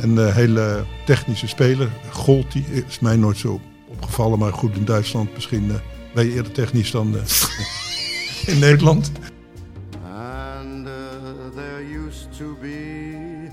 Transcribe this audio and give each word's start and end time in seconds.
En 0.00 0.14
de 0.14 0.32
hele 0.32 0.84
technische 1.04 1.48
speler, 1.48 1.88
Gold, 2.10 2.52
die 2.52 2.64
is 2.86 3.00
mij 3.00 3.16
nooit 3.16 3.36
zo 3.36 3.60
opgevallen. 3.86 4.38
Maar 4.38 4.52
goed, 4.52 4.76
in 4.76 4.84
Duitsland 4.84 5.34
misschien 5.34 5.64
uh, 5.64 5.74
ben 6.14 6.24
je 6.24 6.32
eerder 6.32 6.52
technisch 6.52 6.90
dan 6.90 7.14
uh, 7.14 7.20
in 8.54 8.58
Nederland. 8.58 9.12
And 10.02 10.86
uh, 10.86 10.92
there 11.54 12.06
used 12.06 12.28
to 12.38 12.56
be 12.60 13.48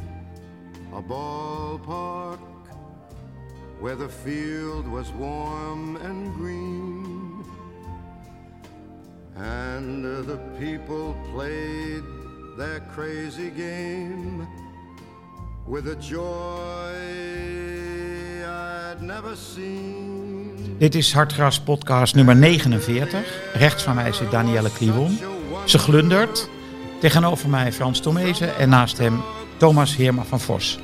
a 0.93 1.01
ballpark 1.01 2.39
Where 3.79 3.95
the 3.95 4.09
field 4.09 4.87
was 4.87 5.11
warm 5.19 5.97
and 5.97 6.35
green 6.39 7.45
And 9.35 10.03
the 10.03 10.39
people 10.59 11.15
played 11.31 12.03
their 12.57 12.79
crazy 12.95 13.51
game 13.51 14.47
with 15.67 15.87
a 15.87 15.95
joy 15.99 16.93
I'd 18.45 19.01
never 19.01 19.35
seen. 19.55 20.75
Dit 20.77 20.95
is 20.95 21.13
Hartgras 21.13 21.59
podcast 21.59 22.15
nummer 22.15 22.35
49. 22.35 23.51
Rechts 23.53 23.83
van 23.83 23.95
mij 23.95 24.13
zit 24.13 24.31
Danielle 24.31 24.71
Kliwon. 24.71 25.19
Ze 25.65 25.77
glundert. 25.77 26.49
Tegenover 26.99 27.49
mij 27.49 27.73
Frans 27.73 27.99
Tomezen 27.99 28.57
en 28.57 28.69
naast 28.69 28.97
hem 28.97 29.21
Thomas 29.57 29.95
Heerma 29.95 30.23
van 30.23 30.39
Vos. 30.39 30.79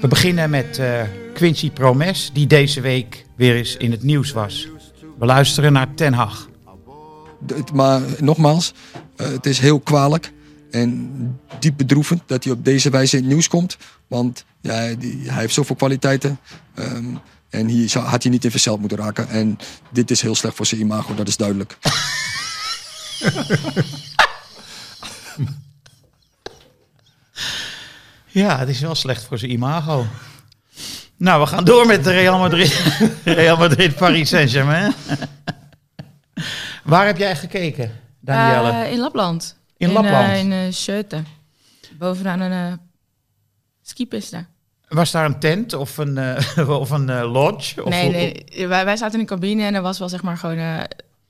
We 0.00 0.08
beginnen 0.08 0.50
met 0.50 0.78
uh, 0.78 1.00
Quincy 1.34 1.70
Promes, 1.70 2.30
die 2.32 2.46
deze 2.46 2.80
week 2.80 3.24
weer 3.34 3.54
eens 3.54 3.76
in 3.76 3.90
het 3.90 4.02
nieuws 4.02 4.32
was. 4.32 4.68
We 5.18 5.26
luisteren 5.26 5.72
naar 5.72 5.94
Ten 5.94 6.12
Hag. 6.12 6.48
Maar 7.74 8.00
nogmaals, 8.18 8.72
uh, 9.16 9.26
het 9.26 9.46
is 9.46 9.58
heel 9.58 9.80
kwalijk 9.80 10.32
en 10.70 11.40
diep 11.58 11.76
bedroevend 11.76 12.22
dat 12.26 12.44
hij 12.44 12.52
op 12.52 12.64
deze 12.64 12.90
wijze 12.90 13.16
in 13.16 13.22
het 13.22 13.32
nieuws 13.32 13.48
komt. 13.48 13.76
Want 14.06 14.44
ja, 14.60 14.72
hij 14.72 14.96
heeft 15.22 15.54
zoveel 15.54 15.76
kwaliteiten. 15.76 16.38
Um, 16.78 17.20
en 17.50 17.66
hier 17.66 17.98
had 17.98 18.22
hij 18.22 18.32
niet 18.32 18.44
in 18.44 18.50
verzeld 18.50 18.80
moeten 18.80 18.98
raken. 18.98 19.28
En 19.28 19.58
dit 19.90 20.10
is 20.10 20.22
heel 20.22 20.34
slecht 20.34 20.56
voor 20.56 20.66
zijn 20.66 20.80
imago, 20.80 21.14
dat 21.14 21.28
is 21.28 21.36
duidelijk. 21.36 21.78
ja, 28.26 28.58
het 28.58 28.68
is 28.68 28.80
wel 28.80 28.94
slecht 28.94 29.24
voor 29.24 29.38
zijn 29.38 29.50
imago. 29.50 30.06
Nou, 31.16 31.40
we 31.40 31.46
gaan 31.46 31.64
door 31.64 31.86
met 31.86 32.04
de 32.04 32.10
Real 32.10 32.38
Madrid. 32.38 32.98
Real 33.24 33.56
Madrid 33.56 33.94
Paris 33.94 34.28
Saint-Germain. 34.28 34.94
Waar 36.84 37.06
heb 37.06 37.16
jij 37.18 37.36
gekeken, 37.36 38.00
Danielle? 38.20 38.70
Uh, 38.70 38.92
in 38.92 38.98
Lapland. 38.98 39.56
In, 39.76 39.88
in 39.88 39.92
Lapland? 39.92 40.28
Uh, 40.28 40.38
in 40.38 41.04
uh. 41.12 41.18
Bovenaan 41.98 42.40
een 42.40 42.80
skipiste. 43.82 44.46
Was 44.88 45.10
daar 45.10 45.24
een 45.24 45.38
tent 45.38 45.72
of 45.72 45.98
een, 45.98 46.16
uh, 46.56 46.68
of 46.80 46.90
een 46.90 47.08
uh, 47.08 47.32
lodge? 47.32 47.84
Of 47.84 47.90
nee, 47.90 48.10
nee. 48.10 48.68
Wij, 48.68 48.84
wij 48.84 48.96
zaten 48.96 49.14
in 49.14 49.20
een 49.20 49.26
cabine 49.26 49.62
en 49.62 49.74
er 49.74 49.82
was 49.82 49.98
wel 49.98 50.08
zeg 50.08 50.22
maar 50.22 50.36
gewoon... 50.36 50.58
Uh, 50.58 50.80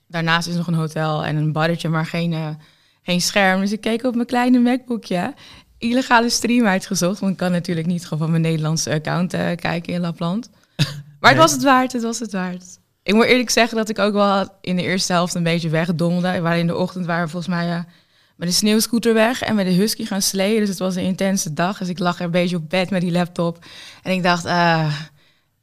daarnaast 0.07 0.49
is 0.49 0.55
nog 0.55 0.67
een 0.67 0.75
hotel 0.75 1.25
en 1.25 1.37
een 1.37 1.53
barretje, 1.53 1.89
maar 1.89 2.07
geen, 2.07 2.59
geen 3.03 3.21
scherm. 3.21 3.61
Dus 3.61 3.73
ik 3.73 3.81
keek 3.81 4.05
op 4.05 4.15
mijn 4.15 4.27
kleine 4.27 4.59
MacBookje. 4.59 5.35
Illegale 5.79 6.29
stream 6.29 6.67
uitgezocht, 6.67 7.21
want 7.21 7.33
ik 7.33 7.39
kan 7.39 7.51
natuurlijk 7.51 7.87
niet 7.87 8.03
gewoon 8.03 8.19
van 8.19 8.31
mijn 8.31 8.43
Nederlandse 8.43 8.91
account 8.91 9.31
kijken 9.57 9.93
in 9.93 10.01
Lapland. 10.01 10.51
Maar 11.21 11.31
het 11.31 11.41
was 11.41 11.53
het 11.53 11.63
waard, 11.63 11.93
het 11.93 12.03
was 12.03 12.19
het 12.19 12.33
waard. 12.33 12.65
Ik 13.03 13.15
moet 13.15 13.25
eerlijk 13.25 13.51
zeggen 13.51 13.77
dat 13.77 13.89
ik 13.89 13.99
ook 13.99 14.13
wel 14.13 14.49
in 14.61 14.77
de 14.77 14.83
eerste 14.83 15.13
helft 15.13 15.35
een 15.35 15.43
beetje 15.43 15.69
wegdommelde. 15.69 16.33
We 16.33 16.41
waren 16.41 16.59
in 16.59 16.67
de 16.67 16.77
ochtend 16.77 17.07
waren 17.07 17.29
volgens 17.29 17.55
mij 17.55 17.85
met 18.37 18.49
de 18.49 18.55
sneeuwscooter 18.55 19.15
weg 19.15 19.43
en 19.43 19.55
met 19.55 19.67
de 19.67 19.73
husky 19.73 20.05
gaan 20.05 20.23
sleeën. 20.23 20.61
Dus 20.61 20.69
het 20.69 20.79
was 20.79 20.97
een 20.97 21.03
intense 21.03 21.53
dag. 21.53 21.79
Dus 21.79 21.89
ik 21.89 21.99
lag 21.99 22.19
er 22.19 22.25
een 22.25 22.31
beetje 22.31 22.57
op 22.57 22.71
bed 22.71 22.91
met 22.91 23.01
die 23.01 23.13
laptop. 23.13 23.65
En 24.03 24.13
ik 24.13 24.23
dacht, 24.23 24.47
uh, 24.47 24.95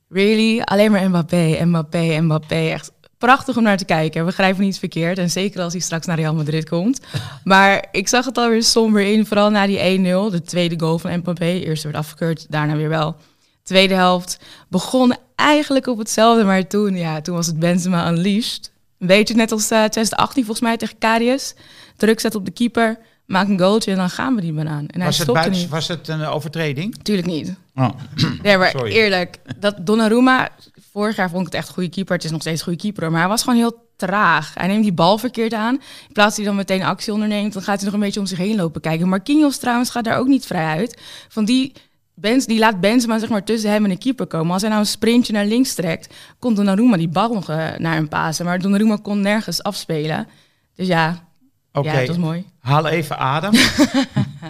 really? 0.10 0.62
Alleen 0.62 0.92
maar 0.92 1.10
Mbappé, 1.10 1.66
Mbappé, 1.66 2.22
Mbappé. 2.22 2.70
Echt 2.70 2.92
prachtig 3.18 3.58
om 3.58 3.64
naar 3.64 3.78
te 3.78 3.86
kijken. 3.86 4.25
We 4.25 4.31
grijpen 4.31 4.64
niet 4.64 4.80
verkeerd. 4.80 5.18
En 5.18 5.30
zeker 5.30 5.62
als 5.62 5.74
hij 5.74 5.81
straks 5.81 6.06
naar 6.06 6.18
Real 6.18 6.34
Madrid 6.34 6.70
komt. 6.70 7.02
Maar 7.44 7.86
ik 7.92 8.08
zag 8.08 8.25
het 8.25 8.38
alweer 8.38 8.64
somber 8.64 9.02
in. 9.02 9.26
Vooral 9.26 9.50
na 9.50 9.68
die 9.68 10.00
1-0. 10.00 10.02
De 10.31 10.42
tweede 10.46 10.80
goal 10.80 11.00
van 11.00 11.18
Mbappé. 11.18 11.46
Eerst 11.46 11.84
werd 11.84 11.96
afgekeurd, 11.96 12.46
daarna 12.50 12.76
weer 12.76 12.90
wel. 12.90 13.16
Tweede 13.64 13.94
helft 13.94 14.40
begon 14.70 15.16
eigenlijk 15.36 15.88
op 15.88 15.97
hetzelfde. 15.97 16.44
Maar 16.44 16.68
toen, 16.68 16.96
ja, 16.96 17.22
toen 17.22 17.36
was 17.36 17.47
het 17.47 17.59
Benzema 17.59 18.09
unleashed. 18.09 18.72
Een 19.00 19.08
beetje 19.08 19.36
net 19.36 19.52
als 19.52 19.64
uh, 19.64 19.78
2018 19.78 20.46
volgens 20.46 20.68
mij 20.68 20.78
tegen 20.78 20.97
Karius 20.97 21.56
druk 21.98 22.20
zet 22.20 22.36
op 22.36 22.46
de 22.46 22.52
keeper, 22.52 22.98
maak 23.26 23.48
een 23.48 23.59
goaltje 23.59 23.92
en 23.92 23.98
dan 23.98 24.09
gaan 24.09 24.36
we 24.36 24.42
die 24.42 24.54
banaan. 24.54 24.88
En 24.88 25.04
was, 25.04 25.18
hij 25.18 25.26
het 25.26 25.36
buiten, 25.36 25.70
was 25.70 25.88
het 25.88 26.08
een 26.08 26.26
overtreding? 26.26 26.96
Tuurlijk 27.04 27.28
niet. 27.28 27.56
Oh. 27.76 27.90
nee, 28.44 28.58
maar 28.58 28.70
Sorry. 28.70 28.92
eerlijk, 28.92 29.40
dat 29.59 29.76
Donnarumma, 29.86 30.50
vorig 30.92 31.16
jaar 31.16 31.30
vond 31.30 31.42
ik 31.42 31.46
het 31.46 31.56
echt 31.56 31.68
een 31.68 31.74
goede 31.74 31.90
keeper. 31.90 32.16
Het 32.16 32.24
is 32.24 32.32
nog 32.32 32.42
steeds 32.42 32.59
een 32.59 32.66
goede 32.66 32.82
keeper, 32.82 33.12
maar 33.12 33.20
hij 33.20 33.30
was 33.30 33.44
gewoon 33.44 33.59
heel 33.59 33.88
traag. 33.96 34.53
Hij 34.53 34.68
neemt 34.68 34.84
die 34.84 34.94
bal 34.94 35.18
verkeerd 35.18 35.53
aan. 35.53 35.74
In 36.08 36.14
plaats 36.14 36.36
hij 36.36 36.46
dan 36.46 36.56
meteen 36.56 36.84
actie 36.84 37.14
onderneemt, 37.14 37.53
dan 37.53 37.62
gaat 37.62 37.76
hij 37.76 37.86
nog 37.86 37.94
een 37.94 38.00
beetje 38.00 38.20
om 38.20 38.26
zich 38.26 38.38
heen 38.38 38.56
lopen 38.56 38.82
kijken. 38.82 39.09
Marquinhos 39.09 39.58
trouwens 39.58 39.90
gaat 39.90 40.03
daar 40.03 40.18
ook 40.18 40.28
niet 40.28 40.46
vrij 40.46 40.66
uit. 40.78 41.02
Van 41.28 41.46
die... 41.46 41.74
Benz, 42.16 42.46
die 42.46 42.59
laat 42.59 42.80
Benzema 42.80 43.20
zeg 43.20 43.30
maar 43.30 43.44
tussen 43.44 43.70
hem 43.70 43.84
en 43.84 43.90
de 43.90 43.98
keeper 43.98 44.28
komen. 44.28 44.52
Als 44.52 44.62
hij 44.62 44.70
nou 44.70 44.82
een 44.82 44.90
sprintje 44.90 45.34
naar 45.34 45.46
links 45.46 45.74
trekt, 45.74 46.14
kon 46.40 46.53
Donnarumma 46.53 46.98
die 46.98 47.08
bal 47.08 47.34
nog 47.34 47.50
uh, 47.50 47.56
naar 47.78 47.94
hem 47.94 48.08
pasen. 48.08 48.46
Maar 48.46 48.59
Donnarumma 48.59 48.98
kon 49.02 49.22
nergens 49.22 49.64
afspelen. 49.64 50.28
Dus 50.76 50.88
ja, 50.88 51.28
Oké, 51.73 51.91
ja, 51.91 52.00
dat 52.00 52.09
is 52.09 52.17
mooi. 52.17 52.45
haal 52.59 52.88
even 52.88 53.17
adem. 53.17 53.53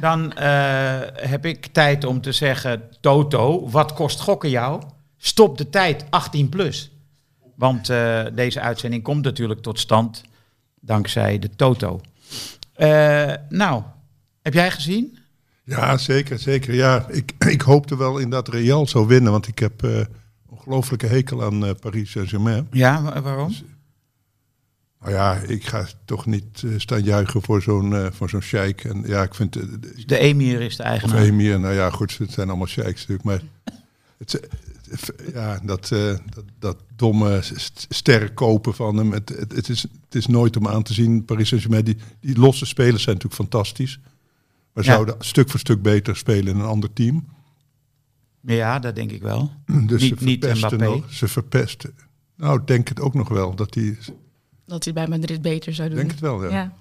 Dan 0.02 0.34
uh, 0.40 1.00
heb 1.14 1.46
ik 1.46 1.66
tijd 1.66 2.04
om 2.04 2.22
te 2.22 2.32
zeggen, 2.32 2.84
Toto, 3.02 3.70
wat 3.70 3.94
kost 3.94 4.20
gokken 4.20 4.50
jou? 4.50 4.82
Stop 5.18 5.58
de 5.58 5.70
tijd 5.70 6.06
18 6.10 6.50
plus. 6.50 6.92
Want 7.56 7.90
uh, 7.90 8.26
deze 8.34 8.60
uitzending 8.60 9.04
komt 9.04 9.24
natuurlijk 9.24 9.62
tot 9.62 9.80
stand 9.80 10.24
dankzij 10.80 11.40
de 11.40 11.50
Toto. 11.56 12.02
Uh, 12.78 13.34
nou, 13.50 13.84
heb 14.42 14.54
jij 14.54 14.72
gezien? 14.72 15.18
Ja, 15.64 15.98
zeker, 15.98 16.40
zeker. 16.40 16.74
Ja, 16.74 17.06
ik, 17.10 17.34
ik 17.56 17.62
hoopte 17.62 17.98
wel 17.98 18.18
in 18.18 18.30
dat 18.30 18.48
Real 18.48 18.88
zou 18.88 19.08
winnen, 19.08 19.32
want 19.32 19.48
ik 19.48 19.60
heb 19.60 20.08
ongelooflijke 20.50 21.08
hekel 21.08 21.44
aan 21.44 21.76
Paris 21.80 22.12
Saint-Germain. 22.12 22.68
Ja, 22.72 23.22
waarom? 23.22 23.48
Dus, 23.48 23.64
nou 25.04 25.16
ja, 25.16 25.36
ik 25.36 25.66
ga 25.66 25.86
toch 26.06 26.26
niet 26.26 26.62
uh, 26.66 26.80
staan 26.80 27.04
juichen 27.04 27.42
voor 27.42 27.62
zo'n 27.62 27.92
uh, 27.92 28.08
voor 28.12 28.30
zo'n 28.30 28.42
sheik. 28.42 28.84
En 28.84 29.04
ja, 29.06 29.24
ik 29.24 29.36
vind... 29.36 29.58
Uh, 29.58 29.64
de 30.06 30.18
emir 30.18 30.62
is 30.62 30.76
de 30.76 30.84
eigenaar. 30.84 31.22
Of 31.22 31.28
emir, 31.28 31.60
nou 31.60 31.74
ja, 31.74 31.90
goed, 31.90 32.18
het 32.18 32.32
zijn 32.32 32.48
allemaal 32.50 32.68
sheiks 32.68 33.08
natuurlijk. 33.08 33.24
Maar 33.24 33.42
het, 34.18 34.40
ja, 35.34 35.60
dat, 35.64 35.88
dat, 35.90 36.44
dat 36.60 36.78
domme 36.96 37.42
sterren 37.90 38.34
kopen 38.34 38.74
van 38.74 38.98
hem. 38.98 39.12
Het, 39.12 39.30
het, 39.30 39.52
het, 39.56 39.70
is, 39.70 39.82
het 39.82 40.16
is 40.16 40.28
nooit 40.28 40.58
om 40.58 40.68
aan 40.68 40.84
te 40.84 40.94
zien. 40.94 41.26
Paris 41.26 41.48
Saint-Germain, 41.48 41.86
die, 41.86 41.98
die 42.20 42.40
losse 42.40 42.66
spelers 42.66 43.04
zijn 43.04 43.16
natuurlijk 43.16 43.42
fantastisch. 43.42 44.00
Maar 44.74 44.84
ja. 44.84 44.92
zouden 44.92 45.16
stuk 45.20 45.50
voor 45.50 45.60
stuk 45.60 45.82
beter 45.82 46.18
spelen 46.18 46.54
in 46.54 46.60
een 46.60 46.66
ander 46.66 46.94
team. 46.94 47.26
Ja, 48.42 48.80
dat 48.80 48.96
denk 48.96 49.12
ik 49.12 49.22
wel. 49.22 49.52
Dus 49.86 50.02
niet, 50.02 50.20
ze 50.20 50.26
verpesten 50.26 50.80
niet 50.80 50.90
nog, 50.90 51.14
Ze 51.14 51.28
verpesten. 51.28 51.94
Nou, 52.38 52.60
ik 52.60 52.68
denk 52.68 52.88
het 52.88 53.00
ook 53.00 53.14
nog 53.14 53.30
wel. 53.30 53.56
Dat 53.56 53.74
die 53.74 53.98
dat 54.66 54.84
hij 54.84 54.94
bij 54.94 55.08
Madrid 55.08 55.42
beter 55.42 55.74
zou 55.74 55.90
doen. 55.90 55.98
Denk 55.98 56.12
het 56.12 56.20
wel, 56.20 56.44
ja. 56.44 56.50
ja. 56.50 56.74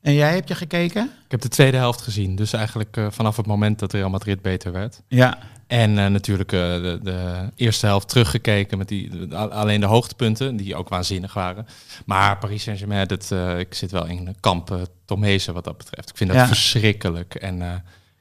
En 0.00 0.14
jij 0.14 0.34
heb 0.34 0.48
je 0.48 0.54
gekeken? 0.54 1.04
Ik 1.04 1.30
heb 1.30 1.40
de 1.40 1.48
tweede 1.48 1.76
helft 1.76 2.00
gezien. 2.00 2.36
Dus 2.36 2.52
eigenlijk 2.52 2.96
uh, 2.96 3.06
vanaf 3.10 3.36
het 3.36 3.46
moment 3.46 3.78
dat 3.78 3.92
Real 3.92 4.10
Madrid 4.10 4.42
beter 4.42 4.72
werd. 4.72 5.02
Ja. 5.08 5.38
En 5.66 5.90
uh, 5.90 6.06
natuurlijk 6.06 6.52
uh, 6.52 6.60
de, 6.60 6.98
de, 7.02 7.48
eerste 7.56 7.86
helft 7.86 8.08
teruggekeken 8.08 8.78
met 8.78 8.88
die, 8.88 9.34
alleen 9.34 9.80
de 9.80 9.86
hoogtepunten, 9.86 10.56
die 10.56 10.76
ook 10.76 10.88
waanzinnig 10.88 11.34
waren. 11.34 11.66
Maar 12.04 12.38
Paris 12.38 12.62
Saint-Germain, 12.62 13.06
dat, 13.06 13.30
ik 13.58 13.74
zit 13.74 13.90
wel 13.90 14.06
in 14.06 14.36
kamp 14.40 14.88
Tom 15.04 15.22
Heesen 15.22 15.54
wat 15.54 15.64
dat 15.64 15.78
betreft. 15.78 16.10
Ik 16.10 16.16
vind 16.16 16.30
dat 16.30 16.38
ja. 16.38 16.46
verschrikkelijk. 16.46 17.34
En 17.34 17.62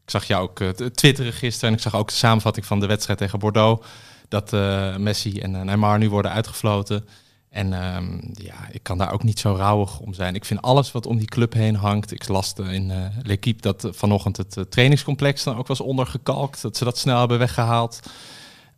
ik 0.03 0.09
zag 0.09 0.23
jou 0.23 0.43
ook 0.43 0.63
twitteren 0.93 1.33
gisteren 1.33 1.69
en 1.69 1.75
ik 1.75 1.81
zag 1.81 1.95
ook 1.95 2.07
de 2.07 2.13
samenvatting 2.13 2.65
van 2.65 2.79
de 2.79 2.87
wedstrijd 2.87 3.19
tegen 3.19 3.39
Bordeaux. 3.39 3.85
Dat 4.27 4.51
Messi 4.97 5.39
en 5.39 5.65
Neymar 5.65 5.97
nu 5.97 6.09
worden 6.09 6.31
uitgefloten. 6.31 7.05
En 7.49 7.95
um, 7.95 8.21
ja, 8.33 8.67
ik 8.71 8.83
kan 8.83 8.97
daar 8.97 9.13
ook 9.13 9.23
niet 9.23 9.39
zo 9.39 9.55
rauwig 9.55 9.99
om 9.99 10.13
zijn. 10.13 10.35
Ik 10.35 10.45
vind 10.45 10.61
alles 10.61 10.91
wat 10.91 11.05
om 11.05 11.17
die 11.17 11.27
club 11.27 11.53
heen 11.53 11.75
hangt. 11.75 12.11
Ik 12.11 12.27
las 12.27 12.53
in 12.53 12.89
uh, 12.89 13.05
L'Equipe 13.23 13.61
dat 13.61 13.85
uh, 13.85 13.91
vanochtend 13.93 14.37
het 14.37 14.57
uh, 14.57 14.63
trainingscomplex 14.63 15.43
dan 15.43 15.57
ook 15.57 15.67
was 15.67 15.79
ondergekalkt. 15.81 16.61
Dat 16.61 16.77
ze 16.77 16.83
dat 16.83 16.97
snel 16.97 17.19
hebben 17.19 17.39
weggehaald. 17.39 17.99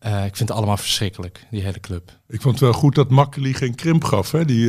ik 0.02 0.36
vind 0.36 0.40
het 0.40 0.52
allemaal 0.52 0.78
verschrikkelijk, 0.78 1.46
die 1.50 1.64
hele 1.64 1.80
club. 1.80 2.12
Ik 2.28 2.42
vond 2.42 2.54
het 2.54 2.64
wel 2.64 2.74
goed 2.74 2.96
dat 2.96 3.10
Makkeli 3.10 3.54
geen 3.54 3.76
krimp 3.76 4.04
gaf. 4.04 4.32
Hè? 4.32 4.46
Die, 4.46 4.66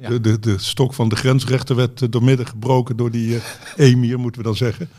ja. 0.00 0.08
de, 0.08 0.20
de, 0.20 0.38
de, 0.38 0.58
stok 0.58 0.94
van 0.94 1.08
de 1.08 1.16
grensrechter 1.16 1.76
werd 1.76 2.12
doormidden 2.12 2.46
gebroken 2.46 2.96
door 2.96 3.10
die 3.10 3.40
emir, 3.76 4.18
moeten 4.18 4.40
we 4.40 4.46
dan 4.46 4.56
zeggen. 4.56 4.90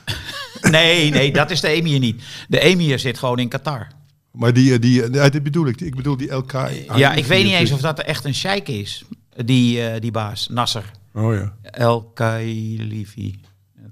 Nee, 0.62 1.10
nee, 1.10 1.34
dat 1.34 1.52
is 1.52 1.62
de 1.62 1.68
emir 1.68 2.00
niet. 2.00 2.24
De 2.48 2.60
emir 2.60 3.00
zit 3.00 3.18
gewoon 3.18 3.40
in 3.40 3.50
Qatar. 3.50 3.88
Maar 4.32 4.54
die, 4.54 4.80
die, 4.80 5.14
ja, 5.14 5.30
dit 5.30 5.44
bedoel 5.44 5.68
ik. 5.68 5.82
Ik 5.82 5.96
bedoel 5.96 6.18
die 6.18 6.32
LK. 6.34 6.52
Ja, 6.96 7.14
ik 7.14 7.26
weet 7.26 7.44
niet 7.44 7.54
eens 7.54 7.72
of 7.72 7.82
dat 7.82 8.00
echt 8.00 8.26
een 8.26 8.36
sheik 8.36 8.68
is. 8.68 9.04
Die, 9.46 9.78
uh, 9.78 10.00
die 10.00 10.12
baas, 10.12 10.48
Nasser. 10.50 10.92
Oh 11.14 11.34
ja. 11.34 11.54
El 11.62 12.04
Kailifi. 12.04 13.40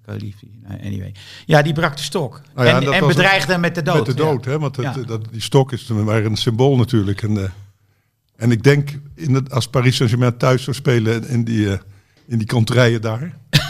Khalifi. 0.05 0.59
Nee, 0.67 0.79
anyway. 0.83 1.15
Ja, 1.45 1.61
die 1.61 1.73
brak 1.73 1.97
de 1.97 2.03
stok. 2.03 2.41
Nou 2.55 2.67
ja, 2.67 2.81
en 2.81 2.93
en 2.93 3.01
was 3.01 3.15
bedreigde 3.15 3.51
hem 3.51 3.61
met 3.61 3.75
de 3.75 3.81
dood. 3.81 4.07
Met 4.07 4.17
de 4.17 4.23
ja. 4.23 4.29
dood, 4.29 4.45
hè? 4.45 4.59
Want 4.59 4.75
het, 4.75 4.95
Ja. 4.95 5.03
dat, 5.03 5.31
die 5.31 5.41
stok 5.41 5.71
is 5.71 5.87
maar 5.87 6.25
een 6.25 6.35
symbool 6.35 6.77
natuurlijk. 6.77 7.21
En, 7.21 7.43
eh, 7.43 7.49
en 8.35 8.51
ik 8.51 8.63
denk, 8.63 8.99
in 9.15 9.33
het, 9.33 9.51
als 9.51 9.67
Paris 9.67 9.95
Saint-Germain 9.95 10.37
thuis 10.37 10.63
zou 10.63 10.75
spelen 10.75 11.27
in 11.27 11.43
die, 11.43 11.71
eh, 11.71 11.79
in 12.27 12.37
die 12.37 12.99
daar, 12.99 13.37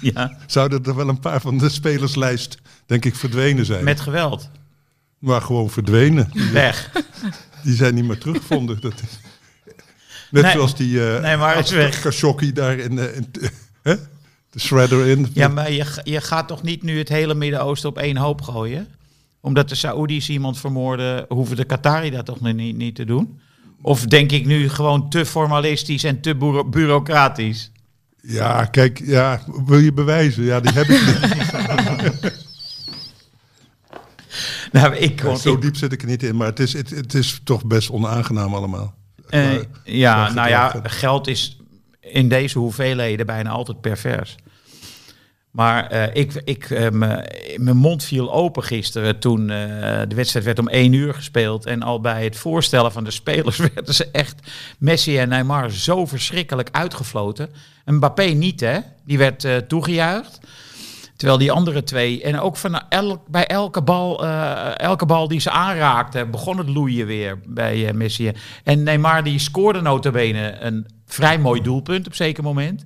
Ja, 0.00 0.36
zouden 0.46 0.84
er 0.84 0.94
wel 0.94 1.08
een 1.08 1.20
paar 1.20 1.40
van 1.40 1.58
de 1.58 1.68
spelerslijst, 1.68 2.58
denk 2.86 3.04
ik, 3.04 3.14
verdwenen 3.14 3.64
zijn. 3.64 3.84
met 3.84 4.00
geweld. 4.00 4.50
Maar 5.24 5.40
gewoon 5.42 5.70
verdwenen. 5.70 6.30
Weg. 6.52 6.90
die 7.62 7.74
zijn 7.74 7.94
niet 7.94 8.04
meer 8.04 8.18
teruggevonden. 8.18 8.80
Dat 8.80 8.92
is, 8.92 9.18
net 10.30 10.42
Nee. 10.42 10.52
zoals 10.52 10.76
die 10.76 11.08
eh 11.14 11.22
Nee, 11.22 11.36
maar 11.36 11.58
is 11.58 11.70
weg. 11.70 12.00
Khashoggi 12.00 12.52
daar 12.52 12.78
in, 12.78 12.98
eh, 12.98 13.16
in 13.16 13.26
hè? 13.82 13.94
de 14.50 14.60
shredder 14.60 15.06
in. 15.06 15.26
Ja, 15.32 15.48
maar 15.48 15.72
je, 15.72 15.84
je 16.04 16.20
gaat 16.20 16.48
toch 16.48 16.62
niet 16.62 16.82
nu 16.82 16.98
het 16.98 17.08
hele 17.08 17.34
Midden-Oosten 17.34 17.88
op 17.88 17.98
één 17.98 18.16
hoop 18.16 18.40
gooien? 18.42 18.88
Omdat 19.40 19.68
de 19.68 19.74
Saoedi's 19.74 20.28
iemand 20.28 20.58
vermoorden, 20.58 21.24
hoeven 21.28 21.56
de 21.56 21.64
Qatari 21.64 22.10
dat 22.10 22.26
toch 22.26 22.40
niet, 22.40 22.76
niet 22.76 22.94
te 22.94 23.04
doen? 23.04 23.38
Of 23.82 24.04
denk 24.06 24.30
ik 24.32 24.46
nu 24.46 24.68
gewoon 24.68 25.10
te 25.10 25.26
formalistisch 25.26 26.04
en 26.04 26.20
te 26.20 26.36
bureau- 26.36 26.68
bureaucratisch? 26.68 27.70
Ja, 28.22 28.64
kijk, 28.64 29.00
ja, 29.04 29.40
wil 29.66 29.78
je 29.78 29.92
bewijzen? 29.92 30.44
Ja, 30.44 30.60
die 30.60 30.72
heb 30.72 30.86
ik 30.88 31.00
niet. 31.06 32.42
Nou, 34.80 34.94
ik, 34.96 35.16
kon, 35.16 35.36
zo 35.36 35.52
ik- 35.52 35.60
diep 35.60 35.76
zit 35.76 35.92
ik 35.92 36.02
er 36.02 36.08
niet 36.08 36.22
in, 36.22 36.36
maar 36.36 36.46
het 36.46 36.58
is, 36.60 36.72
het, 36.72 36.90
het 36.90 37.14
is 37.14 37.40
toch 37.44 37.64
best 37.64 37.90
onaangenaam 37.90 38.54
allemaal. 38.54 38.94
eh, 39.28 39.52
ja, 39.84 40.32
nou 40.32 40.48
ja, 40.48 40.80
geld 40.82 41.26
is 41.26 41.56
in 42.00 42.28
deze 42.28 42.58
hoeveelheden 42.58 43.26
bijna 43.26 43.50
altijd 43.50 43.80
pervers. 43.80 44.36
Maar 45.50 45.86
eh, 45.86 46.22
ik, 46.22 46.32
ik, 46.44 46.70
eh, 46.70 46.90
mijn 47.56 47.76
mond 47.76 48.04
viel 48.04 48.32
open 48.32 48.62
gisteren 48.62 49.18
toen 49.18 49.46
de 49.46 50.12
wedstrijd 50.14 50.44
werd 50.44 50.58
om 50.58 50.68
één 50.68 50.92
uur 50.92 51.14
gespeeld. 51.14 51.66
En 51.66 51.82
al 51.82 52.00
bij 52.00 52.24
het 52.24 52.36
voorstellen 52.36 52.92
van 52.92 53.04
de 53.04 53.10
spelers 53.10 53.56
werden 53.74 53.94
ze 53.94 54.08
echt 54.12 54.34
Messi 54.78 55.18
en 55.18 55.28
Neymar 55.28 55.70
zo 55.70 56.06
verschrikkelijk 56.06 56.68
uitgefloten. 56.72 57.48
En 57.84 57.94
Mbappé 57.94 58.24
niet, 58.24 58.60
hè? 58.60 58.78
Die 59.06 59.18
werd 59.18 59.46
toegejuicht. 59.68 60.40
Terwijl 61.16 61.38
die 61.38 61.52
andere 61.52 61.82
twee, 61.82 62.22
en 62.22 62.40
ook 62.40 62.56
van 62.56 62.88
elk, 62.88 63.28
bij 63.28 63.46
elke 63.46 63.82
bal, 63.82 64.24
eh, 64.24 64.78
elke 64.78 65.06
bal 65.06 65.28
die 65.28 65.40
ze 65.40 65.50
aanraakten, 65.50 66.30
begon 66.30 66.58
het 66.58 66.68
loeien 66.68 67.06
weer 67.06 67.38
bij 67.46 67.88
eh, 67.88 67.94
Messi. 67.94 68.32
En 68.64 68.82
Neymar 68.82 69.24
die 69.24 69.38
scoorde 69.38 69.80
notabene 69.80 70.56
een 70.60 70.86
vrij 71.06 71.38
mooi 71.38 71.62
doelpunt 71.62 72.06
op 72.06 72.14
zeker 72.14 72.42
moment. 72.42 72.84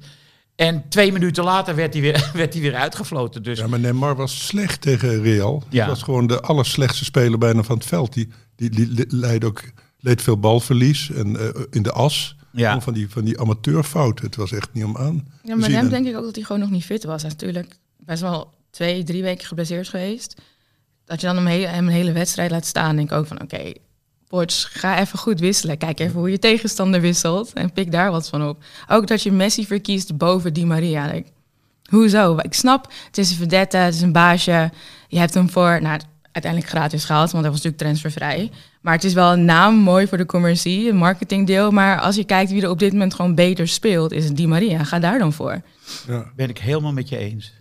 En 0.56 0.84
twee 0.88 1.12
minuten 1.12 1.44
later 1.44 1.74
werd 1.74 1.92
hij 1.92 2.02
weer, 2.02 2.30
werd 2.34 2.52
hij 2.52 2.62
weer 2.62 2.74
uitgefloten. 2.74 3.42
Dus 3.42 3.58
Ja, 3.58 3.66
maar 3.66 3.80
Neymar 3.80 4.16
was 4.16 4.46
slecht 4.46 4.80
tegen 4.80 5.22
Real. 5.22 5.62
Ja. 5.68 5.78
Hij 5.78 5.88
was 5.88 6.02
gewoon 6.02 6.26
de 6.26 6.40
allerslechtste 6.40 7.04
speler 7.04 7.38
bijna 7.38 7.62
van 7.62 7.76
het 7.76 7.86
veld. 7.86 8.12
Die, 8.12 8.28
die, 8.56 9.44
ook 9.44 9.62
leed 10.00 10.22
veel 10.22 10.38
balverlies 10.38 11.10
en 11.10 11.36
eh, 11.40 11.62
in 11.70 11.82
de 11.82 11.92
as. 11.92 12.36
Ja. 12.50 12.80
Van 12.80 12.92
die, 12.92 13.10
van 13.10 13.24
die 13.24 13.40
amateurfouten. 13.40 14.24
Het 14.24 14.36
was 14.36 14.52
echt 14.52 14.68
niet 14.72 14.84
om 14.84 14.96
aan. 14.96 15.28
Ja, 15.42 15.56
maar 15.56 15.70
hem 15.70 15.84
En- 15.84 15.88
denk 15.88 16.06
ik 16.06 16.16
ook 16.16 16.24
dat 16.24 16.34
hij 16.34 16.44
gewoon 16.44 16.60
nog 16.60 16.70
niet 16.70 16.84
fit 16.84 17.04
was. 17.04 17.22
Hij 17.22 17.30
is 17.30 17.36
natuurlijk 17.36 17.76
best 18.08 18.22
wel 18.22 18.54
twee, 18.70 19.02
drie 19.02 19.22
weken 19.22 19.46
geblesseerd 19.46 19.88
geweest. 19.88 20.40
Dat 21.04 21.20
je 21.20 21.26
dan 21.26 21.36
hem, 21.36 21.46
hele, 21.46 21.66
hem 21.66 21.86
een 21.86 21.92
hele 21.92 22.12
wedstrijd 22.12 22.50
laat 22.50 22.66
staan, 22.66 22.96
denk 22.96 23.10
ik 23.10 23.16
ook 23.16 23.26
van 23.26 23.42
oké, 23.42 23.72
Poch, 24.28 24.80
ga 24.80 24.98
even 24.98 25.18
goed 25.18 25.40
wisselen. 25.40 25.78
Kijk 25.78 26.00
even 26.00 26.18
hoe 26.18 26.30
je 26.30 26.38
tegenstander 26.38 27.00
wisselt 27.00 27.52
en 27.52 27.72
pik 27.72 27.92
daar 27.92 28.10
wat 28.10 28.28
van 28.28 28.48
op. 28.48 28.62
Ook 28.88 29.06
dat 29.06 29.22
je 29.22 29.32
Messi 29.32 29.66
verkiest 29.66 30.16
boven 30.16 30.52
Di 30.52 30.64
Maria. 30.64 31.22
Hoezo? 31.90 32.36
Ik 32.38 32.54
snap, 32.54 32.92
het 33.06 33.18
is 33.18 33.30
een 33.30 33.36
vedette, 33.36 33.76
het 33.76 33.94
is 33.94 34.00
een 34.00 34.12
baasje. 34.12 34.70
Je 35.08 35.18
hebt 35.18 35.34
hem 35.34 35.50
voor, 35.50 35.82
nou, 35.82 36.00
uiteindelijk 36.32 36.72
gratis 36.72 37.04
gehaald, 37.04 37.30
want 37.30 37.44
hij 37.44 37.52
was 37.52 37.62
natuurlijk 37.62 37.82
transfervrij. 37.82 38.50
Maar 38.80 38.94
het 38.94 39.04
is 39.04 39.12
wel 39.12 39.32
een 39.32 39.44
naam, 39.44 39.74
mooi 39.74 40.06
voor 40.06 40.18
de 40.18 40.26
commercie, 40.26 40.88
een 40.88 40.96
marketingdeel. 40.96 41.70
Maar 41.70 42.00
als 42.00 42.16
je 42.16 42.24
kijkt 42.24 42.50
wie 42.50 42.62
er 42.62 42.70
op 42.70 42.78
dit 42.78 42.92
moment 42.92 43.14
gewoon 43.14 43.34
beter 43.34 43.68
speelt, 43.68 44.12
is 44.12 44.24
het 44.24 44.36
Di 44.36 44.46
Maria. 44.46 44.84
Ga 44.84 44.98
daar 44.98 45.18
dan 45.18 45.32
voor. 45.32 45.62
Ja. 46.06 46.32
ben 46.36 46.48
ik 46.48 46.58
helemaal 46.58 46.92
met 46.92 47.08
je 47.08 47.16
eens. 47.16 47.52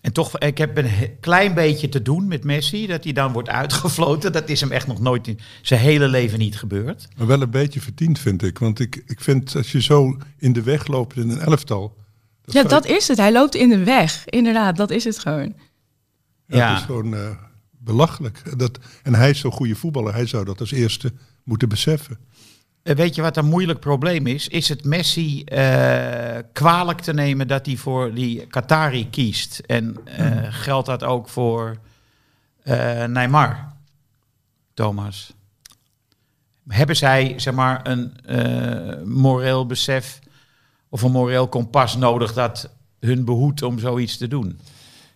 En 0.00 0.12
toch, 0.12 0.38
ik 0.38 0.58
heb 0.58 0.76
een 0.76 0.90
klein 1.20 1.54
beetje 1.54 1.88
te 1.88 2.02
doen 2.02 2.28
met 2.28 2.44
Messi, 2.44 2.86
dat 2.86 3.04
hij 3.04 3.12
dan 3.12 3.32
wordt 3.32 3.48
uitgefloten. 3.48 4.32
Dat 4.32 4.48
is 4.48 4.60
hem 4.60 4.72
echt 4.72 4.86
nog 4.86 5.00
nooit 5.00 5.26
in 5.26 5.38
zijn 5.62 5.80
hele 5.80 6.08
leven 6.08 6.38
niet 6.38 6.58
gebeurd. 6.58 7.08
Maar 7.16 7.26
wel 7.26 7.42
een 7.42 7.50
beetje 7.50 7.80
verdiend, 7.80 8.18
vind 8.18 8.42
ik. 8.42 8.58
Want 8.58 8.78
ik, 8.80 9.02
ik 9.06 9.20
vind 9.20 9.56
als 9.56 9.72
je 9.72 9.82
zo 9.82 10.16
in 10.38 10.52
de 10.52 10.62
weg 10.62 10.86
loopt 10.86 11.16
in 11.16 11.30
een 11.30 11.40
elftal. 11.40 11.96
Ja, 12.44 12.62
dat 12.62 12.86
is 12.86 13.08
het. 13.08 13.18
Hij 13.18 13.32
loopt 13.32 13.54
in 13.54 13.68
de 13.68 13.84
weg. 13.84 14.22
Inderdaad, 14.26 14.76
dat 14.76 14.90
is 14.90 15.04
het 15.04 15.18
gewoon. 15.18 15.54
Ja, 16.46 16.56
Ja. 16.56 16.70
Het 16.70 16.78
is 16.78 16.84
gewoon 16.84 17.14
eh, 17.14 17.30
belachelijk. 17.70 18.58
Dat, 18.58 18.78
en 19.02 19.14
hij 19.14 19.30
is 19.30 19.38
zo'n 19.38 19.52
goede 19.52 19.74
voetballer. 19.74 20.14
Hij 20.14 20.26
zou 20.26 20.44
dat 20.44 20.60
als 20.60 20.72
eerste 20.72 21.12
moeten 21.44 21.68
beseffen. 21.68 22.18
Eh, 22.88 22.96
Weet 22.96 23.14
je 23.14 23.22
wat 23.22 23.36
een 23.36 23.46
moeilijk 23.46 23.80
probleem 23.80 24.26
is? 24.26 24.48
Is 24.48 24.68
het 24.68 24.84
Messi 24.84 25.44
eh, 25.44 26.38
kwalijk 26.52 27.00
te 27.00 27.12
nemen 27.12 27.48
dat 27.48 27.66
hij 27.66 27.76
voor 27.76 28.14
die 28.14 28.46
Qatari 28.46 29.10
kiest? 29.10 29.58
En 29.58 29.96
eh, 30.04 30.46
geldt 30.50 30.86
dat 30.86 31.04
ook 31.04 31.28
voor 31.28 31.78
eh, 32.62 33.04
Neymar, 33.04 33.72
Thomas? 34.74 35.32
Hebben 36.68 36.96
zij 36.96 37.34
zeg 37.36 37.54
maar 37.54 37.86
een 37.86 38.12
moreel 39.08 39.66
besef 39.66 40.18
of 40.88 41.02
een 41.02 41.12
moreel 41.12 41.48
kompas 41.48 41.96
nodig 41.96 42.32
dat 42.32 42.70
hun 43.00 43.24
behoedt 43.24 43.62
om 43.62 43.78
zoiets 43.78 44.16
te 44.16 44.28
doen? 44.28 44.60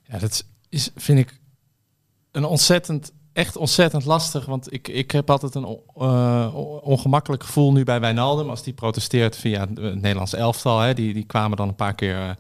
Ja, 0.03 0.19
dat 0.19 0.45
is, 0.69 0.91
vind 0.97 1.19
ik 1.19 1.39
een 2.31 2.45
ontzettend, 2.45 3.13
echt 3.32 3.56
ontzettend 3.56 4.05
lastig. 4.05 4.46
Want 4.46 4.73
ik, 4.73 4.88
ik 4.88 5.11
heb 5.11 5.31
altijd 5.31 5.55
een 5.55 5.79
eh, 5.96 6.55
ongemakkelijk 6.82 7.44
gevoel 7.44 7.73
nu 7.73 7.84
bij 7.84 8.00
Wijnaldum. 8.00 8.50
Als 8.50 8.62
die 8.62 8.73
protesteert 8.73 9.37
via 9.37 9.61
het 9.61 9.75
Nederlands 9.75 10.34
elftal. 10.34 10.81
Hè, 10.81 10.94
die, 10.94 11.14
die 11.14 11.26
kwamen 11.26 11.56
dan 11.56 11.69
een 11.69 11.75
paar 11.75 11.94
keer 11.94 12.17
eh, 12.17 12.31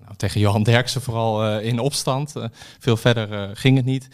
nou, 0.00 0.16
tegen 0.16 0.40
Johan 0.40 0.62
Derksen 0.62 1.02
vooral 1.02 1.44
eh, 1.44 1.66
in 1.66 1.78
opstand. 1.78 2.36
Eh, 2.36 2.44
veel 2.78 2.96
verder 2.96 3.32
eh, 3.32 3.48
ging 3.52 3.76
het 3.76 3.86
niet. 3.86 4.08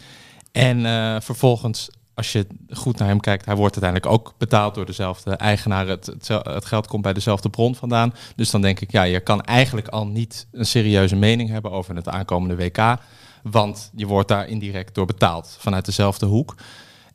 En 0.51 0.85
eh, 0.85 1.15
vervolgens, 1.21 1.89
als 2.13 2.31
je 2.31 2.47
goed 2.69 2.97
naar 2.97 3.07
hem 3.07 3.19
kijkt, 3.19 3.45
hij 3.45 3.55
wordt 3.55 3.81
uiteindelijk 3.81 4.13
ook 4.13 4.33
betaald 4.37 4.75
door 4.75 4.85
dezelfde 4.85 5.31
eigenaar. 5.31 5.87
Het, 5.87 6.11
het 6.27 6.65
geld 6.65 6.87
komt 6.87 7.01
bij 7.03 7.13
dezelfde 7.13 7.49
bron 7.49 7.75
vandaan. 7.75 8.13
Dus 8.35 8.49
dan 8.49 8.61
denk 8.61 8.79
ik, 8.79 8.91
ja, 8.91 9.03
je 9.03 9.19
kan 9.19 9.41
eigenlijk 9.41 9.87
al 9.87 10.07
niet 10.07 10.47
een 10.51 10.65
serieuze 10.65 11.15
mening 11.15 11.49
hebben 11.49 11.71
over 11.71 11.95
het 11.95 12.07
aankomende 12.07 12.55
WK. 12.55 12.97
Want 13.43 13.91
je 13.95 14.07
wordt 14.07 14.27
daar 14.27 14.47
indirect 14.47 14.95
door 14.95 15.05
betaald 15.05 15.57
vanuit 15.59 15.85
dezelfde 15.85 16.25
hoek. 16.25 16.55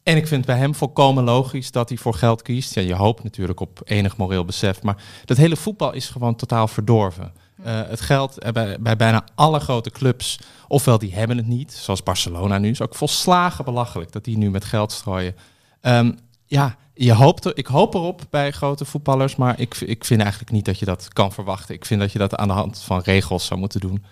En 0.03 0.17
ik 0.17 0.27
vind 0.27 0.45
bij 0.45 0.57
hem 0.57 0.75
volkomen 0.75 1.25
logisch 1.25 1.71
dat 1.71 1.89
hij 1.89 1.99
voor 1.99 2.15
geld 2.15 2.43
kiest. 2.43 2.75
Ja, 2.75 2.83
je 2.83 2.95
hoopt 2.95 3.23
natuurlijk 3.23 3.61
op 3.61 3.81
enig 3.85 4.17
moreel 4.17 4.45
besef. 4.45 4.83
Maar 4.83 5.03
dat 5.25 5.37
hele 5.37 5.57
voetbal 5.57 5.93
is 5.93 6.09
gewoon 6.09 6.37
totaal 6.37 6.69
verdorven. 6.69 7.33
Eh, 7.63 7.81
het 7.87 8.01
geld 8.01 8.39
eh, 8.39 8.53
bij, 8.53 8.77
bij 8.81 8.97
bijna 8.97 9.25
alle 9.35 9.61
grote 9.61 9.91
clubs, 9.91 10.39
ofwel 10.69 10.99
die 10.99 11.15
hebben 11.15 11.37
het 11.37 11.47
niet, 11.47 11.73
zoals 11.73 12.03
Barcelona 12.03 12.59
nu, 12.59 12.71
is 12.71 12.81
ook 12.81 12.95
volslagen 12.95 13.65
belachelijk 13.65 14.13
dat 14.13 14.25
die 14.25 14.39
nu 14.39 14.51
met 14.51 14.65
geld 14.65 14.93
strooien. 14.93 15.37
Ehm, 15.81 16.13
ja, 16.47 16.77
je 16.95 17.13
hoopt 17.13 17.45
er, 17.45 17.57
ik 17.57 17.67
hoop 17.67 17.95
erop 17.95 18.23
bij 18.31 18.51
grote 18.51 18.85
voetballers, 18.85 19.37
maar 19.37 19.61
ik, 19.61 19.77
ik 19.77 20.05
vind 20.05 20.21
eigenlijk 20.21 20.51
niet 20.51 20.65
dat 20.65 20.79
je 20.79 20.85
dat 20.85 21.09
kan 21.13 21.33
verwachten. 21.33 21.75
Ik 21.75 21.85
vind 21.85 22.01
dat 22.01 22.13
je 22.13 22.19
dat 22.19 22.37
aan 22.37 22.49
de 22.49 22.55
hand 22.55 22.79
van 22.79 23.01
regels 23.01 23.47
zou 23.47 23.61
moeten 23.61 23.81
doen. 23.81 24.05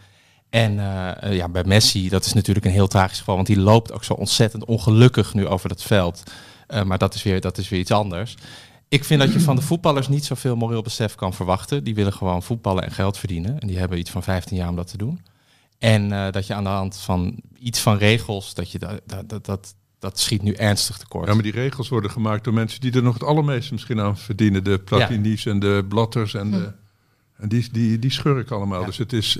En 0.52 0.78
eh, 0.78 1.22
eh, 1.22 1.36
ja, 1.36 1.48
bij 1.48 1.64
Messi, 1.64 2.08
dat 2.08 2.24
is 2.24 2.32
natuurlijk 2.32 2.66
een 2.66 2.72
heel 2.72 2.88
tragisch 2.88 3.18
geval, 3.18 3.34
want 3.34 3.46
die 3.46 3.60
loopt 3.60 3.92
ook 3.92 4.04
zo 4.04 4.12
ontzettend 4.12 4.64
ongelukkig 4.64 5.34
nu 5.34 5.46
over 5.46 5.68
dat 5.68 5.82
veld. 5.82 6.22
Eh, 6.66 6.82
maar 6.82 6.98
dat 6.98 7.14
is, 7.14 7.22
weer, 7.22 7.40
dat 7.40 7.58
is 7.58 7.68
weer 7.68 7.80
iets 7.80 7.90
anders. 7.90 8.34
Ik 8.88 9.04
vind 9.04 9.20
dat 9.20 9.32
je 9.32 9.40
van 9.40 9.56
de 9.56 9.62
voetballers 9.62 10.08
niet 10.08 10.24
zoveel 10.24 10.56
moreel 10.56 10.82
besef 10.82 11.14
kan 11.14 11.34
verwachten. 11.34 11.84
Die 11.84 11.94
willen 11.94 12.12
gewoon 12.12 12.42
voetballen 12.42 12.84
en 12.84 12.90
geld 12.90 13.18
verdienen. 13.18 13.60
En 13.60 13.66
die 13.66 13.78
hebben 13.78 13.98
iets 13.98 14.10
van 14.10 14.22
15 14.22 14.56
jaar 14.56 14.68
om 14.68 14.76
dat 14.76 14.86
te 14.86 14.96
doen. 14.96 15.20
En 15.78 16.12
eh, 16.12 16.32
dat 16.32 16.46
je 16.46 16.54
aan 16.54 16.64
de 16.64 16.70
hand 16.70 16.96
van 16.96 17.40
iets 17.58 17.80
van 17.80 17.96
regels, 17.96 18.54
dat 18.54 18.70
je 18.70 18.78
dat, 18.78 19.00
dat, 19.26 19.44
dat, 19.44 19.74
dat, 19.98 20.20
schiet 20.20 20.42
nu 20.42 20.52
ernstig 20.52 20.96
tekort. 20.96 21.26
Ja, 21.28 21.34
maar 21.34 21.42
die 21.42 21.52
regels 21.52 21.88
worden 21.88 22.10
gemaakt 22.10 22.44
door 22.44 22.54
mensen 22.54 22.80
die 22.80 22.92
er 22.92 23.02
nog 23.02 23.14
het 23.14 23.24
allermeeste 23.24 23.72
misschien 23.72 24.00
aan 24.00 24.18
verdienen. 24.18 24.64
De 24.64 24.78
Platinis 24.78 25.46
en 25.46 25.58
de 25.58 25.84
Blatters 25.88 26.34
en, 26.34 26.50
de, 26.50 26.72
en 27.36 27.48
die, 27.48 27.68
die, 27.72 27.98
die 27.98 28.10
schurken 28.10 28.56
allemaal. 28.56 28.84
Dus 28.84 28.98
het 28.98 29.12
is... 29.12 29.38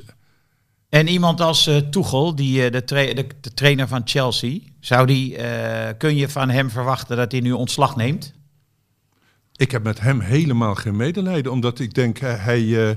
En 0.92 1.08
iemand 1.08 1.40
als 1.40 1.66
eh 1.66 1.76
Tuchel, 1.76 2.34
die, 2.34 2.64
eh, 2.64 2.72
de, 2.72 2.84
tra- 2.84 3.14
de, 3.14 3.26
de 3.40 3.54
trainer 3.54 3.88
van 3.88 4.02
Chelsea, 4.04 4.58
zou 4.80 5.06
die, 5.06 5.37
eh, 5.37 5.94
kun 5.99 6.16
je 6.16 6.28
van 6.28 6.50
hem 6.50 6.70
verwachten 6.70 7.16
dat 7.16 7.32
hij 7.32 7.40
nu 7.40 7.52
ontslag 7.52 7.96
neemt? 7.96 8.32
Ik 9.56 9.70
heb 9.70 9.82
met 9.82 10.00
hem 10.00 10.20
helemaal 10.20 10.75
geen 10.75 10.96
medelijden, 10.96 11.52
omdat 11.52 11.78
ik 11.78 11.94
denk, 11.94 12.18
hij, 12.18 12.37
hij, 12.37 12.88
eh, 12.88 12.96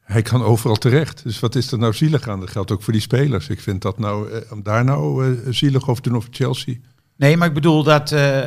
hij 0.00 0.22
kan 0.22 0.42
overal 0.42 0.76
terecht. 0.76 1.22
Dus 1.24 1.40
wat 1.40 1.54
is 1.54 1.72
er 1.72 1.78
nou 1.78 1.92
zielig 1.92 2.28
aan? 2.28 2.40
Dat 2.40 2.50
geldt 2.50 2.70
ook 2.70 2.82
voor 2.82 2.92
die 2.92 3.02
spelers. 3.02 3.48
Ik 3.48 3.60
vind 3.60 3.82
dat 3.82 3.98
nou, 3.98 4.42
om 4.50 4.62
daar 4.62 4.84
nou 4.84 5.26
eh, 5.26 5.52
zielig 5.52 5.88
over 5.88 6.02
te 6.02 6.08
doen 6.08 6.18
over 6.18 6.30
Chelsea. 6.32 6.74
Nee, 7.16 7.36
maar 7.36 7.48
ik 7.48 7.54
bedoel 7.54 7.82
dat, 7.82 8.12
eh 8.12 8.40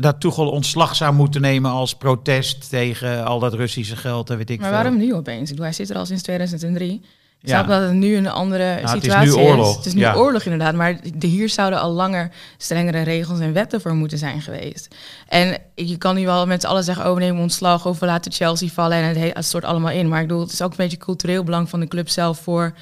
dat 0.00 0.20
Tuchel 0.20 0.50
ontslag 0.50 0.96
zou 0.96 1.14
moeten 1.14 1.40
nemen 1.40 1.70
als 1.70 1.96
protest 1.96 2.68
tegen 2.68 3.24
al 3.24 3.38
dat 3.38 3.54
Russische 3.54 3.96
geld 3.96 4.30
en 4.30 4.36
weet 4.36 4.50
ik 4.50 4.58
Maar 4.60 4.68
veel. 4.68 4.76
waarom 4.78 4.96
nu 4.98 5.14
opeens? 5.14 5.40
Ik 5.42 5.48
bedoel, 5.48 5.64
hij 5.64 5.72
zit 5.72 5.90
er 5.90 5.96
al 5.96 6.06
sinds 6.06 6.22
2003. 6.22 7.02
Snap 7.44 7.68
dat 7.68 7.82
het 7.82 7.92
nu 7.92 8.16
een 8.16 8.28
andere 8.28 8.64
Nou, 8.64 8.76
het 8.76 8.84
is 8.84 8.90
situatie 8.90 9.36
nu 9.36 9.42
oorlog, 9.42 9.76
Het 9.76 9.86
is 9.86 9.94
nu 9.94 10.00
ja. 10.00 10.14
oorlog 10.14 10.42
inderdaad, 10.42 10.74
maar 10.74 11.00
de, 11.14 11.26
hier 11.26 11.48
zouden 11.48 11.80
al 11.80 11.90
langer 11.90 12.30
strengere 12.56 13.02
regels 13.02 13.40
en 13.40 13.52
wetten 13.52 13.80
voor 13.80 13.94
moeten 13.94 14.18
zijn 14.18 14.40
geweest. 14.40 14.94
En 15.28 15.58
je 15.74 15.96
kan 15.96 16.14
nu 16.14 16.24
wel 16.24 16.46
met 16.46 16.60
z'n 16.60 16.66
allen 16.66 16.84
zeggen, 16.84 17.06
oh 17.08 17.14
we 17.14 17.20
nemen 17.20 17.42
ontslag 17.42 17.86
of 17.86 17.98
we 17.98 18.06
laten 18.06 18.32
Chelsea 18.32 18.68
vallen 18.68 18.96
en 18.96 19.04
het, 19.04 19.16
he- 19.16 19.30
het 19.32 19.44
stort 19.44 19.64
allemaal 19.64 19.90
in. 19.90 20.08
Maar 20.08 20.20
ik 20.20 20.26
bedoel, 20.26 20.42
het 20.42 20.52
is 20.52 20.62
ook 20.62 20.70
een 20.70 20.76
beetje 20.76 20.96
cultureel 20.96 21.44
belang 21.44 21.68
van 21.68 21.80
de 21.80 21.88
club 21.88 22.08
zelf 22.08 22.38
voor, 22.38 22.74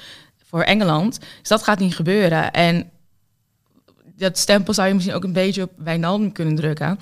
voor 0.49 0.61
Engeland. 0.61 1.19
Dus 1.39 1.49
dat 1.49 1.63
gaat 1.63 1.79
niet 1.79 1.95
gebeuren. 1.95 2.51
En 2.51 2.89
dat 4.17 4.37
stempel 4.37 4.73
zou 4.73 4.87
je 4.87 4.93
misschien 4.93 5.15
ook 5.15 5.23
een 5.23 5.33
beetje 5.33 5.61
op 5.61 5.71
Wijnaldum 5.77 6.31
kunnen 6.31 6.55
drukken. 6.55 6.99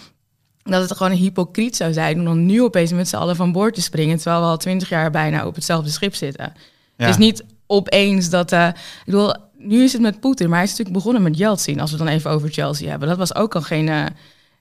Dat 0.64 0.90
het 0.90 0.98
gewoon 0.98 1.12
hypocriet 1.12 1.76
zou 1.76 1.94
zijn 1.94 2.20
om 2.20 2.26
dan 2.26 2.46
nu 2.46 2.62
opeens 2.62 2.92
met 2.92 3.08
z'n 3.08 3.16
allen 3.16 3.36
van 3.36 3.52
boord 3.52 3.74
te 3.74 3.82
springen, 3.82 4.18
terwijl 4.18 4.42
we 4.42 4.48
al 4.48 4.58
twintig 4.58 4.90
jaar 4.90 5.12
bijna 5.12 5.46
op 5.46 5.56
hetzelfde 5.56 5.90
schip 5.90 6.16
zitten. 6.16 6.54
Ja. 6.98 7.06
Het 7.06 7.10
is 7.10 7.18
niet 7.26 7.44
opeens 7.72 8.30
dat. 8.30 8.52
eh, 8.52 8.68
ik 8.68 9.06
bedoel, 9.06 9.34
nu 9.58 9.84
is 9.84 9.94
het 9.94 10.02
met 10.02 10.20
Poetin, 10.20 10.48
maar 10.48 10.58
hij 10.58 10.66
is 10.66 10.70
natuurlijk 10.70 10.98
begonnen 10.98 11.24
met 11.24 11.38
Yeltsin. 11.38 11.80
Als 11.80 11.92
we 11.92 11.98
dan 11.98 12.08
even 12.08 12.32
over 12.32 12.50
Chelsea 12.50 12.90
hebben. 12.90 13.08
Dat 13.08 13.18
was 13.18 13.36
ook 13.36 13.56
al 13.56 13.62
geen, 13.62 13.90
eh 13.90 14.06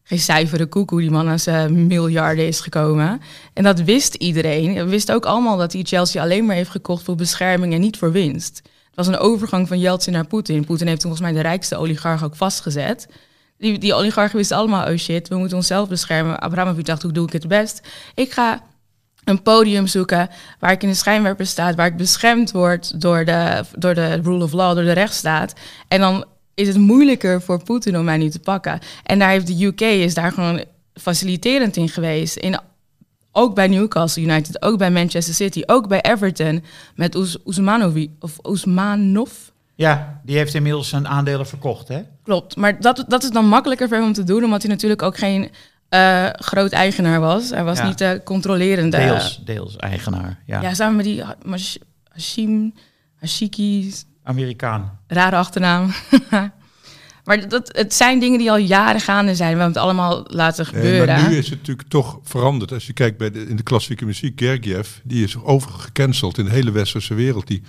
geen 0.03 0.19
cijferen 0.19 0.69
koekoe 0.69 1.01
die 1.01 1.11
man 1.11 1.29
aan 1.29 1.39
zijn 1.39 1.87
miljarden 1.87 2.47
is 2.47 2.61
gekomen. 2.61 3.21
En 3.53 3.63
dat 3.63 3.81
wist 3.81 4.15
iedereen. 4.15 4.75
We 4.75 4.85
wisten 4.85 5.15
ook 5.15 5.27
allemaal 5.27 5.57
dat 5.57 5.73
hij 5.73 5.83
Chelsea 5.83 6.23
alleen 6.23 6.47
maar 6.47 6.57
heeft 6.57 6.71
gekocht 6.71 7.03
voor 7.03 7.15
bescherming 7.15 7.73
en 7.73 7.81
niet 7.81 7.97
voor 7.97 8.13
winst. 8.13 8.57
Het 8.65 9.07
was 9.07 9.07
een 9.07 9.19
overgang 9.19 9.69
van 9.69 9.79
Yeltsin 9.79 10.13
naar 10.13 10.27
Poetin. 10.27 10.65
Poetin 10.65 10.87
heeft 10.87 11.01
toen 11.01 11.11
volgens 11.11 11.33
mij 11.33 11.43
de 11.43 11.49
rijkste 11.49 11.77
oligarch 11.77 12.25
ook 12.25 12.37
vastgezet. 12.37 13.09
Die, 13.59 13.79
die 13.79 13.95
oligarchen 13.95 14.37
wisten 14.37 14.57
allemaal, 14.57 14.89
oh 14.91 14.97
shit, 14.97 15.29
we 15.29 15.37
moeten 15.37 15.57
onszelf 15.57 15.89
beschermen. 15.89 16.41
Abramovic 16.41 16.85
dacht, 16.85 17.03
hoe 17.03 17.13
doe 17.13 17.27
ik 17.27 17.33
het 17.33 17.49
best? 17.49 17.81
Ik 18.15 18.33
ga 18.33 18.63
een 19.29 19.43
podium 19.43 19.87
zoeken 19.87 20.29
waar 20.59 20.73
ik 20.73 20.83
in 20.83 20.89
de 20.89 20.95
schijnwerper 20.95 21.47
sta, 21.47 21.75
waar 21.75 21.87
ik 21.87 21.97
beschermd 21.97 22.51
word 22.51 23.01
door 23.01 23.25
de, 23.25 23.65
door 23.79 23.95
de 23.95 24.15
rule 24.15 24.45
of 24.45 24.53
law, 24.53 24.75
door 24.75 24.85
de 24.85 24.93
rechtsstaat. 24.93 25.53
En 25.89 26.01
dan 26.01 26.25
is 26.55 26.69
het 26.69 26.77
moeilijker 26.77 27.43
voor 27.43 27.63
Poetin 27.63 27.99
om 27.99 28.05
mij 28.05 28.17
nu 28.17 28.29
te 28.29 28.39
pakken. 28.39 28.79
En 29.03 29.19
daar 29.19 29.31
heeft 29.31 29.47
de 29.47 29.65
UK 29.65 29.81
is 29.81 30.15
daar 30.15 30.33
gewoon 30.33 30.65
faciliterend 30.95 31.77
in 31.77 31.89
geweest. 31.89 32.37
In, 32.37 32.59
ook 33.33 33.55
bij 33.55 33.67
Newcastle 33.67 34.23
United, 34.23 34.63
ook 34.63 34.79
bij 34.79 34.91
Manchester 34.91 35.35
City, 35.35 35.63
ook 35.67 35.89
bij 35.89 36.01
Everton 36.01 36.65
met 36.95 37.15
Oes, 37.15 37.37
Oesmanovi 37.45 38.11
of 38.21 38.39
Oesmanov. 38.43 39.33
Ja, 39.75 40.21
die 40.25 40.37
heeft 40.37 40.55
inmiddels 40.55 40.89
zijn 40.89 41.09
aandelen 41.09 41.47
verkocht, 41.47 41.89
hè? 41.89 42.01
Klopt, 42.23 42.57
maar 42.57 42.81
dat, 42.81 43.05
dat 43.09 43.23
is 43.23 43.31
dan 43.31 43.47
makkelijker 43.47 43.89
voor 43.89 43.97
hem 43.97 44.07
om 44.07 44.13
te 44.13 44.25
doen, 44.25 44.45
omdat 44.45 44.63
hij 44.63 44.71
natuurlijk 44.71 45.03
ook 45.03 45.19
geen 45.19 45.51
eh, 45.89 46.27
groot 46.33 46.73
eigenaar 46.73 47.21
was. 47.21 47.51
Hij 47.51 47.65
was 47.65 47.79
Ja. 47.79 47.87
niet 47.87 47.99
de 47.99 48.21
controlerende. 48.25 48.97
Deels, 48.97 49.41
deels 49.45 49.77
eigenaar. 49.77 50.39
Ja. 50.47 50.61
Ja, 50.61 50.75
samen 50.75 50.97
met 50.97 51.05
die 51.05 51.23
Hashim, 52.09 52.75
Hashiki, 53.21 53.93
Amerikaan. 54.23 54.99
rare 55.07 55.37
achternaam. 55.37 55.93
maar 57.25 57.49
dat, 57.49 57.71
het 57.77 57.95
zijn 57.95 58.19
dingen 58.21 58.39
die 58.39 58.51
al 58.51 58.57
jaren 58.57 59.01
gaande 59.01 59.35
zijn. 59.35 59.53
We 59.55 59.59
hebben 59.61 59.75
het 59.75 59.83
allemaal 59.85 60.25
laten 60.27 60.67
gebeuren. 60.67 61.21
maar 61.21 61.31
nu 61.31 61.37
is 61.37 61.49
het 61.51 61.59
natuurlijk 61.59 61.89
toch 61.89 62.19
veranderd. 62.23 62.73
Als 62.73 62.87
je 62.87 62.93
kijkt 62.93 63.19
bij 63.19 63.31
de, 63.31 63.47
in 63.49 63.57
de 63.57 63.63
klassieke 63.63 64.05
muziek, 64.05 64.41
Gergiev, 64.41 64.89
die 65.05 65.25
is 65.25 65.37
overigens 65.37 65.85
gecanceld 65.85 66.39
in 66.39 66.45
de 66.45 66.51
hele 66.51 66.71
westerse 66.71 67.15
wereld. 67.15 67.47
Die 67.47 67.63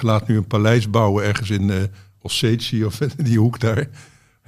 laat 0.00 0.28
nu 0.28 0.36
een 0.36 0.46
paleis 0.46 0.90
bouwen 0.90 1.24
ergens 1.24 1.50
in 1.50 1.70
eh 1.70 1.76
Ossetië 2.22 2.84
of 2.84 3.00
in 3.16 3.24
die 3.24 3.38
hoek 3.38 3.60
daar. 3.60 3.86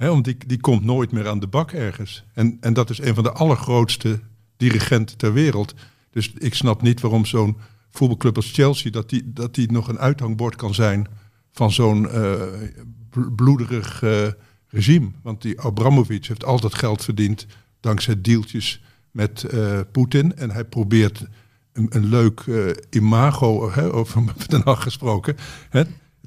Hè, 0.01 0.07
want 0.07 0.25
die, 0.25 0.37
die 0.47 0.59
komt 0.59 0.83
nooit 0.83 1.11
meer 1.11 1.27
aan 1.27 1.39
de 1.39 1.47
bak 1.47 1.71
ergens. 1.71 2.23
En, 2.33 2.57
en 2.61 2.73
dat 2.73 2.89
is 2.89 2.99
een 2.99 3.15
van 3.15 3.23
de 3.23 3.31
allergrootste 3.31 4.19
dirigenten 4.57 5.17
ter 5.17 5.33
wereld. 5.33 5.73
Dus 6.11 6.33
ik 6.37 6.53
snap 6.53 6.81
niet 6.81 7.01
waarom 7.01 7.25
zo'n 7.25 7.57
voetbalclub 7.91 8.35
als 8.35 8.51
Chelsea... 8.51 8.91
dat 8.91 9.09
die, 9.09 9.33
dat 9.33 9.55
die 9.55 9.71
nog 9.71 9.87
een 9.87 9.99
uithangbord 9.99 10.55
kan 10.55 10.73
zijn 10.73 11.07
van 11.51 11.71
zo'n 11.71 12.09
eh, 12.09 12.41
bl- 13.09 13.29
bloederig 13.35 14.03
eh, 14.03 14.27
regime. 14.67 15.11
Want 15.23 15.41
die 15.41 15.59
Abramovic 15.59 16.25
heeft 16.25 16.45
altijd 16.45 16.75
geld 16.75 17.03
verdiend 17.03 17.45
dankzij 17.79 18.21
deeltjes 18.21 18.81
met 19.11 19.43
eh, 19.43 19.79
Poetin. 19.91 20.35
En 20.35 20.51
hij 20.51 20.65
probeert 20.65 21.25
een, 21.73 21.87
een 21.89 22.05
leuk 22.05 22.43
imago, 22.89 23.71
hè, 23.71 23.93
over 23.93 24.23
Den 24.47 24.61
Haag 24.63 24.83
gesproken. 24.83 25.35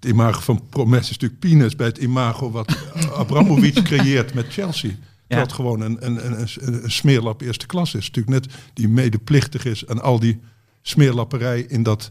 Het 0.04 0.12
imago 0.12 0.40
van 0.40 0.62
Promes 0.68 1.00
is 1.00 1.11
natuurlijk 1.11 1.40
peanuts 1.40 1.76
bij 1.76 1.87
het 1.87 1.99
imago 1.99 2.50
wat 2.50 2.76
Abramovic 3.16 3.82
creëert 3.82 4.34
met 4.34 4.52
Chelsea. 4.52 4.90
Het 5.26 5.52
gewoon 5.52 5.80
een, 5.80 6.06
een, 6.06 6.26
een, 6.26 6.49
een, 6.61 6.90
smeerlap 6.90 7.40
eerste 7.40 7.66
klas 7.66 7.94
is. 7.94 8.06
Natuurlijk 8.06 8.44
net 8.44 8.54
die 8.75 8.88
medeplichtig 8.88 9.64
is 9.64 9.87
aan 9.87 10.02
al 10.02 10.18
die 10.18 10.40
smeerlapperij 10.82 11.61
in 11.61 11.82
dat 11.82 12.11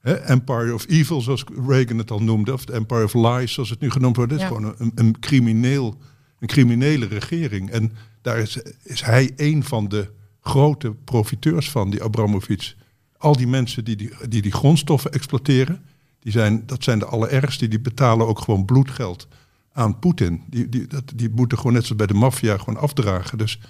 hè, 0.00 0.14
Empire 0.14 0.74
of 0.74 0.88
Evil, 0.88 1.20
zoals 1.20 1.44
Reagan 1.66 1.98
het 1.98 2.10
al 2.10 2.22
noemde, 2.22 2.52
of 2.52 2.60
het 2.60 2.70
Empire 2.70 3.04
of 3.04 3.14
Lies, 3.14 3.52
zoals 3.52 3.70
het 3.70 3.80
nu 3.80 3.90
genoemd 3.90 4.16
wordt. 4.16 4.32
Het 4.32 4.40
is 4.40 4.46
gewoon 4.46 4.74
een, 4.78 4.92
een, 4.94 5.20
crimineel, 5.20 5.98
een 6.38 6.48
criminele 6.48 7.06
regering. 7.06 7.70
En 7.70 7.92
daar 8.22 8.38
is, 8.38 8.58
is 8.82 9.02
hij 9.02 9.32
een 9.36 9.64
van 9.64 9.88
de 9.88 10.10
grote 10.40 10.94
profiteurs 11.04 11.70
van, 11.70 11.90
die 11.90 12.02
Abramovic. 12.02 12.74
Al 13.18 13.36
die 13.36 13.46
mensen 13.46 13.84
die 13.84 13.96
die, 13.96 14.10
die, 14.28 14.42
die 14.42 14.52
grondstoffen 14.52 15.12
exploiteren, 15.12 15.82
die 16.28 16.36
zijn, 16.40 16.62
dat 16.66 16.84
zijn 16.84 16.98
de 16.98 17.04
allerergste. 17.04 17.68
Die 17.68 17.80
betalen 17.80 18.26
ook 18.26 18.38
gewoon 18.40 18.64
bloedgeld 18.64 19.28
aan 19.72 19.98
Poetin. 19.98 20.42
Die, 20.46 20.68
die, 20.68 20.86
dat, 20.86 21.12
die 21.14 21.30
moeten 21.30 21.58
gewoon 21.58 21.72
net 21.72 21.82
zoals 21.82 21.96
bij 21.96 22.06
de 22.06 22.14
maffia 22.14 22.56
gewoon 22.58 22.80
afdragen. 22.80 23.38
Dus 23.38 23.60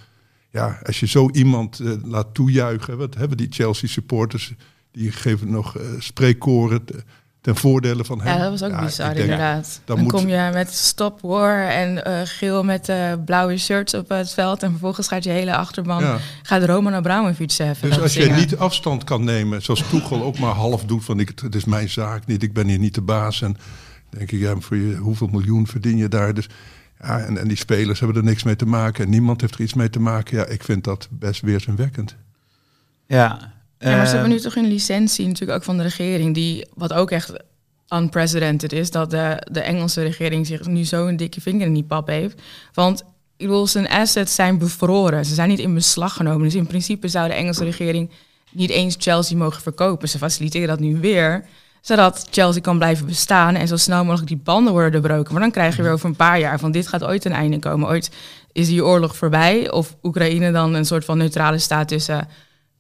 ja, 0.50 0.80
als 0.86 1.00
je 1.00 1.06
zo 1.06 1.30
iemand 1.30 1.80
eh, 1.80 1.92
laat 2.02 2.34
toejuichen, 2.34 2.98
wat 2.98 3.14
hebben 3.14 3.36
die 3.36 3.46
Chelsea 3.50 3.88
supporters, 3.88 4.54
die 4.90 5.12
geven 5.12 5.50
nog 5.50 5.76
eh, 5.76 5.86
spreekkoren 5.98 6.84
te- 6.84 7.04
ten 7.40 7.56
voordele 7.56 8.04
van 8.04 8.20
hem. 8.20 8.36
Ja, 8.36 8.38
dat 8.42 8.50
was 8.50 8.62
ook 8.62 8.70
Ja, 8.70 8.84
bizar 8.84 9.16
inderdaad. 9.16 9.80
dan 9.84 9.96
Dan, 9.96 10.04
moet- 10.04 10.12
kom 10.12 10.28
je 10.28 10.50
met 10.52 10.72
stop 10.74 11.20
war 11.20 11.66
en 11.68 12.04
eh, 12.04 12.20
geel 12.24 12.62
met 12.64 12.88
eh, 12.88 13.12
blauwe 13.24 13.56
shirts 13.58 13.94
op 13.94 14.08
het 14.08 14.32
veld. 14.34 14.62
En 14.62 14.70
vervolgens 14.70 15.08
gaat 15.08 15.24
je 15.24 15.30
hele 15.30 15.56
achterban, 15.56 16.02
Ja. 16.02 16.18
gaat 16.42 16.64
Roman 16.64 16.94
Abramovic 16.94 17.50
even 17.58 17.88
Dus 17.88 18.00
als 18.00 18.14
je 18.14 18.30
niet 18.30 18.56
afstand 18.56 19.04
kan 19.04 19.24
nemen, 19.24 19.62
zoals 19.62 19.82
Toegel 19.88 20.22
ook 20.22 20.38
maar 20.38 20.54
half 20.54 20.84
doet, 20.84 21.04
van 21.04 21.20
ik, 21.20 21.32
het 21.42 21.54
is 21.54 21.64
mijn 21.64 21.88
zaak 21.88 22.26
niet, 22.26 22.42
ik 22.42 22.52
ben 22.52 22.66
hier 22.68 22.78
niet 22.78 22.94
de 22.94 23.02
baas. 23.02 23.42
En 23.42 23.56
denk 24.10 24.30
ik, 24.32 24.40
ja, 24.40 24.54
voor 24.58 24.76
je, 24.76 24.94
hoeveel 24.96 25.26
miljoen 25.26 25.66
verdien 25.66 25.96
je 25.96 26.08
daar? 26.08 26.34
Dus, 26.34 26.48
ja, 27.02 27.18
en, 27.20 27.38
en 27.38 27.48
die 27.48 27.56
spelers 27.56 27.98
hebben 27.98 28.16
er 28.16 28.24
niks 28.24 28.42
mee 28.42 28.56
te 28.56 28.66
maken 28.66 29.04
en 29.04 29.10
niemand 29.10 29.40
heeft 29.40 29.54
er 29.54 29.60
iets 29.60 29.74
mee 29.74 29.90
te 29.90 30.00
maken. 30.00 30.36
Ja, 30.38 30.46
ik 30.46 30.64
vind 30.64 30.84
dat 30.84 31.08
best 31.10 31.40
weerzinwekkend. 31.40 32.16
Ja. 33.06 33.52
Ja, 33.78 33.96
maar 33.96 34.06
ze 34.06 34.12
eh, 34.12 34.12
hebben 34.12 34.30
nu 34.30 34.40
toch 34.40 34.56
een 34.56 34.68
licentie 34.68 35.26
natuurlijk 35.26 35.58
ook 35.58 35.64
van 35.64 35.76
de 35.76 35.82
regering, 35.82 36.34
die 36.34 36.66
wat 36.74 36.92
ook 36.92 37.10
echt 37.10 37.32
unprecedented 37.88 38.72
is, 38.72 38.90
dat 38.90 39.10
de, 39.10 39.46
de 39.50 39.60
Engelse 39.60 40.02
regering 40.02 40.46
zich 40.46 40.66
nu 40.66 40.84
zo 40.84 41.06
een 41.06 41.16
dikke 41.16 41.40
vinger 41.40 41.66
in 41.66 41.74
die 41.74 41.84
pap 41.84 42.06
heeft. 42.06 42.42
Want 42.72 43.00
ik 43.36 43.46
bedoel, 43.46 43.66
zijn 43.66 43.88
assets 43.88 44.34
zijn 44.34 44.58
bevroren, 44.58 45.24
ze 45.24 45.34
zijn 45.34 45.48
niet 45.48 45.58
in 45.58 45.74
beslag 45.74 46.14
genomen. 46.14 46.42
Dus 46.42 46.54
in 46.54 46.66
principe 46.66 47.08
zou 47.08 47.28
de 47.28 47.34
Engelse 47.34 47.64
regering 47.64 48.10
niet 48.50 48.70
eens 48.70 48.96
Chelsea 48.98 49.36
mogen 49.36 49.62
verkopen. 49.62 50.08
Ze 50.08 50.18
faciliteren 50.18 50.68
dat 50.68 50.80
nu 50.80 50.96
weer, 50.96 51.44
zodat 51.80 52.26
Chelsea 52.30 52.60
kan 52.60 52.78
blijven 52.78 53.06
bestaan 53.06 53.54
en 53.54 53.68
zo 53.68 53.76
snel 53.76 54.04
mogelijk 54.04 54.28
die 54.28 54.40
banden 54.44 54.72
worden 54.72 54.92
doorbroken. 54.92 55.32
Maar 55.32 55.42
dan 55.42 55.50
krijg 55.50 55.76
je 55.76 55.82
weer 55.82 55.92
over 55.92 56.08
een 56.08 56.16
paar 56.16 56.38
jaar 56.38 56.58
van 56.58 56.70
dit 56.70 56.88
gaat 56.88 57.04
ooit 57.04 57.24
een 57.24 57.32
einde 57.32 57.58
komen. 57.58 57.88
Ooit 57.88 58.10
is 58.52 58.66
die 58.66 58.84
oorlog 58.84 59.16
voorbij 59.16 59.70
of 59.70 59.96
Oekraïne 60.02 60.52
dan 60.52 60.74
een 60.74 60.84
soort 60.84 61.04
van 61.04 61.18
neutrale 61.18 61.58
staat 61.58 61.88
tussen 61.88 62.28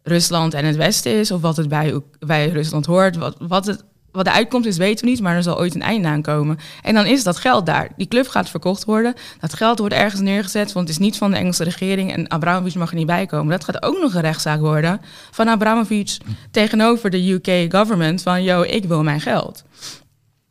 Rusland 0.08 0.54
en 0.54 0.64
het 0.64 0.76
Westen 0.76 1.12
is, 1.12 1.30
of 1.30 1.40
wat 1.40 1.56
het 1.56 1.68
bij, 1.68 2.00
bij 2.18 2.48
Rusland 2.48 2.86
hoort. 2.86 3.16
Wat, 3.16 3.36
wat, 3.38 3.66
het, 3.66 3.84
wat 4.12 4.24
de 4.24 4.32
uitkomst 4.32 4.66
is, 4.68 4.76
weten 4.76 5.04
we 5.04 5.10
niet, 5.10 5.20
maar 5.20 5.34
er 5.36 5.42
zal 5.42 5.58
ooit 5.58 5.74
een 5.74 5.82
einde 5.82 6.08
aan 6.08 6.22
komen. 6.22 6.58
En 6.82 6.94
dan 6.94 7.06
is 7.06 7.22
dat 7.22 7.36
geld 7.36 7.66
daar. 7.66 7.88
Die 7.96 8.08
club 8.08 8.28
gaat 8.28 8.48
verkocht 8.50 8.84
worden. 8.84 9.14
Dat 9.40 9.54
geld 9.54 9.78
wordt 9.78 9.94
ergens 9.94 10.20
neergezet, 10.20 10.72
want 10.72 10.88
het 10.88 10.98
is 10.98 11.04
niet 11.04 11.16
van 11.16 11.30
de 11.30 11.36
Engelse 11.36 11.64
regering 11.64 12.12
en 12.12 12.30
Abramovic 12.30 12.74
mag 12.74 12.90
er 12.90 12.96
niet 12.96 13.06
bij 13.06 13.26
komen. 13.26 13.50
Dat 13.50 13.64
gaat 13.64 13.82
ook 13.82 13.98
nog 14.00 14.14
een 14.14 14.20
rechtszaak 14.20 14.60
worden 14.60 15.00
van 15.30 15.48
Abramovic 15.48 16.16
tegenover 16.50 17.10
de 17.10 17.30
UK 17.32 17.74
government 17.74 18.22
van, 18.22 18.42
yo, 18.42 18.62
ik 18.62 18.84
wil 18.84 19.02
mijn 19.02 19.20
geld. 19.20 19.64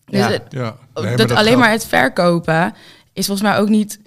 Dus 0.06 0.20
Ja. 0.20 0.30
het- 0.32 0.42
Ja, 0.50 0.76
dat, 0.94 1.04
nee, 1.04 1.16
maar 1.18 1.28
dat 1.28 1.38
alleen 1.38 1.58
maar 1.60 1.72
het 1.72 1.86
verkopen 1.86 2.74
is 3.14 3.26
volgens 3.26 3.50
mij 3.50 3.58
ook 3.60 3.70
niet 3.70 4.00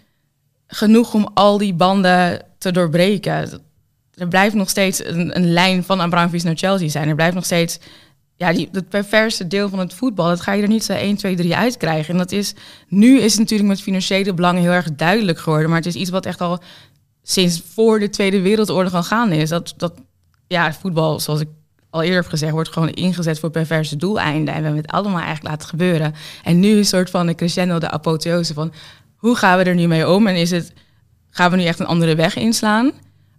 genoeg 0.66 1.14
om 1.14 1.28
al 1.34 1.58
die 1.58 1.74
banden 1.74 2.42
te 2.58 2.72
doorbreken. 2.72 3.60
Er 4.20 4.28
blijft 4.28 4.54
nog 4.54 4.68
steeds 4.68 5.04
een, 5.04 5.36
een 5.36 5.52
lijn 5.52 5.84
van 5.84 6.00
Abramovic 6.00 6.42
naar 6.42 6.56
Chelsea 6.56 6.88
zijn. 6.88 7.08
Er 7.08 7.14
blijft 7.14 7.34
nog 7.34 7.44
steeds 7.44 7.78
ja, 8.36 8.52
die, 8.52 8.68
dat 8.72 8.88
perverse 8.88 9.46
deel 9.46 9.68
van 9.68 9.78
het 9.78 9.94
voetbal. 9.94 10.28
Dat 10.28 10.40
ga 10.40 10.52
je 10.52 10.62
er 10.62 10.68
niet 10.68 10.84
zo 10.84 10.92
1, 10.92 11.16
2, 11.16 11.36
3 11.36 11.56
uitkrijgen. 11.56 12.12
En 12.12 12.18
dat 12.18 12.32
is, 12.32 12.54
nu 12.88 13.20
is 13.20 13.30
het 13.30 13.40
natuurlijk 13.40 13.68
met 13.68 13.82
financiële 13.82 14.34
belangen 14.34 14.62
heel 14.62 14.70
erg 14.70 14.94
duidelijk 14.94 15.38
geworden. 15.38 15.68
Maar 15.68 15.78
het 15.78 15.86
is 15.86 15.94
iets 15.94 16.10
wat 16.10 16.26
echt 16.26 16.40
al 16.40 16.62
sinds 17.22 17.62
voor 17.74 17.98
de 17.98 18.08
Tweede 18.08 18.40
Wereldoorlog 18.40 18.94
al 18.94 19.02
gaande 19.02 19.36
is. 19.36 19.48
Dat, 19.48 19.74
dat 19.76 19.92
ja, 20.46 20.72
voetbal, 20.72 21.20
zoals 21.20 21.40
ik 21.40 21.48
al 21.90 22.02
eerder 22.02 22.20
heb 22.20 22.30
gezegd, 22.30 22.52
wordt 22.52 22.72
gewoon 22.72 22.88
ingezet 22.88 23.38
voor 23.38 23.50
perverse 23.50 23.96
doeleinden. 23.96 24.54
En 24.54 24.60
we 24.60 24.66
hebben 24.66 24.82
het 24.82 24.92
allemaal 24.92 25.20
eigenlijk 25.20 25.48
laten 25.48 25.68
gebeuren. 25.68 26.14
En 26.42 26.60
nu 26.60 26.76
een 26.76 26.84
soort 26.84 27.10
van 27.10 27.26
de 27.26 27.34
crescendo, 27.34 27.78
de 27.78 27.90
apotheose 27.90 28.54
van 28.54 28.72
hoe 29.16 29.36
gaan 29.36 29.58
we 29.58 29.64
er 29.64 29.74
nu 29.74 29.86
mee 29.86 30.08
om? 30.08 30.26
En 30.26 30.36
is 30.36 30.50
het, 30.50 30.72
gaan 31.30 31.50
we 31.50 31.56
nu 31.56 31.64
echt 31.64 31.78
een 31.78 31.86
andere 31.86 32.14
weg 32.14 32.36
inslaan? 32.36 32.92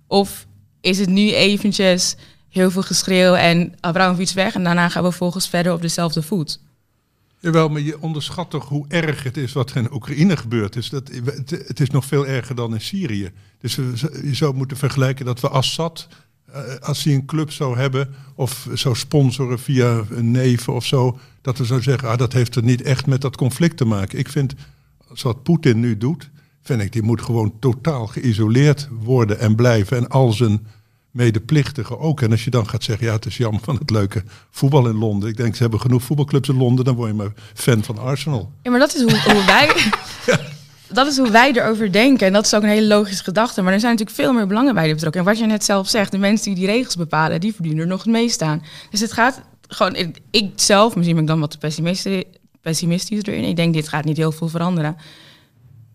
Of 0.07 0.47
is 0.81 0.99
het 0.99 1.09
nu 1.09 1.33
eventjes 1.33 2.15
heel 2.49 2.71
veel 2.71 2.81
geschreeuw 2.81 3.33
en 3.33 3.73
Abramovic 3.79 4.29
weg. 4.29 4.53
En 4.55 4.63
daarna 4.63 4.89
gaan 4.89 5.03
we 5.03 5.11
volgens 5.11 5.49
verder 5.49 5.73
op 5.73 5.81
dezelfde 5.81 6.21
voet. 6.21 6.59
Jawel, 7.39 7.69
maar 7.69 7.81
je 7.81 8.01
onderschat 8.01 8.49
toch 8.49 8.67
hoe 8.67 8.85
erg 8.87 9.23
het 9.23 9.37
is 9.37 9.53
wat 9.53 9.69
er 9.69 9.77
in 9.77 9.93
Oekraïne 9.93 10.37
gebeurd 10.37 10.75
is. 10.75 10.89
Dat, 10.89 11.11
het 11.47 11.79
is 11.79 11.89
nog 11.89 12.05
veel 12.05 12.27
erger 12.27 12.55
dan 12.55 12.73
in 12.73 12.81
Syrië. 12.81 13.31
Dus 13.59 13.75
je 13.75 14.35
zou 14.35 14.55
moeten 14.55 14.77
vergelijken 14.77 15.25
dat 15.25 15.39
we 15.39 15.49
Assad, 15.49 16.07
eh, 16.45 16.75
als 16.79 17.03
hij 17.03 17.13
een 17.13 17.25
club 17.25 17.51
zou 17.51 17.77
hebben 17.77 18.15
of 18.35 18.67
zou 18.73 18.95
sponsoren 18.95 19.59
via 19.59 20.03
een 20.09 20.31
neven 20.31 20.73
of 20.73 20.85
zo, 20.85 21.19
dat 21.41 21.57
we 21.57 21.65
zouden 21.65 21.89
zeggen, 21.89 22.09
ah, 22.09 22.17
dat 22.17 22.33
heeft 22.33 22.55
er 22.55 22.63
niet 22.63 22.81
echt 22.81 23.05
met 23.05 23.21
dat 23.21 23.37
conflict 23.37 23.77
te 23.77 23.85
maken. 23.85 24.19
Ik 24.19 24.29
vind, 24.29 24.53
wat 25.21 25.43
Poetin 25.43 25.79
nu 25.79 25.97
doet, 25.97 26.29
vind 26.63 26.81
ik, 26.81 26.91
die 26.91 27.01
moet 27.01 27.21
gewoon 27.21 27.53
totaal 27.59 28.07
geïsoleerd 28.07 28.87
worden 29.03 29.39
en 29.39 29.55
blijven. 29.55 29.97
En 29.97 30.07
al 30.07 30.31
zijn 30.31 30.67
medeplichtigen 31.11 31.99
ook. 31.99 32.21
En 32.21 32.31
als 32.31 32.43
je 32.43 32.49
dan 32.49 32.69
gaat 32.69 32.83
zeggen, 32.83 33.05
ja, 33.05 33.13
het 33.13 33.25
is 33.25 33.37
jammer 33.37 33.61
van 33.61 33.75
het 33.75 33.89
leuke 33.89 34.23
voetbal 34.49 34.87
in 34.87 34.97
Londen. 34.97 35.29
Ik 35.29 35.37
denk, 35.37 35.55
ze 35.55 35.61
hebben 35.61 35.79
genoeg 35.79 36.03
voetbalclubs 36.03 36.49
in 36.49 36.57
Londen, 36.57 36.85
dan 36.85 36.95
word 36.95 37.09
je 37.09 37.15
maar 37.15 37.33
fan 37.53 37.83
van 37.83 37.97
Arsenal. 37.97 38.51
Ja, 38.61 38.71
maar 38.71 38.79
dat 38.79 38.95
is 38.95 39.01
hoe, 39.01 39.33
hoe 39.33 39.45
wij... 39.45 39.71
Dat 40.93 41.07
is 41.07 41.17
hoe 41.17 41.31
wij 41.31 41.51
erover 41.51 41.91
denken. 41.91 42.27
En 42.27 42.33
dat 42.33 42.45
is 42.45 42.53
ook 42.53 42.63
een 42.63 42.69
hele 42.69 42.87
logische 42.87 43.23
gedachte. 43.23 43.61
Maar 43.61 43.73
er 43.73 43.79
zijn 43.79 43.91
natuurlijk 43.91 44.19
veel 44.19 44.33
meer 44.33 44.47
belangen 44.47 44.73
bij 44.73 44.93
betrokken. 44.93 45.19
En 45.19 45.25
wat 45.25 45.39
je 45.39 45.45
net 45.45 45.63
zelf 45.63 45.89
zegt, 45.89 46.11
de 46.11 46.17
mensen 46.17 46.45
die 46.45 46.55
die 46.55 46.73
regels 46.73 46.95
bepalen, 46.95 47.39
die 47.39 47.53
verdienen 47.53 47.81
er 47.81 47.87
nog 47.87 48.03
het 48.03 48.11
meest 48.11 48.41
aan. 48.41 48.63
Dus 48.89 48.99
het 48.99 49.11
gaat 49.11 49.41
gewoon, 49.67 49.95
ik 50.31 50.51
zelf, 50.55 50.95
misschien 50.95 51.15
ben 51.15 51.23
ik 51.23 51.29
dan 51.29 51.39
wat 51.39 51.59
pessimistisch, 51.59 52.23
pessimistisch 52.61 53.23
erin. 53.23 53.43
Ik 53.43 53.55
denk, 53.55 53.73
dit 53.73 53.87
gaat 53.87 54.05
niet 54.05 54.17
heel 54.17 54.31
veel 54.31 54.47
veranderen. 54.47 54.97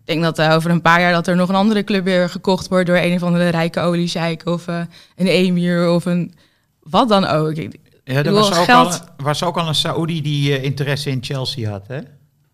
Ik 0.07 0.13
denk 0.13 0.35
dat 0.35 0.39
uh, 0.39 0.55
over 0.55 0.71
een 0.71 0.81
paar 0.81 1.01
jaar 1.01 1.11
dat 1.11 1.27
er 1.27 1.35
nog 1.35 1.49
een 1.49 1.55
andere 1.55 1.83
club 1.83 2.03
weer 2.03 2.29
gekocht 2.29 2.67
wordt 2.67 2.87
door 2.87 2.97
een 2.97 3.13
of 3.13 3.23
andere 3.23 3.49
rijke 3.49 3.79
oliescheik 3.79 4.45
of 4.45 4.67
uh, 4.67 4.81
een 5.15 5.27
emir 5.27 5.89
of 5.89 6.05
een 6.05 6.33
wat 6.79 7.09
dan 7.09 7.25
ook. 7.25 7.55
Ja, 7.55 8.23
er 8.23 8.31
was, 8.31 8.57
ook 8.57 8.63
geld... 8.63 9.01
al, 9.17 9.25
was 9.25 9.43
ook 9.43 9.57
al 9.57 9.67
een 9.67 9.75
Saoedi 9.75 10.21
die 10.21 10.49
uh, 10.49 10.63
interesse 10.63 11.09
in 11.09 11.23
Chelsea 11.23 11.69
had, 11.69 11.87
hè? 11.87 11.99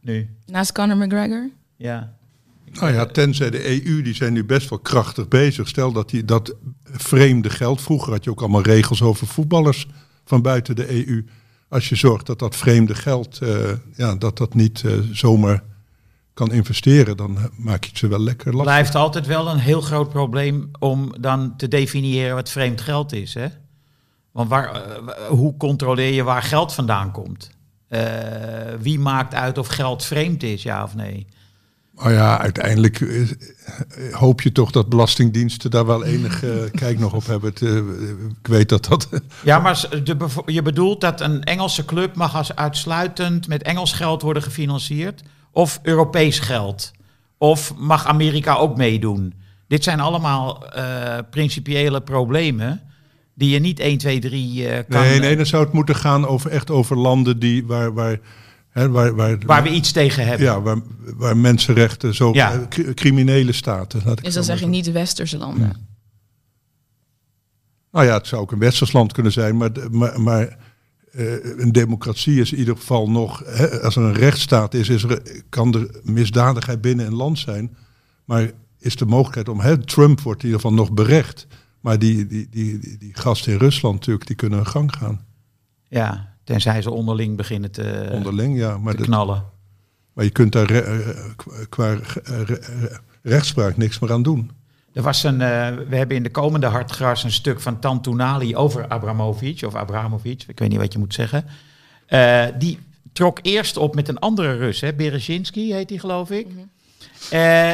Nu. 0.01 0.29
Naast 0.45 0.71
Conor 0.71 0.97
McGregor? 0.97 1.49
Ja. 1.75 2.13
Nou 2.71 2.93
ja, 2.93 3.05
tenzij 3.05 3.49
de 3.49 3.85
EU, 3.85 4.01
die 4.01 4.15
zijn 4.15 4.33
nu 4.33 4.45
best 4.45 4.69
wel 4.69 4.79
krachtig 4.79 5.27
bezig. 5.27 5.67
Stel 5.67 5.91
dat 5.91 6.09
die, 6.09 6.25
dat 6.25 6.55
vreemde 6.83 7.49
geld, 7.49 7.81
vroeger 7.81 8.11
had 8.11 8.23
je 8.23 8.29
ook 8.29 8.39
allemaal 8.39 8.61
regels 8.61 9.01
over 9.01 9.27
voetballers 9.27 9.87
van 10.25 10.41
buiten 10.41 10.75
de 10.75 11.07
EU. 11.07 11.25
Als 11.69 11.89
je 11.89 11.95
zorgt 11.95 12.25
dat 12.25 12.39
dat 12.39 12.55
vreemde 12.55 12.95
geld, 12.95 13.39
ja, 13.95 14.15
dat 14.15 14.37
dat 14.37 14.53
niet 14.53 14.83
zomaar 15.11 15.63
kan 16.33 16.51
investeren, 16.51 17.17
dan 17.17 17.37
maak 17.57 17.83
je 17.83 17.89
het 17.89 17.99
ze 17.99 18.07
wel 18.07 18.19
lekker 18.19 18.45
lastig. 18.45 18.73
Blijft 18.73 18.95
altijd 18.95 19.25
wel 19.25 19.47
een 19.47 19.59
heel 19.59 19.81
groot 19.81 20.09
probleem 20.09 20.71
om 20.79 21.13
dan 21.19 21.55
te 21.57 21.67
definiëren 21.67 22.35
wat 22.35 22.49
vreemd 22.49 22.81
geld 22.81 23.13
is. 23.13 23.33
Hè? 23.33 23.47
Want 24.31 24.49
waar, 24.49 24.73
eh, 24.73 25.13
hoe 25.27 25.57
controleer 25.57 26.13
je 26.13 26.23
waar 26.23 26.43
geld 26.43 26.73
vandaan 26.73 27.11
komt? 27.11 27.49
Uh, 27.89 27.99
wie 28.79 28.99
maakt 28.99 29.33
uit 29.33 29.57
of 29.57 29.67
geld 29.67 30.05
vreemd 30.05 30.43
is, 30.43 30.63
ja 30.63 30.83
of 30.83 30.95
nee? 30.95 31.27
Nou 31.95 32.13
ja, 32.13 32.39
uiteindelijk 32.39 33.01
eh, 33.01 33.27
hoop 34.11 34.41
je 34.41 34.51
toch 34.51 34.71
dat 34.71 34.89
belastingdiensten 34.89 35.71
daar 35.71 35.85
wel 35.85 36.03
enige 36.03 36.69
kijk 36.75 36.99
nog 36.99 37.13
op 37.13 37.25
hebben. 37.25 37.53
ik 38.41 38.47
weet 38.47 38.69
dat 38.69 38.85
dat... 38.85 39.09
ja, 39.43 39.59
maar 39.59 39.89
de, 40.03 40.17
je 40.45 40.61
bedoelt 40.61 41.01
dat 41.01 41.21
een 41.21 41.43
Engelse 41.43 41.85
club 41.85 42.15
mag 42.15 42.35
als 42.35 42.55
uitsluitend 42.55 43.47
met 43.47 43.63
Engels 43.63 43.93
geld 43.93 44.21
worden 44.21 44.43
gefinancierd 44.43 45.21
of 45.53 45.79
Europees 45.83 46.39
geld? 46.39 46.91
Of 47.37 47.73
mag 47.75 48.05
Amerika 48.05 48.55
ook 48.55 48.77
meedoen? 48.77 49.33
Dit 49.67 49.83
zijn 49.83 49.99
allemaal 49.99 50.63
uh, 50.75 51.17
principiële 51.29 52.01
problemen 52.01 52.81
die 53.35 53.49
je 53.49 53.59
niet 53.59 53.79
1, 53.79 53.97
2, 53.97 54.19
3 54.19 54.61
uh, 54.61 54.77
kan... 54.89 55.01
Nee, 55.01 55.19
nee, 55.19 55.35
dan 55.35 55.45
zou 55.45 55.63
het 55.63 55.73
moeten 55.73 55.95
gaan 55.95 56.27
over 56.27 56.51
echt 56.51 56.71
over 56.71 56.97
landen 56.97 57.39
die, 57.39 57.65
waar, 57.65 57.93
waar, 57.93 58.19
hè, 58.69 58.89
waar, 58.89 59.15
waar, 59.15 59.37
waar 59.45 59.63
we 59.63 59.69
iets 59.69 59.91
tegen 59.91 60.25
hebben. 60.25 60.45
Ja, 60.45 60.61
waar, 60.61 60.77
waar 61.15 61.37
mensenrechten 61.37 62.15
zo 62.15 62.33
ja. 62.33 62.51
Eh, 62.69 62.93
criminele 62.93 63.51
staten. 63.51 64.01
Laat 64.05 64.19
ik 64.19 64.25
is 64.25 64.33
dan 64.33 64.43
zeg 64.43 64.59
je 64.59 64.65
niet 64.65 64.85
de 64.85 64.91
westerse 64.91 65.37
landen? 65.37 65.67
Ja. 65.67 65.75
Nou 67.91 68.05
ja, 68.05 68.13
het 68.13 68.27
zou 68.27 68.41
ook 68.41 68.51
een 68.51 68.59
westers 68.59 68.91
land 68.91 69.11
kunnen 69.11 69.31
zijn, 69.31 69.57
maar, 69.57 69.71
maar, 69.91 70.21
maar 70.21 70.57
uh, 71.15 71.59
een 71.59 71.71
democratie 71.71 72.39
is 72.39 72.51
in 72.51 72.57
ieder 72.57 72.75
geval 72.75 73.09
nog, 73.09 73.43
hè, 73.45 73.81
als 73.81 73.95
er 73.95 74.03
een 74.03 74.13
rechtsstaat 74.13 74.73
is, 74.73 74.89
is 74.89 75.03
er, 75.03 75.21
kan 75.49 75.73
er 75.73 75.89
misdadigheid 76.03 76.81
binnen 76.81 77.05
een 77.05 77.15
land 77.15 77.39
zijn. 77.39 77.75
Maar 78.25 78.51
is 78.79 78.95
de 78.95 79.05
mogelijkheid 79.05 79.49
om, 79.49 79.59
hè, 79.59 79.77
Trump 79.77 80.21
wordt 80.21 80.43
in 80.43 80.45
ieder 80.45 80.61
geval 80.61 80.77
nog 80.77 80.91
berecht. 80.91 81.47
Maar 81.79 81.99
die, 81.99 82.27
die, 82.27 82.47
die, 82.49 82.79
die, 82.79 82.97
die 82.97 83.13
gasten 83.13 83.51
in 83.51 83.57
Rusland 83.57 83.95
natuurlijk, 83.95 84.27
die 84.27 84.35
kunnen 84.35 84.57
hun 84.57 84.67
gang 84.67 84.95
gaan. 84.95 85.25
Ja, 85.87 86.35
tenzij 86.43 86.81
ze 86.81 86.91
onderling 86.91 87.37
beginnen 87.37 87.71
te, 87.71 88.09
onderling, 88.11 88.57
ja, 88.57 88.77
maar 88.77 88.95
te 88.95 89.03
knallen. 89.03 89.43
maar 90.13 90.23
je 90.25 90.31
kunt 90.31 90.51
daar 90.51 90.65
re, 90.65 91.15
qua 91.69 91.97
rechtspraak 93.21 93.77
niks 93.77 93.99
meer 93.99 94.11
aan 94.11 94.23
doen. 94.23 94.51
Er 94.93 95.01
was 95.01 95.23
een, 95.23 95.33
uh, 95.33 95.67
we 95.89 95.95
hebben 95.95 96.17
in 96.17 96.23
de 96.23 96.31
komende 96.31 96.67
Hartgras 96.67 97.23
een 97.23 97.31
stuk 97.31 97.59
van 97.59 97.79
Tantunali 97.79 98.55
over 98.55 98.87
Abramovic, 98.87 99.63
of 99.65 99.75
Abramovic, 99.75 100.43
ik 100.47 100.59
weet 100.59 100.69
niet 100.69 100.79
wat 100.79 100.93
je 100.93 100.99
moet 100.99 101.13
zeggen. 101.13 101.45
Uh, 102.09 102.45
die 102.59 102.79
trok 103.13 103.39
eerst 103.41 103.77
op 103.77 103.95
met 103.95 104.07
een 104.07 104.19
andere 104.19 104.55
Rus, 104.55 104.81
hè, 104.81 104.93
Berezinski 104.93 105.73
heet 105.73 105.87
die 105.87 105.99
geloof 105.99 106.29
ik. 106.29 106.47
Mm 106.47 106.55
-hmm. 106.55 106.69
uh, 107.39 107.71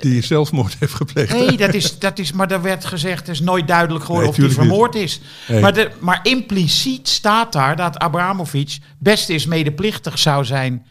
die 0.00 0.22
zelfmoord 0.22 0.76
heeft 0.78 0.94
gepleegd. 0.94 1.32
Nee, 1.32 1.56
dat 1.56 1.74
is, 1.74 1.98
dat 1.98 2.18
is, 2.18 2.32
maar 2.32 2.50
er 2.50 2.62
werd 2.62 2.84
gezegd, 2.84 3.26
het 3.26 3.34
is 3.34 3.40
nooit 3.40 3.68
duidelijk 3.68 4.04
geworden 4.04 4.30
nee, 4.30 4.38
of 4.38 4.44
hij 4.44 4.64
vermoord 4.64 4.94
is. 4.94 5.20
Nee. 5.48 5.60
Maar, 5.60 5.74
de, 5.74 5.90
maar 5.98 6.20
impliciet 6.22 7.08
staat 7.08 7.52
daar 7.52 7.76
dat 7.76 7.98
Abramovic 7.98 8.78
best 8.98 9.28
eens 9.28 9.46
medeplichtig 9.46 10.18
zou 10.18 10.44
zijn 10.44 10.86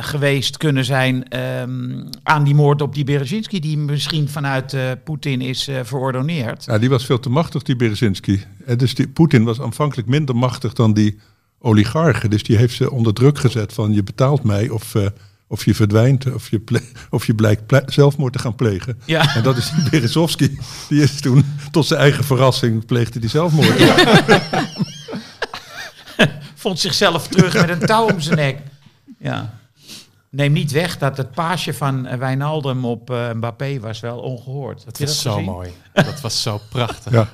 geweest 0.00 0.56
kunnen 0.56 0.84
zijn 0.84 1.38
um, 1.60 2.08
aan 2.22 2.44
die 2.44 2.54
moord 2.54 2.82
op 2.82 2.94
die 2.94 3.04
Berezinski, 3.04 3.60
die 3.60 3.78
misschien 3.78 4.28
vanuit 4.28 4.72
uh, 4.72 4.80
Poetin 5.04 5.40
is 5.40 5.68
verordoneerd. 5.82 6.64
Ja, 6.64 6.78
die 6.78 6.88
was 6.88 7.06
veel 7.06 7.20
te 7.20 7.30
machtig, 7.30 7.62
die 7.62 7.76
Berezinski. 7.76 8.44
dus 8.76 8.94
die, 8.94 9.08
Poetin 9.08 9.44
was 9.44 9.60
aanvankelijk 9.60 10.08
minder 10.08 10.36
machtig 10.36 10.72
dan 10.72 10.92
die 10.92 11.18
oligarchen. 11.58 12.30
Dus 12.30 12.42
die 12.42 12.56
heeft 12.56 12.74
ze 12.74 12.90
onder 12.90 13.14
druk 13.14 13.38
gezet 13.38 13.72
van 13.72 13.92
je 13.92 14.02
betaalt 14.02 14.42
mij 14.42 14.68
of, 14.68 14.94
of 15.46 15.64
je 15.64 15.74
verdwijnt 15.74 16.34
of 16.34 16.50
je, 16.50 16.62
of 17.10 17.26
je 17.26 17.34
blijkt 17.34 17.62
zelfmoord 17.86 18.32
te 18.32 18.38
gaan 18.38 18.54
plegen. 18.54 18.98
Ja. 19.04 19.34
En 19.34 19.42
dat 19.42 19.56
is 19.56 19.70
die 19.70 19.90
Berezovski. 19.90 20.58
Die 20.88 21.02
is 21.02 21.20
toen 21.20 21.44
tot 21.70 21.86
zijn 21.86 22.00
eigen 22.00 22.24
verrassing 22.24 22.86
pleegde 22.86 23.18
die 23.18 23.30
zelfmoord. 23.30 23.78
Ja. 23.78 24.24
vond 26.64 26.80
zichzelf 26.80 27.28
terug 27.28 27.54
met 27.54 27.68
een 27.68 27.86
touw 27.86 28.12
om 28.12 28.20
zijn 28.20 28.36
nek. 28.36 28.58
Ja. 29.18 29.54
Neem 30.30 30.52
niet 30.52 30.72
weg 30.72 30.98
dat 30.98 31.16
het 31.16 31.30
paasje 31.30 31.74
van 31.74 32.18
Wijnaldum 32.18 32.84
op 32.84 33.10
uh, 33.10 33.32
Mbappé 33.32 33.80
was 33.80 34.00
wel 34.00 34.18
ongehoord. 34.18 34.84
dat 34.84 35.00
is 35.00 35.20
zo 35.20 35.40
mooi. 35.40 35.72
Dat 35.92 36.20
was 36.20 36.42
zo 36.42 36.60
prachtig. 36.68 37.12
Ja. 37.12 37.28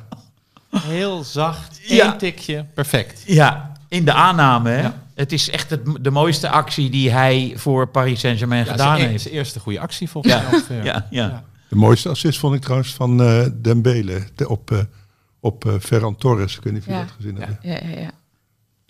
Heel 0.76 1.24
zacht, 1.24 1.80
één 1.88 1.96
ja. 1.96 2.16
tikje, 2.16 2.64
perfect. 2.74 3.22
Ja, 3.26 3.72
in 3.88 4.04
de 4.04 4.12
aanname. 4.12 4.70
Hè? 4.70 4.82
Ja. 4.82 5.02
Het 5.14 5.32
is 5.32 5.50
echt 5.50 5.70
het, 5.70 5.80
de 6.00 6.10
mooiste 6.10 6.48
actie 6.48 6.90
die 6.90 7.10
hij 7.10 7.52
voor 7.56 7.88
Paris 7.88 8.20
Saint-Germain 8.20 8.64
ja, 8.64 8.70
gedaan 8.70 8.96
heeft. 8.96 9.22
Zijn 9.22 9.34
eerste 9.34 9.60
goede 9.60 9.80
actie 9.80 10.10
volgens 10.10 10.34
mij. 10.34 10.60
Ja. 10.82 10.84
ja, 10.84 11.06
ja. 11.10 11.44
De 11.68 11.76
mooiste 11.76 12.08
assist 12.08 12.38
vond 12.38 12.54
ik 12.54 12.60
trouwens 12.60 12.94
van 12.94 13.20
uh, 13.20 13.46
Dembele 13.54 14.22
de, 14.34 14.48
op, 14.48 14.70
uh, 14.70 14.78
op 15.40 15.64
uh, 15.64 15.74
Ferran 15.80 16.16
Torres. 16.16 16.56
Ik 16.56 16.62
weet 16.62 16.72
niet 16.72 16.82
of 16.82 16.88
je 16.88 17.00
dat 17.00 17.14
gezien 17.16 17.36
hebt. 17.36 17.62
Ja, 17.62 17.78
ja, 17.88 18.00
ja. 18.00 18.10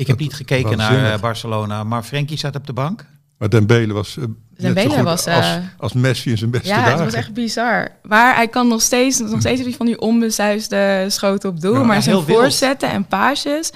Ik 0.01 0.07
heb 0.07 0.19
niet 0.19 0.35
gekeken 0.35 0.77
naar 0.77 1.13
uh, 1.13 1.21
Barcelona, 1.21 1.85
maar 1.85 2.03
Frenkie 2.03 2.39
zat 2.39 2.57
op 2.57 2.67
de 2.67 2.73
bank. 2.73 3.07
Maar 3.39 3.49
Dembele 3.49 3.93
was 3.93 4.17
uh, 4.17 4.25
Dembele 4.57 5.03
was 5.03 5.27
uh, 5.27 5.37
als, 5.37 5.47
als, 5.77 5.93
Messi 5.93 6.31
in 6.31 6.39
zijn 6.39 6.51
beste 6.51 6.69
ja, 6.69 6.75
dagen. 6.75 6.91
Ja, 6.91 6.97
het 6.97 7.05
was 7.05 7.15
echt 7.15 7.35
bizar. 7.35 7.89
Maar 8.03 8.35
hij 8.35 8.49
kan 8.49 8.69
nog 8.69 8.83
steeds, 8.83 9.19
nog 9.19 9.41
steeds 9.41 9.77
van 9.77 9.87
die 9.87 10.01
onbezuisde 10.01 11.07
schoten 11.09 11.49
op 11.49 11.61
doel. 11.61 11.75
Ja, 11.75 11.83
maar 11.83 12.03
zijn 12.03 12.23
voorzetten 12.23 12.91
en 12.91 13.07
paasjes 13.07 13.71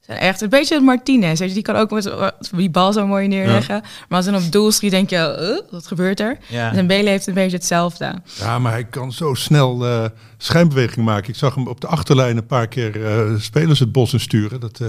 zijn 0.00 0.18
echt 0.18 0.40
een 0.40 0.48
beetje 0.48 0.74
het 0.74 0.84
Martinez. 0.84 1.38
Die 1.38 1.62
kan 1.62 1.76
ook 1.76 1.90
met 1.90 2.32
die 2.50 2.70
bal 2.70 2.92
zo 2.92 3.06
mooi 3.06 3.28
neerleggen. 3.28 3.74
Ja. 3.74 3.82
Maar 4.08 4.18
als 4.18 4.26
hij 4.26 4.36
op 4.36 4.52
doel 4.52 4.70
schiet, 4.70 4.90
denk 4.90 5.10
je, 5.10 5.60
uh, 5.66 5.72
wat 5.72 5.86
gebeurt 5.86 6.20
er? 6.20 6.38
Ja. 6.46 6.70
Dembele 6.70 7.08
heeft 7.08 7.26
een 7.26 7.34
beetje 7.34 7.56
hetzelfde. 7.56 8.22
Ja, 8.38 8.58
maar 8.58 8.72
hij 8.72 8.84
kan 8.84 9.12
zo 9.12 9.34
snel 9.34 9.86
uh, 9.86 10.04
schijnbeweging 10.36 11.04
maken. 11.04 11.28
Ik 11.28 11.36
zag 11.36 11.54
hem 11.54 11.68
op 11.68 11.80
de 11.80 11.86
achterlijn 11.86 12.36
een 12.36 12.46
paar 12.46 12.68
keer 12.68 12.98
spelers 13.38 13.78
het 13.78 13.92
bos 13.92 14.12
in 14.12 14.20
sturen. 14.20 14.60
Dat... 14.60 14.80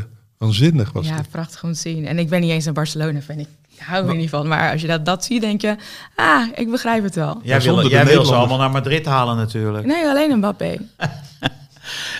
Waanzinnig 0.41 0.91
was 0.91 1.07
Ja, 1.07 1.15
het. 1.15 1.29
prachtig 1.29 1.63
om 1.63 1.73
te 1.73 1.79
zien. 1.79 2.07
En 2.07 2.19
ik 2.19 2.29
ben 2.29 2.41
niet 2.41 2.49
eens 2.49 2.65
een 2.65 2.73
Barcelona-fan. 2.73 3.39
Ik 3.39 3.47
hou 3.77 4.07
er 4.09 4.15
niet 4.15 4.29
van. 4.29 4.47
Maar 4.47 4.71
als 4.71 4.81
je 4.81 4.87
dat, 4.87 5.05
dat 5.05 5.25
ziet, 5.25 5.41
denk 5.41 5.61
je... 5.61 5.75
Ah, 6.15 6.47
ik 6.55 6.71
begrijp 6.71 7.03
het 7.03 7.15
wel. 7.15 7.39
Jij 7.43 7.61
wil, 7.61 7.87
jij 7.87 8.05
wil 8.05 8.25
ze 8.25 8.33
allemaal 8.35 8.57
naar 8.57 8.71
Madrid 8.71 9.05
halen 9.05 9.35
natuurlijk. 9.35 9.85
Nee, 9.85 10.07
alleen 10.07 10.31
een 10.31 10.37
Mbappé. 10.37 10.77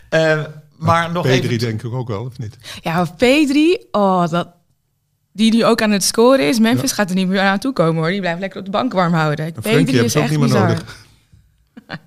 uh, 0.09 0.43
maar 0.77 1.11
nog 1.11 1.25
P3 1.27 1.29
even... 1.29 1.59
denk 1.59 1.83
ik 1.83 1.93
ook 1.93 2.07
wel, 2.07 2.23
of 2.23 2.37
niet? 2.37 2.57
Ja, 2.81 3.07
P3... 3.07 3.85
Oh, 3.91 4.27
dat... 4.29 4.47
Die 5.33 5.53
nu 5.53 5.65
ook 5.65 5.81
aan 5.81 5.91
het 5.91 6.03
scoren 6.03 6.47
is. 6.47 6.59
Memphis 6.59 6.89
ja. 6.89 6.95
gaat 6.95 7.09
er 7.09 7.15
niet 7.15 7.27
meer 7.27 7.39
aan 7.39 7.59
toe 7.59 7.73
komen 7.73 8.01
hoor. 8.01 8.11
Die 8.11 8.19
blijft 8.19 8.39
lekker 8.39 8.59
op 8.59 8.65
de 8.65 8.71
bank 8.71 8.93
warm 8.93 9.13
houden. 9.13 9.53
P3 9.53 9.59
is 9.63 10.15
echt 10.15 10.29
niet 10.29 10.39
meer 10.39 10.47
bizar. 10.47 10.67
nodig. 10.67 11.05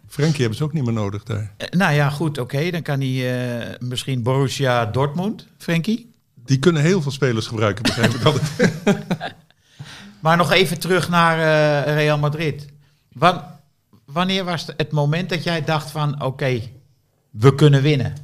Frenkie 0.08 0.40
hebben 0.40 0.56
ze 0.58 0.64
ook 0.64 0.72
niet 0.72 0.84
meer 0.84 0.92
nodig 0.92 1.22
daar. 1.22 1.52
Eh, 1.56 1.68
nou 1.68 1.92
ja, 1.94 2.10
goed, 2.10 2.38
oké. 2.38 2.70
Dan 2.70 2.82
kan 2.82 3.00
hij 3.00 3.40
eh, 3.70 3.74
misschien 3.78 4.22
Borussia 4.22 4.86
Dortmund, 4.86 5.46
Frenkie. 5.58 6.12
Die 6.44 6.58
kunnen 6.58 6.82
heel 6.82 7.02
veel 7.02 7.10
spelers 7.10 7.46
gebruiken, 7.46 7.82
begrijp 7.82 8.12
ik 8.14 8.24
altijd. 8.24 8.72
Maar 10.20 10.36
nog 10.36 10.52
even 10.52 10.78
terug 10.78 11.08
naar 11.08 11.38
eh, 11.38 11.94
Real 11.94 12.18
Madrid. 12.18 12.66
Wan- 13.12 13.42
wanneer 14.04 14.44
was 14.44 14.66
het 14.76 14.92
moment 14.92 15.28
dat 15.28 15.42
jij 15.44 15.64
dacht 15.64 15.90
van, 15.90 16.22
oké, 16.22 16.60
we 17.30 17.54
kunnen 17.54 17.82
winnen? 17.82 18.14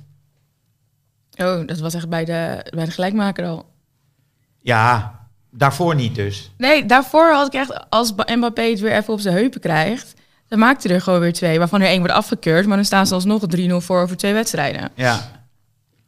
Oh, 1.36 1.66
dat 1.66 1.78
was 1.78 1.94
echt 1.94 2.08
bij 2.08 2.24
de, 2.24 2.66
bij 2.74 2.84
de 2.84 2.90
gelijkmaker 2.90 3.46
al. 3.46 3.70
Ja, 4.62 5.18
daarvoor 5.50 5.94
niet 5.94 6.14
dus. 6.14 6.50
Nee, 6.56 6.86
daarvoor 6.86 7.32
had 7.32 7.46
ik 7.46 7.52
echt, 7.60 7.90
als 7.90 8.14
Ba- 8.14 8.36
Mbappé 8.36 8.62
het 8.62 8.80
weer 8.80 8.96
even 8.96 9.12
op 9.12 9.20
zijn 9.20 9.34
heupen 9.36 9.60
krijgt, 9.60 10.14
dan 10.50 10.58
maakt 10.58 10.82
hij 10.82 10.94
er 10.94 11.00
gewoon 11.00 11.20
weer 11.20 11.32
twee, 11.32 11.58
waarvan 11.58 11.80
er 11.80 11.86
één 11.86 11.98
wordt 11.98 12.14
afgekeurd, 12.14 12.66
maar 12.66 12.76
dan 12.76 12.84
staan 12.84 13.06
ze 13.06 13.14
alsnog 13.14 13.42
3-0 13.56 13.76
voor 13.76 14.02
over 14.02 14.16
twee 14.16 14.32
wedstrijden. 14.32 14.90
Ja, 14.94 15.30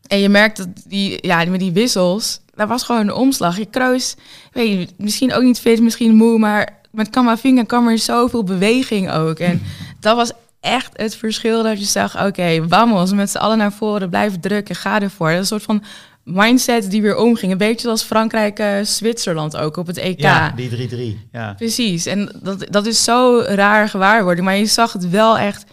En 0.07 0.19
je 0.19 0.29
merkt 0.29 0.57
dat 0.57 0.69
die, 0.87 1.27
ja, 1.27 1.45
met 1.45 1.61
die 1.61 1.73
wissels, 1.73 2.41
dat 2.55 2.69
was 2.69 2.83
gewoon 2.83 3.01
een 3.01 3.15
omslag. 3.15 3.59
Je 3.59 3.67
Kroos, 3.67 4.15
weet 4.53 4.69
je, 4.69 4.89
misschien 4.97 5.35
ook 5.35 5.43
niet 5.43 5.61
fit, 5.61 5.81
misschien 5.81 6.15
moe, 6.15 6.39
maar 6.39 6.81
met 6.91 7.11
Camavinga 7.11 7.65
kwam 7.65 7.89
er 7.89 7.99
zoveel 7.99 8.45
beweging 8.45 9.11
ook. 9.11 9.39
En 9.39 9.63
dat 10.01 10.17
was 10.17 10.33
echt 10.61 10.91
het 10.93 11.17
verschil 11.17 11.63
dat 11.63 11.79
je 11.79 11.85
zag, 11.85 12.27
oké, 12.27 12.65
vamos, 12.69 13.13
met 13.13 13.31
z'n 13.31 13.39
allen 13.39 13.59
naar 13.59 13.73
voren, 13.73 14.11
blijven 14.11 14.41
drukken, 14.41 14.75
ga 14.75 15.01
ervoor. 15.01 15.27
Dat 15.27 15.35
is 15.35 15.51
een 15.51 15.61
soort 15.61 15.63
van 15.63 15.83
mindset 16.25 16.91
die 16.91 17.03
weer 17.03 17.17
omging. 17.17 17.53
Een 17.53 17.59
beetje 17.59 17.81
zoals 17.81 18.03
Frankrijk-Zwitserland 18.03 19.57
ook 19.57 19.77
op 19.77 19.87
het 19.87 19.99
EK. 19.99 20.21
ja 20.21 20.51
die 20.51 21.17
3-3. 21.17 21.29
Ja. 21.33 21.55
Precies, 21.55 22.07
en 22.07 22.39
dat, 22.43 22.67
dat 22.71 22.87
is 22.87 23.05
zo 23.05 23.43
raar 23.47 23.89
gewaarwording, 23.89 24.47
maar 24.47 24.57
je 24.57 24.67
zag 24.67 24.93
het 24.93 25.11
wel 25.11 25.39
echt 25.39 25.65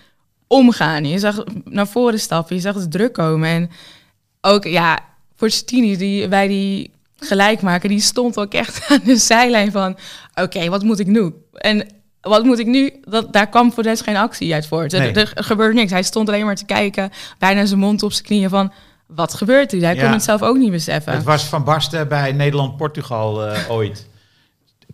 omgaan. 0.47 1.05
Je 1.05 1.19
zag 1.19 1.43
naar 1.63 1.87
voren 1.87 2.19
stappen, 2.19 2.55
je 2.55 2.61
zag 2.61 2.75
het 2.75 2.91
druk 2.91 3.13
komen. 3.13 3.49
En 3.49 3.69
ook, 4.41 4.63
ja, 4.63 4.99
Pochettino, 5.35 5.97
die 5.97 6.27
bij 6.27 6.47
die 6.47 6.91
gelijkmaker, 7.17 7.89
die 7.89 7.99
stond 7.99 8.37
ook 8.37 8.53
echt 8.53 8.85
aan 8.89 9.01
de 9.03 9.17
zijlijn 9.17 9.71
van... 9.71 9.97
oké, 10.35 10.69
wat 10.69 10.83
moet 10.83 10.99
ik 10.99 11.07
nu? 11.07 11.33
En 11.53 11.87
wat 12.21 12.43
moet 12.43 12.59
ik 12.59 12.67
nu? 12.67 12.93
Dat, 13.01 13.33
daar 13.33 13.49
kwam 13.49 13.73
voor 13.73 13.83
de 13.83 13.89
rest 13.89 14.03
geen 14.03 14.15
actie 14.15 14.53
uit 14.53 14.67
voort. 14.67 14.91
Nee. 14.91 15.11
Er, 15.11 15.31
er 15.35 15.43
gebeurde 15.43 15.73
niks. 15.73 15.91
Hij 15.91 16.03
stond 16.03 16.27
alleen 16.27 16.45
maar 16.45 16.55
te 16.55 16.65
kijken, 16.65 17.11
bijna 17.37 17.65
zijn 17.65 17.79
mond 17.79 18.03
op 18.03 18.11
zijn 18.11 18.25
knieën 18.25 18.49
van... 18.49 18.71
wat 19.15 19.33
gebeurt 19.33 19.73
er? 19.73 19.81
Hij 19.81 19.95
Ja. 19.95 20.01
kon 20.03 20.11
het 20.11 20.23
zelf 20.23 20.41
ook 20.41 20.57
niet 20.57 20.71
beseffen. 20.71 21.13
Het 21.13 21.23
was 21.23 21.43
Van 21.45 21.63
Basten 21.63 22.07
bij 22.07 22.31
Nederland-Portugal 22.31 23.45
eh, 23.45 23.71
ooit. 23.77 24.07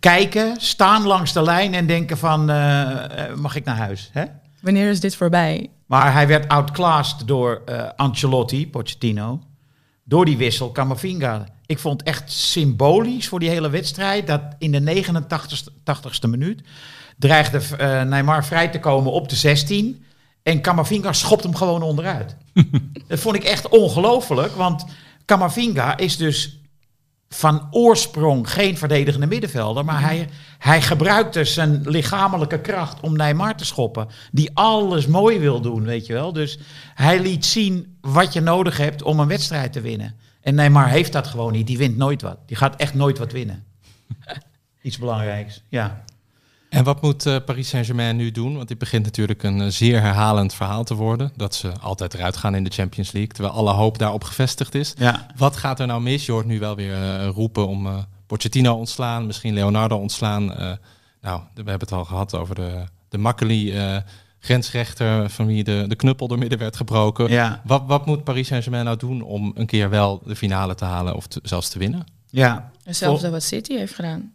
Kijken, 0.00 0.60
staan 0.60 1.06
langs 1.06 1.32
de 1.32 1.42
lijn 1.42 1.74
en 1.74 1.86
denken 1.86 2.18
van, 2.18 2.50
eh, 2.50 3.30
eh, 3.30 3.34
mag 3.36 3.56
ik 3.56 3.64
naar 3.64 3.76
huis? 3.76 4.10
Hè? 4.12 4.24
Wanneer 4.60 4.90
is 4.90 5.00
dit 5.00 5.16
voorbij? 5.16 5.70
Maar 5.86 6.12
hij 6.12 6.26
werd 6.26 6.48
outclassed 6.48 7.28
door 7.28 7.62
eh, 7.66 7.88
Ancelotti, 7.96 8.70
Pochettino. 8.70 9.40
Door 10.04 10.24
die 10.24 10.36
wissel, 10.36 10.72
Camavinga. 10.72 11.44
Ik 11.66 11.78
vond 11.78 12.02
echt 12.02 12.32
symbolisch 12.32 13.28
voor 13.28 13.40
die 13.40 13.48
hele 13.48 13.70
wedstrijd... 13.70 14.26
dat 14.26 14.42
in 14.58 14.72
de 14.72 15.04
89ste 15.04 16.28
minuut 16.28 16.62
dreigde 17.18 17.60
Neymar 18.04 18.44
vrij 18.44 18.68
te 18.68 18.80
komen 18.80 19.12
op 19.12 19.28
de 19.28 19.36
16... 19.36 20.04
en 20.46 20.60
Camavinga 20.60 21.12
schopt 21.12 21.42
hem 21.42 21.54
gewoon 21.54 21.82
onderuit. 21.82 22.36
dat 23.08 23.18
vond 23.18 23.36
ik 23.36 23.44
echt 23.44 23.68
ongelooflijk, 23.68 24.52
want 24.54 24.84
Camavinga 25.24 25.96
is 25.96 26.16
dus 26.16 26.60
van 27.28 27.66
oorsprong 27.70 28.50
geen 28.50 28.78
verdedigende 28.78 29.26
middenvelder, 29.26 29.84
maar 29.84 30.00
hij, 30.00 30.28
hij 30.58 30.82
gebruikte 30.82 31.44
zijn 31.44 31.82
lichamelijke 31.84 32.60
kracht 32.60 33.00
om 33.00 33.16
Neymar 33.16 33.56
te 33.56 33.64
schoppen, 33.64 34.08
die 34.32 34.50
alles 34.54 35.06
mooi 35.06 35.38
wil 35.38 35.60
doen, 35.60 35.84
weet 35.84 36.06
je 36.06 36.12
wel. 36.12 36.32
Dus 36.32 36.58
hij 36.94 37.20
liet 37.20 37.44
zien 37.44 37.96
wat 38.00 38.32
je 38.32 38.40
nodig 38.40 38.76
hebt 38.76 39.02
om 39.02 39.20
een 39.20 39.28
wedstrijd 39.28 39.72
te 39.72 39.80
winnen. 39.80 40.16
En 40.40 40.54
Neymar 40.54 40.88
heeft 40.88 41.12
dat 41.12 41.26
gewoon 41.26 41.52
niet, 41.52 41.66
die 41.66 41.78
wint 41.78 41.96
nooit 41.96 42.22
wat. 42.22 42.38
Die 42.46 42.56
gaat 42.56 42.76
echt 42.76 42.94
nooit 42.94 43.18
wat 43.18 43.32
winnen. 43.32 43.64
Iets 44.82 44.98
belangrijks, 44.98 45.62
ja. 45.68 46.04
En 46.68 46.84
wat 46.84 47.02
moet 47.02 47.26
eh, 47.26 47.36
Paris 47.44 47.68
Saint-Germain 47.68 48.16
nu 48.16 48.30
doen? 48.30 48.56
Want 48.56 48.68
dit 48.68 48.78
begint 48.78 49.04
natuurlijk 49.04 49.42
een 49.42 49.60
eh, 49.60 49.66
zeer 49.68 50.00
herhalend 50.00 50.54
verhaal 50.54 50.84
te 50.84 50.94
worden. 50.94 51.32
Dat 51.36 51.54
ze 51.54 51.72
altijd 51.80 52.14
eruit 52.14 52.36
gaan 52.36 52.54
in 52.54 52.64
de 52.64 52.70
Champions 52.70 53.12
League, 53.12 53.32
terwijl 53.32 53.54
alle 53.54 53.72
hoop 53.72 53.98
daarop 53.98 54.24
gevestigd 54.24 54.74
is. 54.74 54.94
ja. 54.98 55.26
Wat 55.36 55.56
gaat 55.56 55.80
er 55.80 55.86
nou 55.86 56.00
mis? 56.02 56.26
Je 56.26 56.32
hoort 56.32 56.46
nu 56.46 56.58
wel 56.58 56.76
weer 56.76 56.94
eh, 56.94 57.28
roepen 57.28 57.66
om 57.68 57.86
eh 57.86 57.98
Pochettino 58.26 58.74
ontslaan, 58.74 59.26
misschien 59.26 59.54
Leonardo 59.54 59.96
ontslaan. 59.96 60.52
Eh, 60.54 60.72
nou, 61.20 61.40
we 61.54 61.70
hebben 61.70 61.78
het 61.88 61.92
al 61.92 62.04
gehad 62.04 62.34
over 62.34 62.54
de, 62.54 62.84
de 63.08 63.18
Makkeli, 63.18 63.72
eh, 63.76 63.96
grensrechter 64.40 65.30
van 65.30 65.46
wie 65.46 65.64
de, 65.64 65.84
de 65.88 65.96
knuppel 65.96 66.28
door 66.28 66.38
midden 66.38 66.58
werd 66.58 66.76
gebroken. 66.76 67.30
Ja, 67.30 67.62
Wat, 67.64 67.82
wat 67.86 68.06
moet 68.06 68.24
Paris 68.24 68.46
Saint-Germain 68.46 68.84
nou 68.84 68.96
doen 68.96 69.22
om 69.22 69.52
een 69.54 69.66
keer 69.66 69.90
wel 69.90 70.22
de 70.24 70.36
finale 70.36 70.74
te 70.74 70.84
halen 70.84 71.14
of 71.16 71.26
te- 71.26 71.40
zelfs 71.42 71.68
te 71.68 71.78
winnen? 71.78 72.04
ja. 72.30 72.70
Hetzelfde 72.84 73.30
wat 73.30 73.42
City 73.42 73.76
heeft 73.76 73.94
gedaan. 73.94 74.32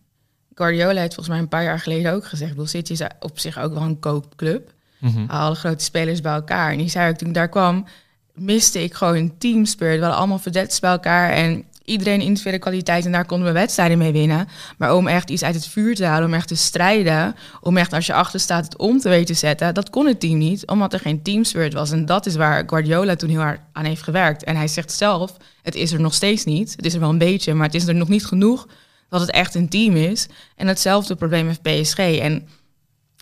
Guardiola 0.56 1.00
heeft 1.00 1.14
volgens 1.14 1.36
mij 1.36 1.40
een 1.40 1.48
paar 1.48 1.64
jaar 1.64 1.80
geleden 1.80 2.14
ook 2.14 2.26
gezegd... 2.26 2.52
Bedoel, 2.52 2.68
City 2.68 2.92
is 2.92 3.02
op 3.20 3.40
zich 3.40 3.60
ook 3.60 3.74
wel 3.74 3.84
een 3.84 4.00
koopclub. 4.00 4.74
Mhm. 5.00 5.26
Alle 5.28 5.56
grote 5.56 5.84
spelers 5.84 6.22
bij 6.22 6.34
elkaar. 6.34 6.72
En 6.72 6.78
die 6.78 6.90
zei 6.90 7.10
ook, 7.10 7.18
toen 7.18 7.28
ik 7.28 7.34
daar 7.34 7.50
kwam, 7.50 7.86
miste 8.34 8.84
ik 8.84 8.94
gewoon 8.94 9.16
een 9.16 9.38
teamspirit. 9.38 9.96
We 9.96 10.02
hadden 10.02 10.20
allemaal 10.20 10.40
vedettes 10.40 10.80
bij 10.80 10.92
elkaar 10.92 11.32
en 11.32 11.64
iedereen 11.86 12.22
individuele 12.22 12.60
kwaliteit. 12.60 13.06
En 13.06 13.12
daar 13.12 13.26
konden 13.26 13.48
we 13.48 13.54
wedstrijden 13.54 13.98
mee 13.98 14.12
winnen. 14.12 14.48
Maar 14.78 14.96
om 14.96 15.08
echt 15.08 15.30
iets 15.30 15.44
uit 15.44 15.56
het 15.56 15.68
vuur 15.68 15.96
te 15.96 16.06
halen, 16.06 16.28
om 16.28 16.34
echt 16.34 16.48
te 16.48 16.56
strijden... 16.56 17.36
om 17.62 17.78
echt 17.78 17.94
als 17.94 18.06
je 18.06 18.14
achter 18.14 18.40
staat 18.40 18.66
het 18.66 18.78
om 18.78 19.00
te 19.00 19.10
weten 19.10 19.36
zetten... 19.36 19.74
dat 19.74 19.90
kon 19.90 20.06
het 20.06 20.20
team 20.20 20.38
niet, 20.38 20.68
omdat 20.68 20.94
er 20.94 21.00
geen 21.00 21.22
teamspirit 21.22 21.74
was. 21.74 21.92
En 21.92 22.06
dat 22.06 22.26
is 22.26 22.36
waar 22.36 22.64
Guardiola 22.68 23.16
toen 23.16 23.30
heel 23.30 23.40
hard 23.40 23.60
aan 23.74 23.86
heeft 23.86 24.04
gewerkt. 24.04 24.44
En 24.44 24.56
hij 24.56 24.68
zegt 24.68 24.92
zelf, 24.92 25.38
het 25.62 25.76
is 25.76 25.92
er 25.92 26.02
nog 26.02 26.14
steeds 26.14 26.46
niet. 26.46 26.74
Het 26.76 26.86
is 26.86 26.94
er 26.94 27.00
wel 27.00 27.10
een 27.10 27.18
beetje, 27.18 27.54
maar 27.54 27.66
het 27.66 27.76
is 27.76 27.88
er 27.88 27.96
nog 27.96 28.08
niet 28.08 28.26
genoeg... 28.26 28.68
dat 29.12 29.22
het 29.22 29.32
echt 29.32 29.56
een 29.56 29.70
team 29.70 29.96
is. 29.96 30.28
En 30.56 30.68
hetzelfde 30.68 31.16
probleem 31.16 31.48
heeft 31.48 31.62
PSG. 31.62 31.98
En 31.98 32.48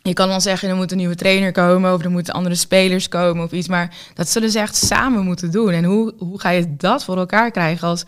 je 0.01 0.13
kan 0.13 0.27
dan 0.27 0.41
zeggen, 0.41 0.69
er 0.69 0.75
moet 0.75 0.91
een 0.91 0.97
nieuwe 0.97 1.15
trainer 1.15 1.51
komen 1.51 1.93
of 1.93 2.03
er 2.03 2.11
moeten 2.11 2.33
andere 2.33 2.55
spelers 2.55 3.07
komen 3.07 3.43
of 3.43 3.51
iets. 3.51 3.67
Maar 3.67 3.95
dat 4.13 4.29
zullen 4.29 4.49
ze 4.49 4.59
echt 4.59 4.75
samen 4.75 5.23
moeten 5.23 5.51
doen. 5.51 5.71
En 5.71 5.83
hoe, 5.83 6.13
hoe 6.17 6.39
ga 6.39 6.49
je 6.49 6.75
dat 6.75 7.03
voor 7.03 7.17
elkaar 7.17 7.51
krijgen 7.51 7.87
als 7.87 8.03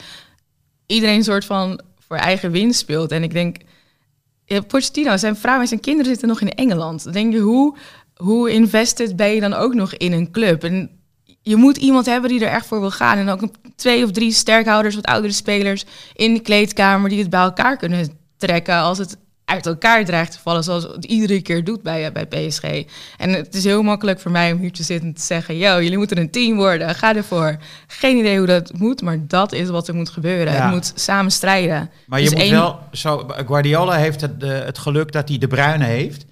iedereen 0.85 1.15
een 1.15 1.23
soort 1.23 1.45
van 1.45 1.81
voor 2.07 2.17
eigen 2.17 2.51
winst 2.51 2.79
speelt? 2.79 3.11
En 3.11 3.23
ik 3.23 3.31
denk, 3.31 3.57
ja, 4.45 4.61
Pochettino, 4.61 5.17
zijn 5.17 5.35
vrouw 5.35 5.59
en 5.59 5.67
zijn 5.67 5.79
kinderen 5.79 6.11
zitten 6.11 6.27
nog 6.27 6.41
in 6.41 6.53
Engeland. 6.53 7.13
Denk 7.13 7.33
je, 7.33 7.39
hoe, 7.39 7.77
hoe 8.15 8.51
invested 8.51 9.15
ben 9.15 9.29
je 9.29 9.39
dan 9.39 9.53
ook 9.53 9.73
nog 9.73 9.95
in 9.95 10.11
een 10.11 10.31
club? 10.31 10.63
Je 11.41 11.55
moet 11.55 11.77
iemand 11.77 12.05
hebben 12.05 12.29
die 12.29 12.45
er 12.45 12.51
echt 12.51 12.65
voor 12.65 12.79
wil 12.79 12.91
gaan. 12.91 13.17
En 13.17 13.29
ook 13.29 13.41
twee 13.75 14.03
of 14.03 14.11
drie 14.11 14.31
sterkhouders, 14.31 14.95
wat 14.95 15.05
oudere 15.05 15.33
spelers 15.33 15.85
in 16.13 16.33
de 16.33 16.39
kleedkamer 16.39 17.09
die 17.09 17.19
het 17.19 17.29
bij 17.29 17.39
elkaar 17.41 17.77
kunnen 17.77 18.09
trekken 18.37 18.75
als 18.75 18.97
het 18.97 19.17
uit 19.45 19.65
elkaar 19.65 20.05
dreigt 20.05 20.31
te 20.31 20.39
vallen, 20.43 20.63
zoals 20.63 20.83
het 20.83 21.05
iedere 21.05 21.41
keer 21.41 21.63
doet 21.63 21.81
bij, 21.83 22.05
eh, 22.05 22.11
bij 22.11 22.25
PSG. 22.25 22.63
En 23.17 23.29
het 23.33 23.55
is 23.55 23.63
heel 23.63 23.81
makkelijk 23.83 24.19
voor 24.19 24.31
mij 24.31 24.51
om 24.51 24.59
hier 24.59 24.71
te 24.71 24.83
zitten 24.83 25.07
en 25.07 25.13
te 25.13 25.21
zeggen, 25.21 25.57
yo, 25.57 25.81
jullie 25.81 25.97
moeten 25.97 26.17
een 26.17 26.31
team 26.31 26.55
worden, 26.55 26.95
ga 26.95 27.15
ervoor. 27.15 27.57
Geen 27.87 28.17
idee 28.17 28.37
hoe 28.37 28.47
dat 28.47 28.71
moet, 28.73 29.01
maar 29.01 29.17
dat 29.27 29.51
is 29.53 29.69
wat 29.69 29.87
er 29.87 29.95
moet 29.95 30.09
gebeuren. 30.09 30.53
Ja. 30.53 30.61
Het 30.63 30.71
moet 30.73 30.91
samen 30.95 31.31
strijden. 31.31 31.89
Maar 32.05 32.19
je 32.19 32.25
Dus 32.25 32.33
moet 32.33 32.43
één- 32.43 32.51
wel 32.51 32.79
zo. 32.91 33.27
Guardiola 33.45 33.95
heeft 33.95 34.21
het, 34.21 34.43
eh, 34.43 34.49
het 34.49 34.77
geluk 34.77 35.11
dat 35.11 35.29
hij 35.29 35.37
de 35.37 35.47
Bruine 35.47 35.85
heeft. 35.85 36.25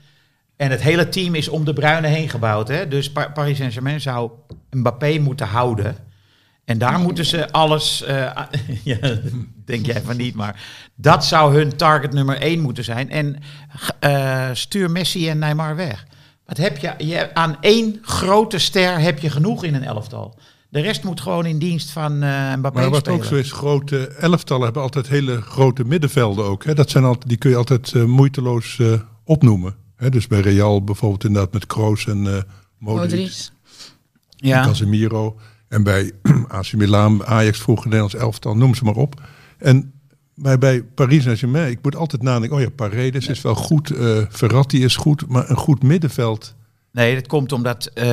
En 0.60 0.72
het 0.72 0.82
hele 0.82 1.10
team 1.10 1.36
is 1.36 1.48
om 1.48 1.66
de 1.66 1.74
Bruine 1.74 2.08
heen 2.08 2.30
gebouwd. 2.30 2.68
Hè? 2.68 2.88
Dus 2.88 3.12
Pa- 3.12 3.30
Paris 3.34 3.58
Saint-Germain 3.58 4.02
zou 4.02 4.32
Mbappé 4.72 5.18
moeten 5.20 5.48
houden. 5.48 5.96
En 6.66 6.78
daar 6.78 7.00
moeten 7.06 7.26
ze 7.26 7.52
alles. 7.52 8.04
eh, 8.04 8.32
ja, 8.84 8.98
denk 9.66 9.86
jij 9.86 10.02
van 10.02 10.18
niet, 10.18 10.36
maar 10.36 10.64
dat 10.96 11.26
zou 11.26 11.56
hun 11.56 11.76
target 11.76 12.14
nummer 12.14 12.38
één 12.42 12.60
moeten 12.60 12.84
zijn. 12.84 13.10
En 13.10 13.36
eh, 14.00 14.50
stuur 14.54 14.92
Messi 14.92 15.30
en 15.30 15.40
Neymar 15.40 15.76
weg. 15.76 16.06
Wat 16.46 16.58
heb 16.58 16.78
je, 16.78 16.94
je? 16.98 17.34
Aan 17.34 17.58
één 17.62 18.00
grote 18.02 18.58
ster 18.58 19.00
heb 19.00 19.20
je 19.20 19.30
genoeg 19.30 19.64
in 19.64 19.76
een 19.76 19.84
elftal. 19.84 20.38
De 20.70 20.82
rest 20.82 21.04
moet 21.04 21.22
gewoon 21.22 21.46
in 21.46 21.60
dienst 21.60 21.90
van 21.92 22.24
eh 22.24 22.56
Mbappé 22.56 22.80
Maar 22.80 22.90
wat 22.90 23.00
spelen. 23.00 23.20
ook 23.20 23.26
zo 23.26 23.36
is, 23.36 23.52
grote 23.52 24.08
elftallen 24.08 24.64
hebben 24.64 24.82
altijd 24.82 25.08
hele 25.08 25.42
grote 25.42 25.84
middenvelden 25.86 26.46
ook. 26.46 26.64
Hè. 26.66 26.74
Dat 26.76 26.90
zijn 26.90 27.04
altijd, 27.04 27.28
die 27.28 27.38
kun 27.38 27.50
je 27.50 27.56
altijd 27.56 27.94
moeiteloos 27.94 28.80
eh, 28.80 28.94
opnoemen. 29.24 29.76
Dus 30.10 30.28
bij 30.28 30.40
Real 30.40 30.84
bijvoorbeeld 30.84 31.24
inderdaad 31.24 31.54
met 31.54 31.66
Kroos 31.66 32.08
en 32.08 32.28
eh 32.28 32.42
Modric, 32.78 33.12
Modric. 33.12 33.50
ja. 34.36 34.64
Casemiro. 34.64 35.36
En 35.68 35.84
bij 35.84 36.12
AC 36.48 36.74
Milan, 36.74 37.26
Ajax 37.26 37.60
vroeger 37.60 37.86
Nederlands 37.86 38.16
elftal, 38.16 38.56
noem 38.58 38.76
ze 38.76 38.84
maar 38.84 38.96
op. 38.96 39.22
En 39.58 39.94
bij, 40.36 40.58
bij 40.58 40.84
Paris 40.84 41.24
Saint-Germain, 41.24 41.72
ik 41.72 41.80
moet 41.82 41.96
altijd 41.96 42.22
nadenken, 42.22 42.58
oh 42.58 42.64
ja, 42.64 42.70
Paredes 42.70 43.28
is 43.28 43.42
wel 43.42 43.56
goed, 43.56 43.92
eh 43.92 44.22
Verratti 44.30 44.84
is 44.84 44.96
goed, 44.96 45.28
maar 45.28 45.50
een 45.50 45.56
goed 45.58 45.84
middenveld, 45.84 46.56
Nee, 46.92 47.16
dat 47.16 47.28
komt 47.28 47.52
omdat 47.52 47.86
eh, 47.86 48.06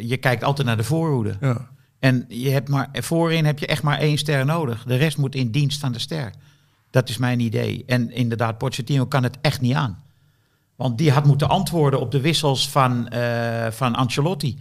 je 0.00 0.16
kijkt 0.16 0.44
altijd 0.44 0.66
naar 0.66 0.76
de 0.76 0.84
voorhoede. 0.84 1.36
ja. 1.40 1.72
En 1.98 2.24
je 2.28 2.50
hebt 2.50 2.68
maar, 2.68 2.88
voorin 2.92 3.44
heb 3.44 3.58
je 3.58 3.66
echt 3.66 3.82
maar 3.82 3.98
één 3.98 4.18
ster 4.18 4.44
nodig. 4.44 4.84
De 4.84 4.96
rest 4.96 5.16
moet 5.18 5.34
in 5.34 5.50
dienst 5.50 5.80
van 5.80 5.92
de 5.92 5.98
ster. 5.98 6.32
Dat 6.90 7.08
is 7.08 7.18
mijn 7.18 7.40
idee. 7.40 7.82
En 7.86 8.10
inderdaad, 8.10 8.58
Pochettino 8.58 9.06
kan 9.06 9.22
het 9.22 9.38
echt 9.40 9.60
niet 9.60 9.74
aan. 9.74 10.02
Want 10.76 10.98
die 10.98 11.10
had 11.10 11.24
moeten 11.24 11.48
antwoorden 11.48 12.00
op 12.00 12.10
de 12.10 12.20
wissels 12.20 12.68
van, 12.68 13.08
eh, 13.08 13.70
van 13.70 13.94
Ancelotti. 13.94 14.58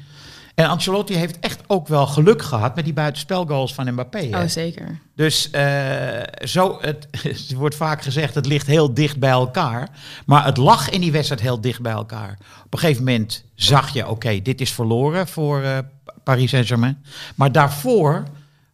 En 0.55 0.67
Ancelotti 0.67 1.15
heeft 1.15 1.39
echt 1.39 1.59
ook 1.67 1.87
wel 1.87 2.07
geluk 2.07 2.41
gehad 2.41 2.75
met 2.75 2.83
die 2.83 2.93
buitenspelgoals 2.93 3.73
van 3.73 3.91
Mbappé. 3.91 4.19
hè? 4.19 4.41
Oh, 4.41 4.47
zeker. 4.47 4.99
Dus 5.15 5.49
eh, 5.49 6.21
zo, 6.45 6.77
het, 6.81 7.07
het 7.11 7.53
wordt 7.63 7.75
vaak 7.75 8.01
gezegd, 8.01 8.35
het 8.35 8.45
ligt 8.45 8.67
heel 8.67 8.93
dicht 8.93 9.19
bij 9.19 9.29
elkaar. 9.29 9.89
Maar 10.25 10.45
het 10.45 10.57
lag 10.57 10.89
in 10.89 11.01
die 11.01 11.11
wedstrijd 11.11 11.41
heel 11.41 11.61
dicht 11.61 11.81
bij 11.81 11.91
elkaar. 11.91 12.37
Op 12.65 12.73
een 12.73 12.79
gegeven 12.79 13.03
moment 13.03 13.43
zag 13.55 13.93
je, 13.93 14.07
oké, 14.07 14.41
dit 14.41 14.61
is 14.61 14.71
verloren 14.71 15.27
voor 15.27 15.61
eh, 15.61 15.77
Paris 16.23 16.49
Saint-Germain. 16.49 17.03
Maar 17.35 17.51
daarvoor 17.51 18.23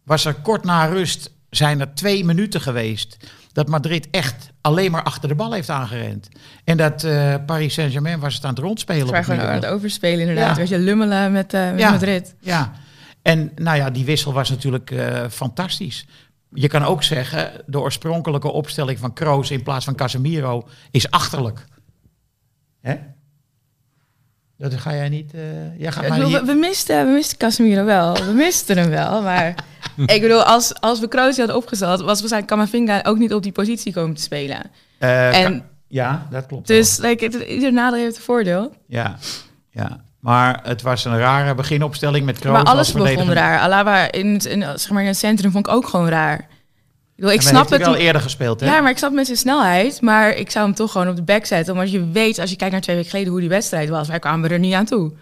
was 0.02 0.24
er 0.24 0.34
kort 0.34 0.64
na 0.64 0.84
rust, 0.84 1.30
zijn 1.50 1.80
er 1.80 1.94
twee 1.94 2.24
minuten 2.24 2.60
geweest... 2.60 3.16
dat 3.52 3.68
Madrid 3.68 4.08
echt 4.10 4.50
alleen 4.60 4.90
maar 4.90 5.02
achter 5.02 5.28
de 5.28 5.34
bal 5.34 5.52
heeft 5.52 5.70
aangerend. 5.70 6.28
En 6.64 6.76
dat 6.76 7.04
eh, 7.04 7.34
Paris 7.46 7.74
Saint-Germain 7.74 8.20
was 8.20 8.34
het 8.34 8.44
aan 8.44 8.50
het 8.50 8.58
rondspelen. 8.58 9.14
Het 9.14 9.24
gewoon 9.24 9.40
aan 9.40 9.54
het 9.54 9.66
overspelen 9.66 10.20
inderdaad. 10.20 10.48
Ja. 10.48 10.54
Weet 10.54 10.68
je, 10.68 10.78
lummelen 10.78 11.32
met, 11.32 11.54
eh, 11.54 11.70
met 11.70 11.80
Ja. 11.80 11.90
Madrid. 11.90 12.34
Ja, 12.40 12.72
en 13.22 13.52
nou 13.56 13.76
ja, 13.76 13.90
die 13.90 14.04
wissel 14.04 14.32
was 14.32 14.50
natuurlijk 14.50 14.90
eh, 14.90 15.24
fantastisch. 15.30 16.06
Je 16.52 16.68
kan 16.68 16.82
ook 16.82 17.02
zeggen, 17.02 17.52
de 17.66 17.80
oorspronkelijke 17.80 18.48
opstelling 18.48 18.98
van 18.98 19.12
Kroos 19.12 19.50
in 19.50 19.62
plaats 19.62 19.84
van 19.84 19.94
Casemiro 19.94 20.68
is 20.90 21.10
achterlijk. 21.10 21.64
Hè? 22.80 22.96
Dat 24.56 24.74
ga 24.74 24.94
jij 24.94 25.08
niet... 25.08 25.32
jij 25.78 25.92
gaat 25.92 26.08
maar 26.08 26.18
we, 26.18 26.44
we 26.44 26.54
misten, 26.54 27.06
we 27.06 27.12
misten 27.12 27.38
Casemiro 27.38 27.84
wel. 27.84 28.14
We 28.14 28.32
misten 28.32 28.78
hem 28.78 28.90
wel. 28.90 29.22
Maar 29.22 29.54
ik 30.14 30.20
bedoel, 30.20 30.42
als, 30.42 30.80
als 30.80 31.00
we 31.00 31.08
Kroos 31.08 31.36
hadden 31.36 31.56
opgesteld, 31.56 32.00
was 32.00 32.18
waarschijnlijk 32.20 32.52
Camavinga 32.52 33.02
ook 33.02 33.18
niet 33.18 33.34
op 33.34 33.42
die 33.42 33.52
positie 33.52 33.92
komen 33.92 34.14
te 34.16 34.22
spelen. 34.22 34.70
Eh, 34.98 35.44
en- 35.44 35.64
ja, 35.86 36.26
dat 36.30 36.46
klopt. 36.46 36.66
Dus 36.66 36.98
like, 36.98 37.24
het, 37.24 37.34
ieder 37.34 37.72
nadeel 37.72 38.00
heeft 38.00 38.16
een 38.16 38.22
voordeel. 38.22 38.72
Ja, 38.86 39.18
ja. 39.70 40.04
Maar 40.20 40.60
het 40.62 40.82
was 40.82 41.04
een 41.04 41.18
rare 41.18 41.54
beginopstelling 41.54 42.24
met 42.24 42.38
Kroos 42.38 42.52
maar 42.52 42.64
alles 42.64 42.92
begon 42.92 43.32
raar. 43.32 43.58
Alaba 43.58 44.12
in 44.12 44.32
het, 44.32 44.44
in, 44.44 44.62
zeg 44.62 44.90
maar, 44.90 45.02
in 45.02 45.08
het 45.08 45.16
centrum 45.16 45.50
vond 45.50 45.66
ik 45.66 45.72
ook 45.72 45.88
gewoon 45.88 46.08
raar. 46.08 46.38
Ik, 46.38 46.46
bedoel, 47.16 47.32
ik 47.32 47.40
snap 47.40 47.70
het. 47.70 47.80
wel 47.80 47.96
eerder 47.96 48.22
gespeeld, 48.22 48.60
hè? 48.60 48.66
Ja, 48.66 48.80
maar 48.80 48.90
ik 48.90 48.98
snap 48.98 49.12
met 49.12 49.26
zijn 49.26 49.38
snelheid. 49.38 50.00
Maar 50.00 50.30
ik 50.30 50.50
zou 50.50 50.64
hem 50.66 50.74
toch 50.74 50.92
gewoon 50.92 51.08
op 51.08 51.16
de 51.16 51.22
back 51.22 51.46
zetten. 51.46 51.74
Omdat 51.74 51.90
je 51.90 52.10
weet, 52.10 52.38
als 52.38 52.50
je 52.50 52.56
kijkt 52.56 52.72
naar 52.72 52.82
twee 52.82 52.96
weken 52.96 53.10
geleden, 53.10 53.32
hoe 53.32 53.40
die 53.40 53.48
wedstrijd 53.48 53.88
was. 53.88 54.08
Wij 54.08 54.18
kwamen 54.18 54.50
er 54.50 54.58
niet 54.58 54.74
aan 54.74 54.84
toe. 54.84 55.12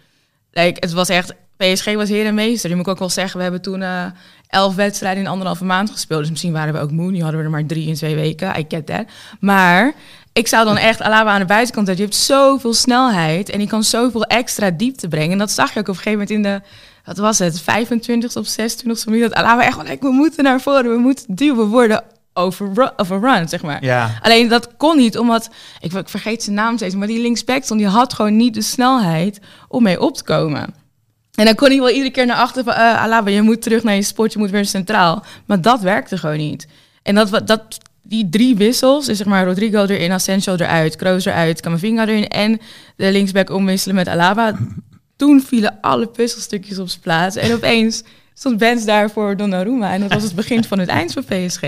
Like, 0.51 0.77
het 0.81 0.93
was 0.93 1.09
echt... 1.09 1.35
PSG 1.57 1.95
was 1.95 2.09
heer 2.09 2.27
en 2.27 2.35
meester. 2.35 2.69
Die 2.69 2.77
moet 2.77 2.87
ik 2.87 2.93
ook 2.93 2.99
wel 2.99 3.11
zeggen. 3.11 3.37
We 3.37 3.43
hebben 3.43 3.63
toen 3.63 3.83
eh, 3.83 4.05
elf 4.49 4.75
wedstrijden 4.75 5.23
in 5.23 5.29
anderhalve 5.29 5.65
maand 5.65 5.91
gespeeld. 5.91 6.21
Dus 6.21 6.31
misschien 6.31 6.53
waren 6.53 6.75
we 6.75 6.81
ook 6.81 6.91
moe. 6.91 7.11
Nu 7.11 7.21
hadden 7.23 7.39
we 7.39 7.45
er 7.45 7.53
maar 7.53 7.67
drie 7.67 7.87
in 7.87 7.95
twee 7.95 8.15
weken. 8.15 8.59
I 8.59 8.65
get 8.69 8.87
that. 8.87 9.05
Maar 9.41 9.95
ik 10.33 10.49
zou 10.49 10.65
dan 10.65 10.77
echt 10.77 11.03
Alaba 11.03 11.31
aan 11.31 11.41
de 11.41 11.47
buitenkant 11.47 11.87
zetten. 11.87 12.05
Je 12.05 12.11
hebt 12.11 12.25
zoveel 12.25 12.75
snelheid. 12.75 13.51
En 13.51 13.59
die 13.59 13.69
kan 13.69 13.85
zoveel 13.85 14.25
extra 14.25 14.71
diepte 14.71 15.09
brengen. 15.09 15.33
En 15.33 15.39
dat 15.39 15.51
zag 15.51 15.73
je 15.73 15.81
ook 15.81 15.89
op 15.89 15.95
een 15.95 16.03
gegeven 16.03 16.19
moment 16.19 16.31
in 16.31 16.43
de... 16.43 16.61
Wat 17.05 17.17
was 17.17 17.39
het? 17.39 17.61
25 17.61 18.37
of 18.37 18.47
26 18.47 19.07
minuut. 19.07 19.23
Dat 19.23 19.35
Alaba 19.35 19.65
echt 19.65 19.77
wel... 19.77 19.99
we 20.01 20.11
moeten 20.11 20.45
naar 20.45 20.61
voren. 20.61 20.91
We 20.91 20.99
moeten 20.99 21.25
duwen. 21.29 21.57
We 21.57 21.65
worden 21.65 22.05
overrun, 22.33 22.91
overrun 22.97 23.49
zeg 23.49 23.63
maar. 23.63 23.85
Ja. 23.85 24.19
Alleen 24.23 24.49
dat 24.49 24.77
kon 24.77 24.97
niet, 24.97 25.19
omdat... 25.19 25.51
Ik, 25.81 25.93
ik 25.93 26.09
vergeet 26.09 26.43
zijn 26.43 26.57
naam 26.57 26.77
steeds, 26.77 26.95
maar 26.95 27.07
die 27.07 27.21
linksback 27.21 27.65
stond... 27.65 27.81
die 27.81 27.89
had 27.89 28.15
gewoon 28.15 28.37
niet 28.37 28.55
de 28.55 28.63
snelheid 28.63 29.41
om 29.69 29.83
mee 29.83 30.01
op 30.01 30.17
te 30.17 30.25
komen. 30.25 30.75
En 31.39 31.45
dan 31.45 31.55
kon 31.55 31.69
hij 31.69 31.79
wel 31.79 31.91
iedere 31.91 32.11
keer 32.11 32.27
naar 32.27 32.37
achter 32.37 32.65
van... 32.65 32.73
eh 32.73 33.03
Alaba, 33.03 33.31
je 33.31 33.43
moet 33.43 33.63
terug 33.63 33.83
naar 33.83 33.95
je 33.95 34.03
sport, 34.03 34.33
je 34.33 34.39
moet 34.39 34.51
weer 34.51 34.65
centraal. 34.65 35.25
Maar 35.47 35.61
dat 35.61 35.81
werkte 35.81 36.19
gewoon 36.19 36.37
niet. 36.37 36.69
En 37.03 37.15
dat, 37.15 37.47
dat, 37.47 37.79
die 38.03 38.29
drie 38.29 38.57
wissels, 38.57 39.07
dus 39.07 39.17
zeg 39.17 39.27
maar 39.27 39.45
Rodrigo 39.45 39.85
erin, 39.85 40.13
Asensio 40.13 40.55
eruit... 40.55 40.97
Kroos 40.97 41.25
eruit, 41.25 41.61
Camavinga 41.61 42.03
erin... 42.03 42.29
en 42.29 42.61
de 42.97 43.13
linksback 43.13 43.51
omwisselen 43.51 43.97
met 43.97 44.09
Alaba... 44.09 44.59
toen 45.17 45.43
vielen 45.43 45.79
alle 45.81 46.07
puzzelstukjes 46.07 46.79
op 46.79 46.89
zijn 46.89 47.01
plaats. 47.01 47.37
En 47.37 47.53
opeens 47.53 48.03
stond 48.35 48.59
Benz 48.59 48.85
daar 48.85 49.11
voor 49.11 49.37
Donnarumma. 49.37 49.93
En 49.93 50.01
dat 50.01 50.13
was 50.13 50.23
het 50.23 50.35
begin 50.35 50.65
van 50.65 50.79
het 50.79 50.89
eind 50.89 51.13
van 51.13 51.25
PSG. 51.25 51.63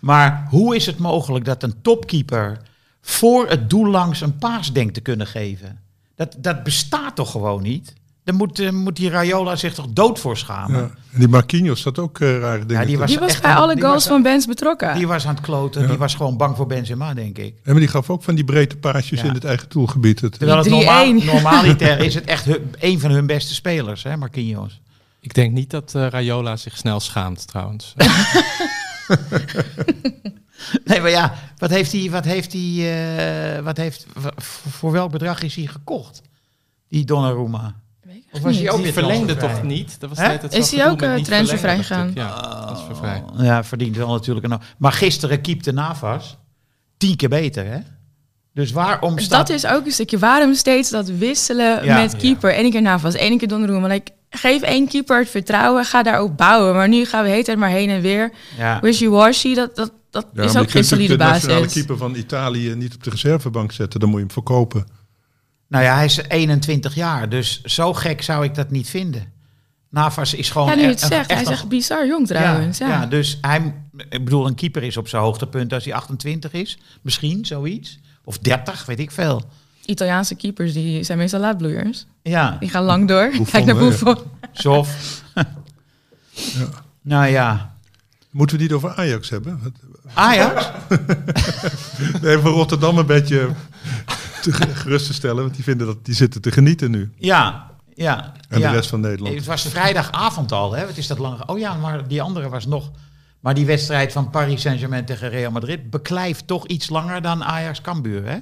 Maar 0.00 0.46
hoe 0.50 0.76
is 0.76 0.86
het 0.86 0.98
mogelijk 0.98 1.44
dat 1.44 1.62
een 1.62 1.74
topkeeper 1.82 2.60
voor 3.00 3.48
het 3.48 3.70
doel 3.70 3.86
langs 3.86 4.20
een 4.20 4.38
paas 4.38 4.72
denkt 4.72 4.94
te 4.94 5.00
kunnen 5.00 5.26
geven? 5.26 5.80
Dat, 6.14 6.36
dat 6.38 6.62
bestaat 6.62 7.14
toch 7.14 7.30
gewoon 7.30 7.62
niet? 7.62 7.96
Daar 8.28 8.36
moet, 8.36 8.58
eh, 8.58 8.70
moet 8.70 8.96
die 8.96 9.10
Rayola 9.10 9.56
zich 9.56 9.74
toch 9.74 9.86
dood 9.90 10.18
voor 10.18 10.36
schamen? 10.36 10.80
Ja. 10.80 10.90
En 11.12 11.18
die 11.18 11.28
Marquinhos 11.28 11.84
had 11.84 11.98
ook 11.98 12.20
eh, 12.20 12.38
rare 12.38 12.66
dingen. 12.66 12.80
Ja, 12.82 12.86
die 12.88 12.98
was 12.98 13.10
Die 13.10 13.18
was 13.18 13.40
bij 13.40 13.50
aan- 13.50 13.56
alle 13.62 13.80
goals 13.80 14.06
van 14.06 14.22
Benz 14.22 14.46
betrokken. 14.46 14.94
Die 14.94 15.06
was 15.06 15.26
aan 15.26 15.34
het 15.34 15.44
kloten. 15.44 15.88
Die 15.88 15.96
was 15.98 16.14
gewoon 16.14 16.36
bang 16.36 16.56
voor 16.56 16.66
Benzema, 16.66 17.14
denk 17.14 17.38
ik. 17.38 17.54
Ja, 17.64 17.70
maar 17.72 17.80
die 17.80 17.88
gaf 17.88 18.10
ook 18.10 18.22
van 18.22 18.34
die 18.34 18.44
breedte 18.44 18.76
paasjes 18.76 19.20
Ja. 19.20 19.26
in 19.26 19.34
het 19.34 19.44
eigen 19.44 19.68
doelgebied. 19.68 20.20
Het, 20.20 20.38
Terwijl 20.38 20.58
het 20.58 20.66
3-1. 20.66 20.72
normaal, 20.74 21.12
normaliter 21.34 21.98
is 21.98 22.14
het 22.14 22.24
echt 22.24 22.44
hun- 22.44 22.74
een 22.78 23.00
van 23.00 23.10
hun 23.10 23.26
beste 23.26 23.54
spelers, 23.54 24.02
hè, 24.02 24.16
Marquinhos. 24.16 24.80
Ik 25.20 25.34
denk 25.34 25.52
niet 25.52 25.70
dat 25.70 25.94
eh, 25.94 26.06
Rayola 26.06 26.56
zich 26.56 26.76
snel 26.76 27.00
schaamt 27.00 27.46
trouwens. 27.46 27.94
Nee, 30.84 31.00
maar 31.00 31.10
ja, 31.10 31.34
wat 31.58 31.70
heeft 31.70 31.92
hij, 31.92 32.10
wat 32.10 32.24
heeft 32.24 32.52
hij, 32.52 33.56
eh, 33.56 33.62
wat 33.64 33.76
heeft, 33.76 34.06
voor 34.68 34.92
welk 34.92 35.10
bedrag 35.10 35.42
is 35.42 35.54
hij 35.54 35.66
gekocht? 35.66 36.22
Die 36.88 37.04
Donnarumma. 37.04 37.74
Of 38.32 38.40
was 38.40 38.56
hij 38.58 38.70
ook 38.70 38.82
Die 38.82 38.92
verlengde 38.92 39.36
toch 39.36 39.62
niet? 39.62 40.00
Dat 40.00 40.08
was 40.08 40.18
Hè? 40.18 40.48
Is 40.48 40.70
hij 40.70 40.90
ook, 40.90 41.14
niet 41.14 41.24
transfervrij 41.24 41.78
ik. 41.78 42.10
Ja, 42.14 42.62
transfervrij. 42.64 43.22
Ja, 43.36 43.64
verdient 43.64 43.96
wel 43.96 44.08
natuurlijk 44.12 44.46
een... 44.46 44.58
Maar 44.78 44.92
gisteren 44.92 45.40
keepte 45.40 45.72
Navas 45.72 46.38
tien 46.96 47.16
keer 47.16 47.28
beter, 47.28 47.66
hè? 47.66 47.78
Dus 48.54 48.72
waarom 48.72 49.14
Dus 49.16 49.24
staat... 49.24 49.46
dat 49.46 49.56
is 49.56 49.66
ook 49.66 49.86
een 49.86 49.92
stukje. 49.92 50.18
Waarom 50.18 50.54
steeds 50.54 50.90
dat 50.90 51.08
wisselen 51.08 51.84
Ja. 51.84 52.00
met 52.00 52.16
keeper? 52.16 52.58
Eén 52.58 52.70
keer 52.70 52.82
Navas, 52.82 53.14
één 53.14 53.38
keer 53.38 53.48
Donnarumma. 53.48 53.86
Like, 53.88 54.12
geef 54.30 54.62
één 54.62 54.88
keeper 54.88 55.18
het 55.18 55.30
vertrouwen, 55.30 55.84
ga 55.84 56.02
daarop 56.02 56.36
bouwen. 56.36 56.74
Maar 56.74 56.88
nu 56.88 57.04
gaan 57.04 57.24
we 57.24 57.30
hele 57.30 57.44
tijd 57.44 57.58
maar 57.58 57.68
heen 57.70 57.90
en 57.90 58.00
weer. 58.00 58.32
Ja. 58.58 58.80
Wishy-washy, 58.80 59.54
dat, 59.54 59.76
dat, 59.76 59.92
dat 60.10 60.26
Ja, 60.32 60.42
is 60.42 60.56
ook 60.56 60.64
je 60.64 60.70
geen 60.70 60.84
solide 60.84 61.16
natuurlijk 61.16 61.18
de 61.18 61.24
nationale 61.24 61.60
basis. 61.60 61.72
keeper 61.72 61.96
van 61.96 62.14
Italië 62.14 62.74
niet 62.74 62.94
op 62.94 63.04
de 63.04 63.10
reservebank 63.10 63.72
zetten. 63.72 64.00
Dan 64.00 64.08
moet 64.08 64.18
je 64.18 64.24
hem 64.24 64.34
verkopen. 64.34 64.86
Nou 65.68 65.84
ja, 65.84 65.94
hij 65.94 66.04
is 66.04 66.16
21 66.28 66.94
jaar, 66.94 67.28
dus 67.28 67.62
zo 67.62 67.94
gek 67.94 68.22
zou 68.22 68.44
ik 68.44 68.54
dat 68.54 68.70
niet 68.70 68.88
vinden. 68.88 69.32
Navas 69.90 70.34
is 70.34 70.50
gewoon... 70.50 70.68
Ja, 70.68 70.74
nu 70.74 70.82
echt- 70.82 70.90
het 70.90 71.00
zegt, 71.00 71.12
hij 71.12 71.36
echt 71.36 71.40
is 71.40 71.46
een 71.46 71.52
echt 71.52 71.68
bizar 71.68 72.06
jong 72.06 72.26
trouwens. 72.26 72.78
Ja, 72.78 72.88
Ja, 72.88 73.00
ja, 73.00 73.06
dus 73.06 73.38
hij, 73.40 73.74
ik 74.08 74.24
bedoel, 74.24 74.46
een 74.46 74.54
keeper 74.54 74.82
is 74.82 74.96
op 74.96 75.08
zijn 75.08 75.22
hoogtepunt 75.22 75.72
als 75.72 75.84
hij 75.84 75.94
28 75.94 76.52
is. 76.52 76.78
Misschien 77.02 77.44
zoiets. 77.46 77.98
Of 78.24 78.38
30, 78.38 78.86
weet 78.86 78.98
ik 78.98 79.10
veel. 79.10 79.42
Italiaanse 79.84 80.34
keepers 80.34 80.72
die 80.72 81.02
zijn 81.02 81.18
meestal 81.18 81.40
laadbloeiers. 81.40 82.06
Ja, 82.22 82.56
Die 82.60 82.68
gaan 82.68 82.82
lang 82.84 83.08
door. 83.08 83.28
Buffon, 83.28 83.44
Kijk 83.50 83.64
naar? 83.64 83.74
Buffon. 83.76 84.16
Sof. 84.52 85.22
Nou 87.02 87.26
ja. 87.26 87.76
Moeten 88.30 88.58
we 88.58 88.66
die 88.66 88.76
over 88.76 88.94
Ajax 88.94 89.30
hebben? 89.30 89.74
Ajax? 90.14 90.70
Even 92.22 92.50
Rotterdam 92.50 92.98
een 92.98 93.06
beetje 93.06 93.48
te 94.52 94.74
gerust 94.74 95.06
te 95.06 95.12
stellen. 95.14 95.42
Want 95.42 95.54
die, 95.54 95.64
vinden 95.64 95.86
dat, 95.86 96.04
die 96.04 96.14
zitten 96.14 96.40
te 96.40 96.50
genieten 96.52 96.90
nu. 96.90 97.10
Ja, 97.16 97.70
ja. 97.94 98.32
En 98.48 98.58
ja. 98.60 98.70
de 98.70 98.76
rest 98.76 98.88
van 98.90 99.00
Nederland. 99.00 99.34
Het 99.34 99.44
was 99.44 99.62
vrijdagavond 99.68 100.52
al, 100.52 100.72
hè? 100.72 100.86
Wat 100.86 100.96
is 100.96 101.06
dat 101.06 101.18
lang? 101.18 101.42
Oh 101.48 101.58
ja, 101.58 101.74
maar 101.74 102.08
die 102.08 102.22
andere 102.22 102.48
was 102.48 102.66
nog. 102.66 102.90
Maar 103.40 103.54
die 103.54 103.66
wedstrijd 103.66 104.12
van 104.12 104.30
Paris 104.30 104.60
Saint-Germain 104.60 105.04
tegen 105.04 105.28
Real 105.30 105.50
Madrid 105.50 105.90
beklijft 105.90 106.46
toch 106.46 106.66
iets 106.66 106.88
langer 106.88 107.22
dan 107.22 107.44
Ajax 107.44 107.80
Cambuur, 107.80 108.24
hè? 108.24 108.38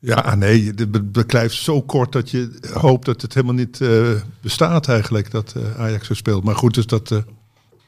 Ja, 0.00 0.14
ah, 0.14 0.34
nee, 0.34 0.66
het 0.66 0.90
be- 0.90 1.02
beklijft 1.02 1.54
zo 1.54 1.82
kort 1.82 2.12
dat 2.12 2.30
je 2.30 2.58
hoopt 2.72 3.04
dat 3.06 3.22
het 3.22 3.34
helemaal 3.34 3.54
niet 3.56 3.80
eh, 3.80 4.10
bestaat 4.40 4.88
eigenlijk. 4.88 5.30
Dat 5.30 5.54
eh, 5.56 5.80
Ajax 5.80 6.06
zo 6.06 6.14
speelt. 6.14 6.44
Maar 6.44 6.54
goed, 6.56 6.74
dus 6.74 6.86
dat... 6.86 7.10
eh, 7.10 7.18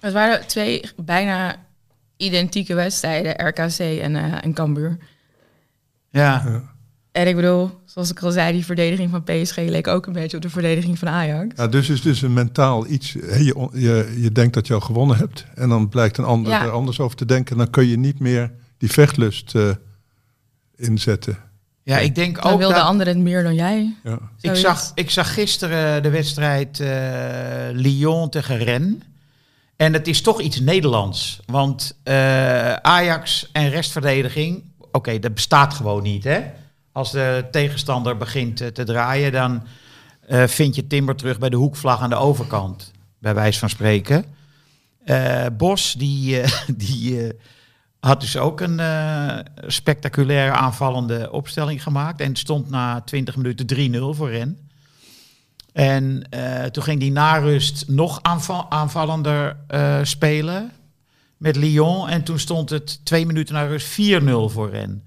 Het 0.01 0.13
waren 0.13 0.47
twee 0.47 0.83
bijna 0.97 1.57
identieke 2.17 2.75
wedstrijden, 2.75 3.47
RKC 3.49 3.79
en, 3.79 4.17
eh 4.17 4.45
en 4.45 4.53
Cambuur. 4.55 4.99
Ja. 6.11 6.63
En 7.13 7.27
ik 7.29 7.35
bedoel, 7.37 7.71
zoals 7.85 8.11
ik 8.11 8.23
al 8.23 8.31
zei, 8.31 8.53
die 8.53 8.65
verdediging 8.65 9.11
van 9.11 9.23
PSG 9.23 9.57
leek 9.57 9.87
ook 9.87 10.07
een 10.07 10.13
beetje 10.13 10.37
op 10.37 10.43
de 10.43 10.51
verdediging 10.51 10.99
van 10.99 11.09
Ajax. 11.09 11.55
Ja, 11.57 11.67
dus 11.67 11.89
is 11.89 12.03
dus 12.03 12.23
een 12.23 12.33
mentaal 12.33 12.87
iets. 12.87 13.13
je, 13.13 13.69
je, 13.73 14.17
je 14.21 14.33
denkt 14.33 14.55
dat 14.55 14.67
je 14.67 14.75
al 14.75 14.81
gewonnen 14.81 15.17
hebt. 15.17 15.45
En 15.55 15.69
dan 15.69 15.89
blijkt 15.89 16.19
een 16.19 16.25
ander 16.25 16.53
Ja. 16.53 16.63
er 16.63 16.71
anders 16.71 17.01
over 17.01 17.17
te 17.17 17.25
denken. 17.25 17.57
Dan 17.57 17.71
kun 17.71 17.87
je 17.87 17.99
niet 17.99 18.19
meer 18.19 18.53
die 18.79 18.91
vechtlust 18.91 19.55
eh, 19.55 19.71
inzetten. 20.77 21.39
Ja, 21.83 21.99
ik 21.99 22.15
denk 22.15 22.43
Dan 22.43 22.53
ook 22.53 22.59
wil 22.59 22.69
de 22.69 22.75
dat... 22.75 22.83
ander 22.83 23.07
het 23.07 23.19
meer 23.19 23.43
dan 23.43 23.55
jij. 23.55 23.97
Ja. 24.05 24.19
Ik 24.41 24.55
zag, 24.55 24.91
ik 24.95 25.11
zag 25.11 25.35
gisteren 25.35 26.03
de 26.03 26.11
wedstrijd 26.11 26.81
eh, 26.81 26.91
Lyon 27.73 28.29
tegen 28.29 28.59
Rennes. 28.59 28.95
En 29.77 29.93
het 29.93 30.09
is 30.09 30.21
toch 30.21 30.41
iets 30.41 30.61
Nederlands. 30.61 31.41
Want 31.47 31.99
eh, 32.03 32.73
Ajax 32.73 33.49
en 33.53 33.71
restverdediging, 33.71 34.63
oké, 34.93 35.19
dat 35.19 35.35
bestaat 35.35 35.75
gewoon 35.75 36.03
niet. 36.03 36.25
Hè? 36.25 36.41
Als 37.01 37.11
de 37.11 37.45
tegenstander 37.51 38.17
begint 38.17 38.61
eh, 38.61 38.69
te 38.69 38.85
draaien, 38.85 39.33
dan 39.33 39.63
eh, 40.27 40.47
vind 40.47 40.75
je 40.75 40.87
Timber 40.87 41.17
terug 41.17 41.39
bij 41.39 41.49
de 41.49 41.57
hoekvlag 41.57 42.01
aan 42.01 42.11
de 42.11 42.17
overkant. 42.17 42.93
Bij 43.19 43.35
wijze 43.35 43.59
van 43.59 43.69
spreken. 43.69 44.25
Eh, 45.05 45.47
Bos, 45.57 45.93
die, 45.93 46.41
die 46.77 47.33
had 48.01 48.21
dus 48.21 48.37
ook 48.37 48.61
een 48.61 48.81
spectaculaire 49.67 50.53
aanvallende 50.53 51.33
opstelling 51.33 51.83
gemaakt. 51.83 52.21
En 52.21 52.37
stond 52.37 52.71
na 52.71 53.01
20 53.01 53.37
minuten 53.37 53.93
3-0 53.95 54.17
voor 54.17 54.31
Ren. 54.31 54.71
En 55.73 56.29
toen 56.73 56.83
ging 56.83 57.01
die 57.01 57.13
na 57.13 57.37
rust 57.37 57.89
nog 57.89 58.23
aanval 58.23 58.71
aanvallender 58.71 59.57
spelen 60.03 60.73
met 61.37 61.57
Lyon. 61.57 62.09
En 62.09 62.23
toen 62.23 62.39
stond 62.39 62.71
het 62.71 63.05
twee 63.05 63.27
minuten 63.27 63.55
na 63.55 63.67
rust 63.67 63.87
4-0 63.87 63.93
voor 64.53 64.71
Ren. 64.71 65.05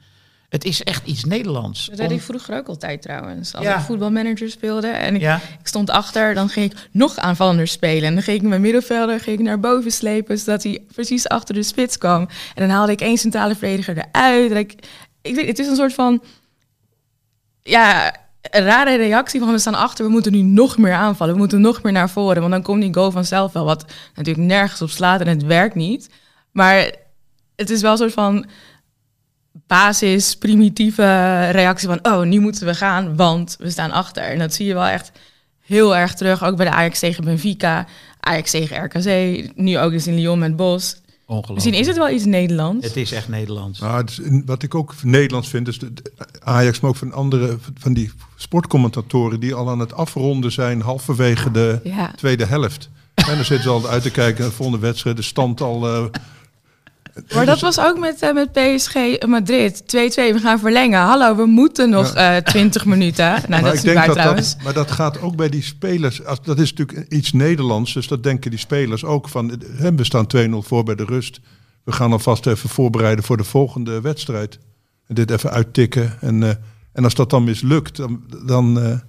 Het 0.54 0.66
is 0.66 0.84
echt 0.84 1.08
iets 1.08 1.24
Nederlands. 1.24 1.86
Dat 1.86 1.98
deed 1.98 2.12
ik 2.12 2.22
vroeger 2.22 2.58
ook 2.58 2.68
altijd 2.68 3.02
trouwens. 3.02 3.56
Als 3.56 3.66
ja. 3.66 3.78
ik 3.78 3.84
voetbalmanager 3.84 4.50
speelde 4.50 4.88
en 4.88 5.16
ik, 5.16 5.22
ja. 5.22 5.36
ik, 5.36 5.68
stond 5.68 5.90
achter, 5.90 6.34
dan 6.34 6.50
ging 6.50 6.72
ik 6.72 6.90
nog 6.92 7.18
aanvallender 7.18 7.68
spelen. 7.68 8.04
En 8.04 8.14
dan 8.14 8.24
ging 8.24 8.42
ik 8.42 8.48
mijn 8.48 8.62
middenvelder 8.62 9.20
ging 9.20 9.40
ik 9.40 9.46
naar 9.46 9.60
boven 9.60 9.92
slepen, 9.92 10.38
zodat 10.38 10.64
hij 10.64 10.84
precies 10.94 11.28
achter 11.28 11.56
de 11.56 11.64
spits 11.64 11.98
kwam. 11.98 12.22
En 12.56 12.68
dan 12.68 12.70
haalde 12.70 12.92
ik 12.92 13.02
één 13.02 13.18
centrale 13.18 13.56
verdediger 13.56 13.98
eruit. 14.12 14.52
Ik, 14.52 14.74
ik 15.22 15.36
weet, 15.36 15.48
het 15.48 15.60
is 15.60 15.68
een 15.68 15.76
soort 15.76 15.94
van... 15.94 16.24
Ja, 17.64 18.16
een 18.42 18.64
rare 18.64 18.96
reactie 18.96 19.40
van 19.40 19.52
we 19.52 19.58
staan 19.58 19.76
achter, 19.76 20.06
we 20.06 20.12
moeten 20.12 20.32
nu 20.32 20.42
nog 20.42 20.78
meer 20.78 20.94
aanvallen. 20.94 21.34
We 21.34 21.40
moeten 21.40 21.62
nog 21.62 21.84
meer 21.84 21.94
naar 21.94 22.10
voren, 22.10 22.40
want 22.40 22.52
dan 22.52 22.64
komt 22.64 22.82
die 22.82 22.94
goal 22.94 23.12
vanzelf 23.12 23.54
wel. 23.54 23.66
Wat 23.66 23.86
natuurlijk 24.16 24.48
nergens 24.48 24.82
op 24.82 24.90
slaat 24.90 25.22
en 25.22 25.28
het 25.28 25.44
werkt 25.44 25.76
niet. 25.76 26.10
Maar 26.52 26.92
het 27.56 27.70
is 27.70 27.82
wel 27.82 27.92
een 27.92 27.98
soort 27.98 28.14
van 28.14 28.46
basis, 29.68 30.38
primitieve 30.38 31.50
reactie 31.50 31.88
van... 31.88 32.00
oh, 32.02 32.22
nu 32.22 32.40
moeten 32.40 32.66
we 32.66 32.76
gaan, 32.76 33.16
want 33.16 33.56
we 33.60 33.70
staan 33.70 33.92
achter. 33.92 34.24
En 34.24 34.40
dat 34.40 34.54
zie 34.54 34.66
je 34.66 34.74
wel 34.74 34.86
echt 34.86 35.12
heel 35.66 35.96
erg 35.96 36.14
terug. 36.14 36.44
Ook 36.44 36.58
bij 36.58 36.66
de 36.66 36.72
Ajax 36.72 37.00
tegen 37.00 37.24
Benfica, 37.24 37.88
Ajax 38.20 38.52
tegen 38.52 38.84
RKC... 38.84 39.52
nu 39.56 39.80
ook 39.80 39.92
dus 39.92 40.08
in 40.08 40.16
Lyon 40.16 40.40
met 40.40 40.56
Bos. 40.56 41.02
Misschien 41.54 41.74
is 41.74 41.88
het 41.88 41.98
wel 41.98 42.10
iets 42.10 42.26
Nederlands. 42.26 42.88
Het 42.88 42.98
is 42.98 43.12
echt 43.12 43.28
Nederlands. 43.28 43.80
Nou, 43.80 44.04
is, 44.06 44.20
wat 44.46 44.64
ik 44.64 44.76
ook 44.76 44.94
Nederlands 45.04 45.50
vind, 45.50 45.68
is 45.68 45.80
de, 45.80 45.94
Ajax, 46.44 46.80
maar 46.80 46.90
ook 46.90 46.96
van 46.96 47.14
andere 47.14 47.58
van 47.78 47.94
die 47.94 48.12
sportcommentatoren 48.36 49.40
die 49.40 49.54
al 49.54 49.70
aan 49.70 49.80
het 49.80 49.94
afronden 49.94 50.52
zijn 50.52 50.82
halverwege 50.82 51.52
de 51.52 52.12
tweede 52.16 52.46
helft. 52.46 52.90
En 53.14 53.36
dan 53.36 53.46
zitten 53.46 53.62
ze 53.62 53.70
al 53.70 53.88
uit 53.88 54.04
te 54.04 54.12
kijken 54.12 54.42
naar 54.42 54.50
de 54.50 54.56
volgende 54.56 54.82
wedstrijd, 54.82 55.16
de 55.16 55.22
stand 55.22 55.62
al 55.62 55.96
uh, 55.96 56.06
maar 57.36 57.46
dat 57.46 57.60
was 57.60 57.80
ook 57.80 58.00
met, 58.00 58.24
uh, 58.24 58.34
met 58.34 58.52
PSG 58.52 59.26
Madrid. 59.28 59.82
2-2, 59.82 59.86
we 60.16 60.40
gaan 60.40 60.60
verlengen. 60.60 61.00
Hallo, 61.00 61.36
we 61.36 61.46
moeten 61.46 61.90
nog 61.90 62.14
ja. 62.14 62.32
uh, 62.32 62.38
eh, 62.38 62.44
20 62.44 62.86
minuten. 62.86 63.26
Nou, 63.26 63.48
maar 63.50 63.62
dat 63.62 63.74
is 63.74 63.80
ik 63.80 63.86
denk 63.86 64.06
dat 64.06 64.16
trouwens. 64.16 64.54
Dat, 64.54 64.64
maar 64.64 64.74
dat 64.74 64.92
gaat 64.92 65.22
ook 65.22 65.36
bij 65.36 65.50
die 65.50 65.64
spelers. 65.64 66.26
Als, 66.26 66.42
dat 66.42 66.60
is 66.60 66.74
natuurlijk 66.74 67.12
iets 67.12 67.34
Nederlands. 67.34 67.94
Dus 67.94 68.08
dat 68.08 68.24
denken 68.24 68.50
die 68.50 68.60
spelers 68.60 69.06
ook 69.06 69.30
van. 69.30 69.62
We 69.96 70.04
staan 70.04 70.28
2-0 70.38 70.50
voor 70.58 70.84
bij 70.84 70.96
de 70.96 71.06
rust. 71.06 71.40
We 71.84 71.92
gaan 71.92 72.12
alvast 72.12 72.46
even 72.48 72.70
voorbereiden 72.70 73.24
voor 73.24 73.38
de 73.38 73.44
volgende 73.44 74.02
wedstrijd. 74.02 74.60
En 75.08 75.16
dit 75.16 75.32
even 75.32 75.52
uittikken. 75.52 76.18
En, 76.22 76.42
uh, 76.42 76.50
en 76.94 77.04
als 77.04 77.16
dat 77.16 77.30
dan 77.30 77.44
mislukt, 77.44 77.96
dan. 77.96 78.24
dan 78.46 79.02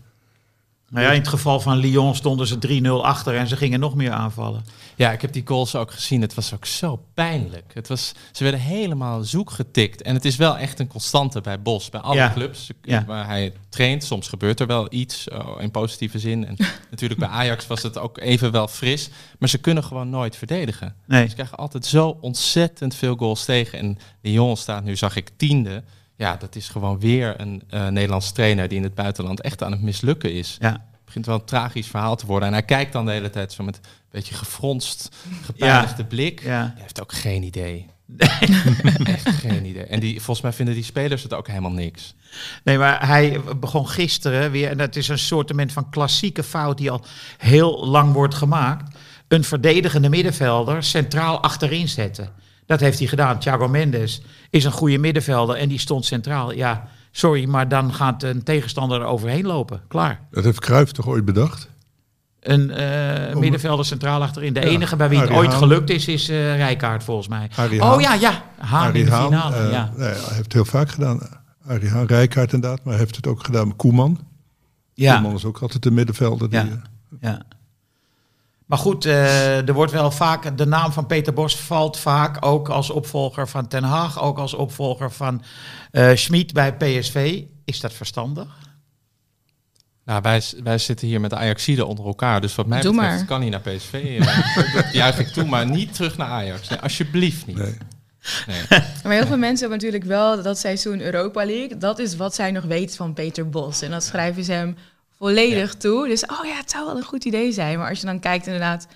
nou 0.94 1.06
ja, 1.06 1.12
in 1.12 1.18
het 1.18 1.28
geval 1.28 1.60
van 1.60 1.76
Lyon 1.76 2.14
stonden 2.14 2.46
ze 2.46 2.82
3-0 2.82 2.88
achter 3.04 3.36
en 3.36 3.46
ze 3.48 3.56
gingen 3.56 3.80
nog 3.80 3.94
meer 3.94 4.10
aanvallen. 4.10 4.64
Ja, 4.96 5.12
ik 5.12 5.20
heb 5.20 5.32
die 5.32 5.42
goals 5.46 5.74
ook 5.76 5.90
gezien. 5.90 6.20
Het 6.20 6.34
was 6.34 6.54
ook 6.54 6.64
zo 6.64 7.04
pijnlijk. 7.14 7.74
Het 7.74 7.88
was, 7.88 8.14
ze 8.32 8.42
werden 8.42 8.60
helemaal 8.60 9.24
zoek 9.24 9.50
getikt. 9.50 10.02
En 10.02 10.14
het 10.14 10.24
is 10.24 10.36
wel 10.36 10.56
echt 10.56 10.78
een 10.78 10.86
constante 10.86 11.40
bij 11.40 11.62
Bos, 11.62 11.90
bij 11.90 12.00
alle 12.00 12.30
clubs 12.32 12.70
ja. 12.82 13.04
waar 13.04 13.26
hij 13.26 13.52
traint. 13.68 14.04
Soms 14.04 14.28
gebeurt 14.28 14.60
er 14.60 14.66
wel 14.66 14.86
iets 14.90 15.28
oh, 15.28 15.60
in 15.60 15.70
positieve 15.70 16.18
zin. 16.18 16.46
En 16.46 16.56
natuurlijk 16.90 17.20
bij 17.20 17.28
Ajax 17.28 17.66
was 17.66 17.82
het 17.82 17.98
ook 17.98 18.18
even 18.18 18.52
wel 18.52 18.68
fris. 18.68 19.10
Maar 19.38 19.48
ze 19.48 19.58
kunnen 19.58 19.84
gewoon 19.84 20.10
nooit 20.10 20.36
verdedigen. 20.36 20.94
Nee. 21.06 21.28
Ze 21.28 21.34
krijgen 21.34 21.58
altijd 21.58 21.86
zo 21.86 22.18
ontzettend 22.20 22.94
veel 22.94 23.16
goals 23.16 23.44
tegen. 23.44 23.78
En 23.78 23.98
Lyon 24.20 24.56
staat 24.56 24.84
nu, 24.84 24.96
zag 24.96 25.16
ik, 25.16 25.30
tiende. 25.36 25.82
Ja, 26.16 26.36
dat 26.36 26.56
is 26.56 26.68
gewoon 26.68 26.98
weer 26.98 27.40
een 27.40 27.62
uh, 27.70 27.88
Nederlandse 27.88 28.32
trainer 28.32 28.68
die 28.68 28.78
in 28.78 28.84
het 28.84 28.94
buitenland 28.94 29.40
echt 29.40 29.62
aan 29.62 29.72
het 29.72 29.82
mislukken 29.82 30.32
is. 30.32 30.56
Ja. 30.60 30.70
Het 30.70 31.04
begint 31.04 31.26
wel 31.26 31.34
een 31.34 31.44
tragisch 31.44 31.86
verhaal 31.86 32.16
te 32.16 32.26
worden. 32.26 32.48
En 32.48 32.54
hij 32.54 32.64
kijkt 32.64 32.92
dan 32.92 33.06
de 33.06 33.12
hele 33.12 33.30
tijd 33.30 33.52
zo 33.52 33.64
met 33.64 33.76
een 33.76 33.82
beetje 34.10 34.34
gefronst, 34.34 35.08
gepijnigde 35.42 36.04
blik. 36.04 36.42
Ja. 36.42 36.60
Hij 36.60 36.82
heeft 36.82 37.00
ook 37.00 37.12
geen 37.12 37.42
idee. 37.42 37.86
Echt 39.04 39.28
geen 39.28 39.64
idee. 39.64 39.84
En 39.84 40.00
die, 40.00 40.14
volgens 40.14 40.40
mij 40.40 40.52
vinden 40.52 40.74
die 40.74 40.84
spelers 40.84 41.22
het 41.22 41.34
ook 41.34 41.48
helemaal 41.48 41.72
niks. 41.72 42.14
Nee, 42.64 42.78
maar 42.78 43.06
hij 43.06 43.40
begon 43.60 43.88
gisteren 43.88 44.50
weer, 44.50 44.70
en 44.70 44.78
dat 44.78 44.96
is 44.96 45.08
een 45.08 45.18
soort 45.18 45.52
van 45.66 45.90
klassieke 45.90 46.42
fout 46.42 46.78
die 46.78 46.90
al 46.90 47.04
heel 47.38 47.86
lang 47.86 48.12
wordt 48.12 48.34
gemaakt. 48.34 48.96
Een 49.28 49.44
verdedigende 49.44 50.08
middenvelder 50.08 50.82
centraal 50.82 51.40
achterin 51.40 51.88
zetten. 51.88 52.32
Dat 52.66 52.80
heeft 52.80 52.98
hij 52.98 53.08
gedaan. 53.08 53.38
Thiago 53.38 53.68
Mendes 53.68 54.22
is 54.50 54.64
een 54.64 54.72
goede 54.72 54.98
middenvelder 54.98 55.56
en 55.56 55.68
die 55.68 55.78
stond 55.78 56.04
centraal. 56.04 56.52
Ja, 56.52 56.88
sorry, 57.10 57.44
maar 57.44 57.68
dan 57.68 57.94
gaat 57.94 58.22
een 58.22 58.42
tegenstander 58.42 59.00
er 59.00 59.06
overheen 59.06 59.46
lopen. 59.46 59.80
Klaar. 59.88 60.20
Dat 60.30 60.44
heeft 60.44 60.60
Cruijff 60.60 60.92
toch 60.92 61.06
ooit 61.06 61.24
bedacht? 61.24 61.68
Een 62.40 62.70
uh, 62.80 63.36
middenvelder 63.36 63.84
centraal 63.84 64.22
achterin. 64.22 64.52
De 64.52 64.60
enige 64.60 64.96
bij 64.96 65.08
wie 65.08 65.18
het 65.18 65.30
ooit 65.30 65.54
gelukt 65.54 65.90
is, 65.90 66.08
is 66.08 66.30
uh, 66.30 66.56
Rijkaard 66.56 67.04
volgens 67.04 67.28
mij. 67.28 67.50
oh 67.78 68.00
ja, 68.00 68.14
ja. 68.14 68.42
Haan 68.58 68.94
in 68.94 69.04
de 69.04 69.12
finale. 69.12 69.64
Uh, 69.64 69.72
ja. 69.72 69.92
Nee, 69.96 70.08
hij 70.08 70.16
heeft 70.16 70.44
het 70.44 70.52
heel 70.52 70.64
vaak 70.64 70.90
gedaan. 70.90 71.20
Haan, 71.66 72.06
Rijkaard 72.06 72.52
inderdaad. 72.52 72.84
Maar 72.84 72.92
hij 72.92 73.02
heeft 73.02 73.16
het 73.16 73.26
ook 73.26 73.44
gedaan 73.44 73.68
met 73.68 73.76
Koeman. 73.76 74.20
Ja. 74.94 75.14
Koeman 75.14 75.34
is 75.34 75.44
ook 75.44 75.58
altijd 75.58 75.82
de 75.82 75.90
middenvelder. 75.90 76.50
Die, 76.50 76.58
ja. 76.58 76.82
ja. 77.20 77.42
Maar 78.64 78.78
goed, 78.78 79.06
uh, 79.06 79.68
er 79.68 79.72
wordt 79.72 79.92
wel 79.92 80.10
vaak, 80.10 80.58
de 80.58 80.66
naam 80.66 80.92
van 80.92 81.06
Peter 81.06 81.32
Bos 81.32 81.56
valt 81.56 81.98
vaak 81.98 82.46
ook 82.46 82.68
als 82.68 82.90
opvolger 82.90 83.48
van 83.48 83.68
Ten 83.68 83.82
Haag, 83.82 84.22
ook 84.22 84.38
als 84.38 84.54
opvolger 84.54 85.10
van 85.12 85.42
uh, 85.92 86.10
Schmid 86.14 86.52
bij 86.52 86.76
PSV. 86.76 87.42
Is 87.64 87.80
dat 87.80 87.92
verstandig? 87.92 88.62
Nou, 90.04 90.22
wij, 90.22 90.42
wij 90.62 90.78
zitten 90.78 91.06
hier 91.06 91.20
met 91.20 91.30
de 91.30 91.36
Ajaxide 91.36 91.86
onder 91.86 92.06
elkaar, 92.06 92.40
dus 92.40 92.54
wat 92.54 92.66
mij 92.66 92.80
Doe 92.80 92.92
betreft 92.92 93.16
maar. 93.16 93.26
kan 93.26 93.40
hij 93.40 93.50
naar 93.50 93.60
PSV. 93.60 94.24
dat 94.74 94.92
juich 94.92 95.18
ik 95.18 95.26
toe, 95.26 95.44
maar 95.44 95.70
niet 95.70 95.94
terug 95.94 96.16
naar 96.16 96.28
Ajax. 96.28 96.68
Nee, 96.68 96.78
alsjeblieft 96.78 97.46
niet. 97.46 97.56
Nee. 97.56 97.76
Nee. 98.46 98.62
maar 99.04 99.12
heel 99.12 99.26
veel 99.26 99.36
mensen 99.36 99.68
hebben 99.68 99.78
natuurlijk 99.78 100.04
wel 100.04 100.42
dat 100.42 100.58
seizoen 100.58 101.00
Europa 101.00 101.44
League. 101.44 101.76
Dat 101.76 101.98
is 101.98 102.16
wat 102.16 102.34
zij 102.34 102.50
nog 102.50 102.64
weten 102.64 102.96
van 102.96 103.12
Peter 103.12 103.48
Bos. 103.48 103.82
En 103.82 103.90
dat 103.90 104.04
schrijven 104.04 104.44
ze 104.44 104.52
hem 104.52 104.76
volledig 105.18 105.74
toe. 105.74 106.08
Dus 106.08 106.26
oh 106.26 106.44
ja, 106.44 106.56
het 106.56 106.70
zou 106.70 106.86
wel 106.86 106.96
een 106.96 107.04
goed 107.04 107.24
idee 107.24 107.52
zijn. 107.52 107.78
Maar 107.78 107.88
als 107.88 108.00
je 108.00 108.06
dan 108.06 108.20
kijkt 108.20 108.46
inderdaad 108.46 108.86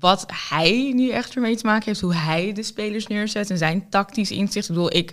wat 0.00 0.26
hij 0.48 0.92
nu 0.94 1.10
echt 1.10 1.34
ermee 1.34 1.56
te 1.56 1.66
maken 1.66 1.84
heeft, 1.84 2.00
hoe 2.00 2.14
hij 2.14 2.52
de 2.52 2.62
spelers 2.62 3.06
neerzet 3.06 3.50
en 3.50 3.58
zijn 3.58 3.88
tactisch 3.90 4.30
inzicht. 4.30 4.68
Ik 4.68 4.74
bedoel, 4.74 4.94
ik 4.94 5.12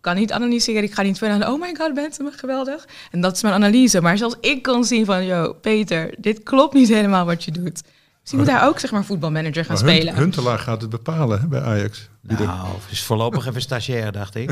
kan 0.00 0.16
niet 0.16 0.32
analyseren, 0.32 0.82
ik 0.82 0.94
ga 0.94 1.02
niet 1.02 1.18
verder 1.18 1.48
oh 1.48 1.60
my 1.60 1.74
god, 1.78 1.94
bent 1.94 2.18
me 2.18 2.30
geweldig. 2.32 2.88
En 3.10 3.20
dat 3.20 3.36
is 3.36 3.42
mijn 3.42 3.54
analyse. 3.54 4.00
Maar 4.00 4.18
zelfs 4.18 4.36
ik 4.40 4.62
kan 4.62 4.84
zien 4.84 5.04
van, 5.04 5.24
yo, 5.24 5.52
Peter, 5.52 6.14
dit 6.18 6.42
klopt 6.42 6.74
niet 6.74 6.88
helemaal 6.88 7.24
wat 7.24 7.44
je 7.44 7.50
doet. 7.50 7.82
Misschien 8.20 8.38
moet 8.38 8.60
hij 8.60 8.62
ook 8.62 8.78
zeg 8.78 8.90
maar 8.90 9.04
voetbalmanager 9.04 9.64
gaan 9.64 9.78
spelen. 9.78 10.14
Huntelaar 10.14 10.58
gaat 10.58 10.80
het 10.80 10.90
bepalen 10.90 11.48
bij 11.48 11.60
Ajax. 11.60 12.08
Nou, 12.20 12.68
is 12.90 13.02
voorlopig 13.02 13.46
even 13.46 13.60
stagiair, 13.60 14.12
dacht 14.12 14.34
ik. 14.34 14.50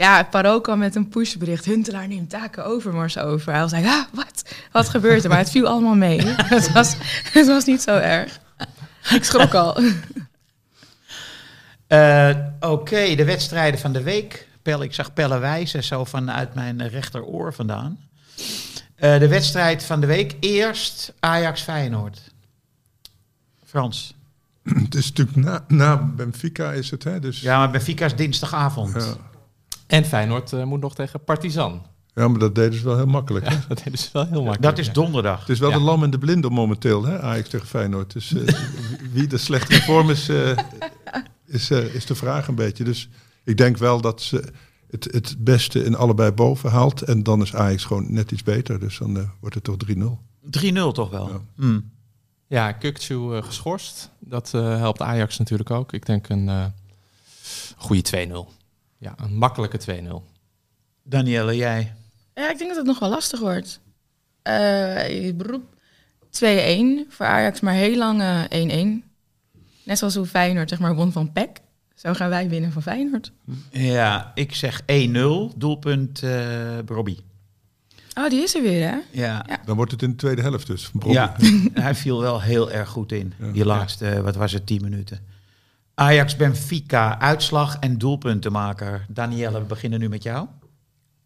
Ja, 0.00 0.22
Parool 0.24 0.60
kwam 0.60 0.78
met 0.78 0.94
een 0.94 1.08
pushbericht. 1.08 1.64
Huntelaar 1.64 2.08
neemt 2.08 2.30
taken 2.30 2.64
over 2.64 2.94
over. 3.22 3.52
Hij 3.52 3.60
was 3.60 3.72
like, 3.72 3.88
ah, 3.88 4.04
wat? 4.12 4.54
Wat 4.72 4.88
gebeurt 4.88 5.22
er? 5.24 5.28
Maar 5.28 5.38
het 5.38 5.50
viel 5.50 5.66
allemaal 5.66 5.94
mee. 5.94 6.20
het, 6.56 6.72
was, 6.72 6.96
het 7.32 7.46
was 7.46 7.64
niet 7.64 7.82
zo 7.82 7.96
erg. 7.96 8.40
Ik 9.10 9.24
schrok 9.24 9.54
al. 9.54 9.80
Uh, 11.88 12.30
Oké, 12.60 13.14
de 13.14 13.24
wedstrijden 13.24 13.80
van 13.80 13.92
de 13.92 14.02
week. 14.02 14.48
Pel, 14.62 14.82
ik 14.82 14.94
zag 14.94 15.12
Pelle 15.12 15.38
wijzen 15.38 15.84
zo 15.84 16.04
vanuit 16.04 16.54
mijn 16.54 16.88
rechteroor 16.88 17.54
vandaan. 17.54 17.98
Uh, 19.00 19.18
de 19.18 19.28
wedstrijd 19.28 19.84
van 19.84 20.00
de 20.00 20.06
week. 20.06 20.36
Eerst 20.40 21.12
Ajax-Feyenoord. 21.18 22.20
Frans. 23.66 24.14
Het 24.84 24.94
is 24.94 25.08
natuurlijk 25.08 25.36
na, 25.36 25.64
na 25.68 25.96
Benfica 25.96 26.72
is 26.72 26.90
het, 26.90 27.04
hè? 27.04 27.20
Dus... 27.20 27.40
Ja, 27.40 27.58
maar 27.58 27.70
Benfica 27.70 28.04
is 28.04 28.16
dinsdagavond. 28.16 28.94
Ja. 28.94 29.28
En 29.90 30.04
Feyenoord 30.04 30.52
uh, 30.52 30.64
moet 30.64 30.80
nog 30.80 30.94
tegen 30.94 31.24
Partizan. 31.24 31.82
Ja, 32.14 32.28
maar 32.28 32.38
dat 32.38 32.54
deden 32.54 32.78
ze 32.78 32.84
wel 32.84 32.96
heel 32.96 33.06
makkelijk. 33.06 33.48
Hè? 33.48 33.56
dat 33.68 33.82
deden 33.84 33.98
ze 33.98 34.08
wel 34.12 34.26
heel 34.26 34.42
makkelijk. 34.42 34.62
Dat 34.62 34.78
is 34.78 34.92
donderdag. 34.92 35.40
Het 35.40 35.48
is 35.48 35.58
wel 35.58 35.70
de 35.70 35.80
lam 35.80 36.02
en 36.02 36.10
de 36.10 36.18
blinde 36.18 36.50
momenteel, 36.50 37.04
hè, 37.04 37.20
Ajax 37.20 37.48
tegen 37.48 37.66
Feyenoord. 37.66 38.12
Dus 38.12 38.32
uh, 38.32 38.48
wie 39.12 39.26
de 39.26 39.38
slechte 39.38 39.82
vorm 39.82 40.10
is, 40.10 40.28
uh, 40.28 40.58
is, 41.46 41.70
is 41.70 42.06
de 42.06 42.14
vraag 42.14 42.48
een 42.48 42.54
beetje. 42.54 42.84
Dus 42.84 43.08
ik 43.44 43.56
denk 43.56 43.76
wel 43.76 44.00
dat 44.00 44.22
ze 44.22 44.52
het, 44.90 45.04
het 45.12 45.36
beste 45.38 45.84
in 45.84 45.96
allebei 45.96 46.32
boven 46.32 46.70
haalt. 46.70 47.02
En 47.02 47.22
dan 47.22 47.42
is 47.42 47.54
Ajax 47.54 47.84
gewoon 47.84 48.12
net 48.12 48.30
iets 48.30 48.42
beter. 48.42 48.80
Dus 48.80 48.98
dan 48.98 49.30
wordt 49.40 49.54
het 49.54 49.64
toch 49.64 49.76
3-0. 49.86 50.00
3-0 50.62 50.72
toch 50.92 51.10
wel? 51.10 51.28
Ja, 51.28 51.40
mm. 51.54 51.90
ja 52.46 52.72
Kukcu 52.72 53.42
geschorst. 53.42 54.10
Dat 54.18 54.50
helpt 54.52 55.02
Ajax 55.02 55.38
natuurlijk 55.38 55.70
ook. 55.70 55.92
Ik 55.92 56.06
denk 56.06 56.28
een 56.28 56.72
goede 57.76 58.28
2-0. 58.48 58.59
Ja, 59.00 59.14
een 59.16 59.36
makkelijke 59.36 60.02
2-0. 60.02 60.30
Danielle, 61.02 61.56
jij? 61.56 61.94
Ja, 62.34 62.50
ik 62.50 62.58
denk 62.58 62.68
dat 62.68 62.76
het 62.76 62.86
nog 62.86 62.98
wel 62.98 63.08
lastig 63.08 63.40
wordt. 63.40 63.80
Uh, 64.48 65.32
2-1 67.06 67.08
voor 67.08 67.26
Ajax, 67.26 67.60
maar 67.60 67.74
heel 67.74 67.96
lang 67.96 68.22
1-1. 69.02 69.08
Net 69.84 69.98
zoals 69.98 70.14
hoe 70.14 70.26
Feyenoord 70.26 70.68
zeg 70.68 70.78
maar, 70.78 70.94
won 70.94 71.12
van 71.12 71.32
PEC. 71.32 71.60
Zo 71.94 72.12
gaan 72.12 72.28
wij 72.28 72.48
winnen 72.48 72.72
van 72.72 72.82
Feyenoord. 72.82 73.32
Ja, 73.70 74.32
ik 74.34 74.54
zeg 74.54 74.82
1-0. 74.82 74.84
Doelpunt 75.56 76.22
uh, 76.22 76.78
Robbie. 76.78 77.24
Oh, 78.14 78.28
die 78.28 78.42
is 78.42 78.54
er 78.54 78.62
weer, 78.62 78.88
hè? 78.88 78.96
Ja. 79.10 79.44
Ja. 79.48 79.60
Dan 79.64 79.76
wordt 79.76 79.90
het 79.90 80.02
in 80.02 80.10
de 80.10 80.16
tweede 80.16 80.42
helft 80.42 80.66
dus. 80.66 80.90
van 80.98 81.12
Ja, 81.12 81.36
hij 81.72 81.94
viel 81.94 82.20
wel 82.20 82.40
heel 82.40 82.70
erg 82.70 82.88
goed 82.88 83.12
in. 83.12 83.32
Ja. 83.38 83.52
Die 83.52 83.64
laatste, 83.64 84.22
wat 84.22 84.36
was 84.36 84.52
het, 84.52 84.66
10 84.66 84.82
minuten. 84.82 85.20
Ajax 86.00 86.36
Benfica, 86.36 87.18
uitslag 87.18 87.76
en 87.78 87.98
doelpuntenmaker. 87.98 89.06
Danielle, 89.08 89.58
we 89.58 89.64
beginnen 89.64 90.00
nu 90.00 90.08
met 90.08 90.22
jou. 90.22 90.46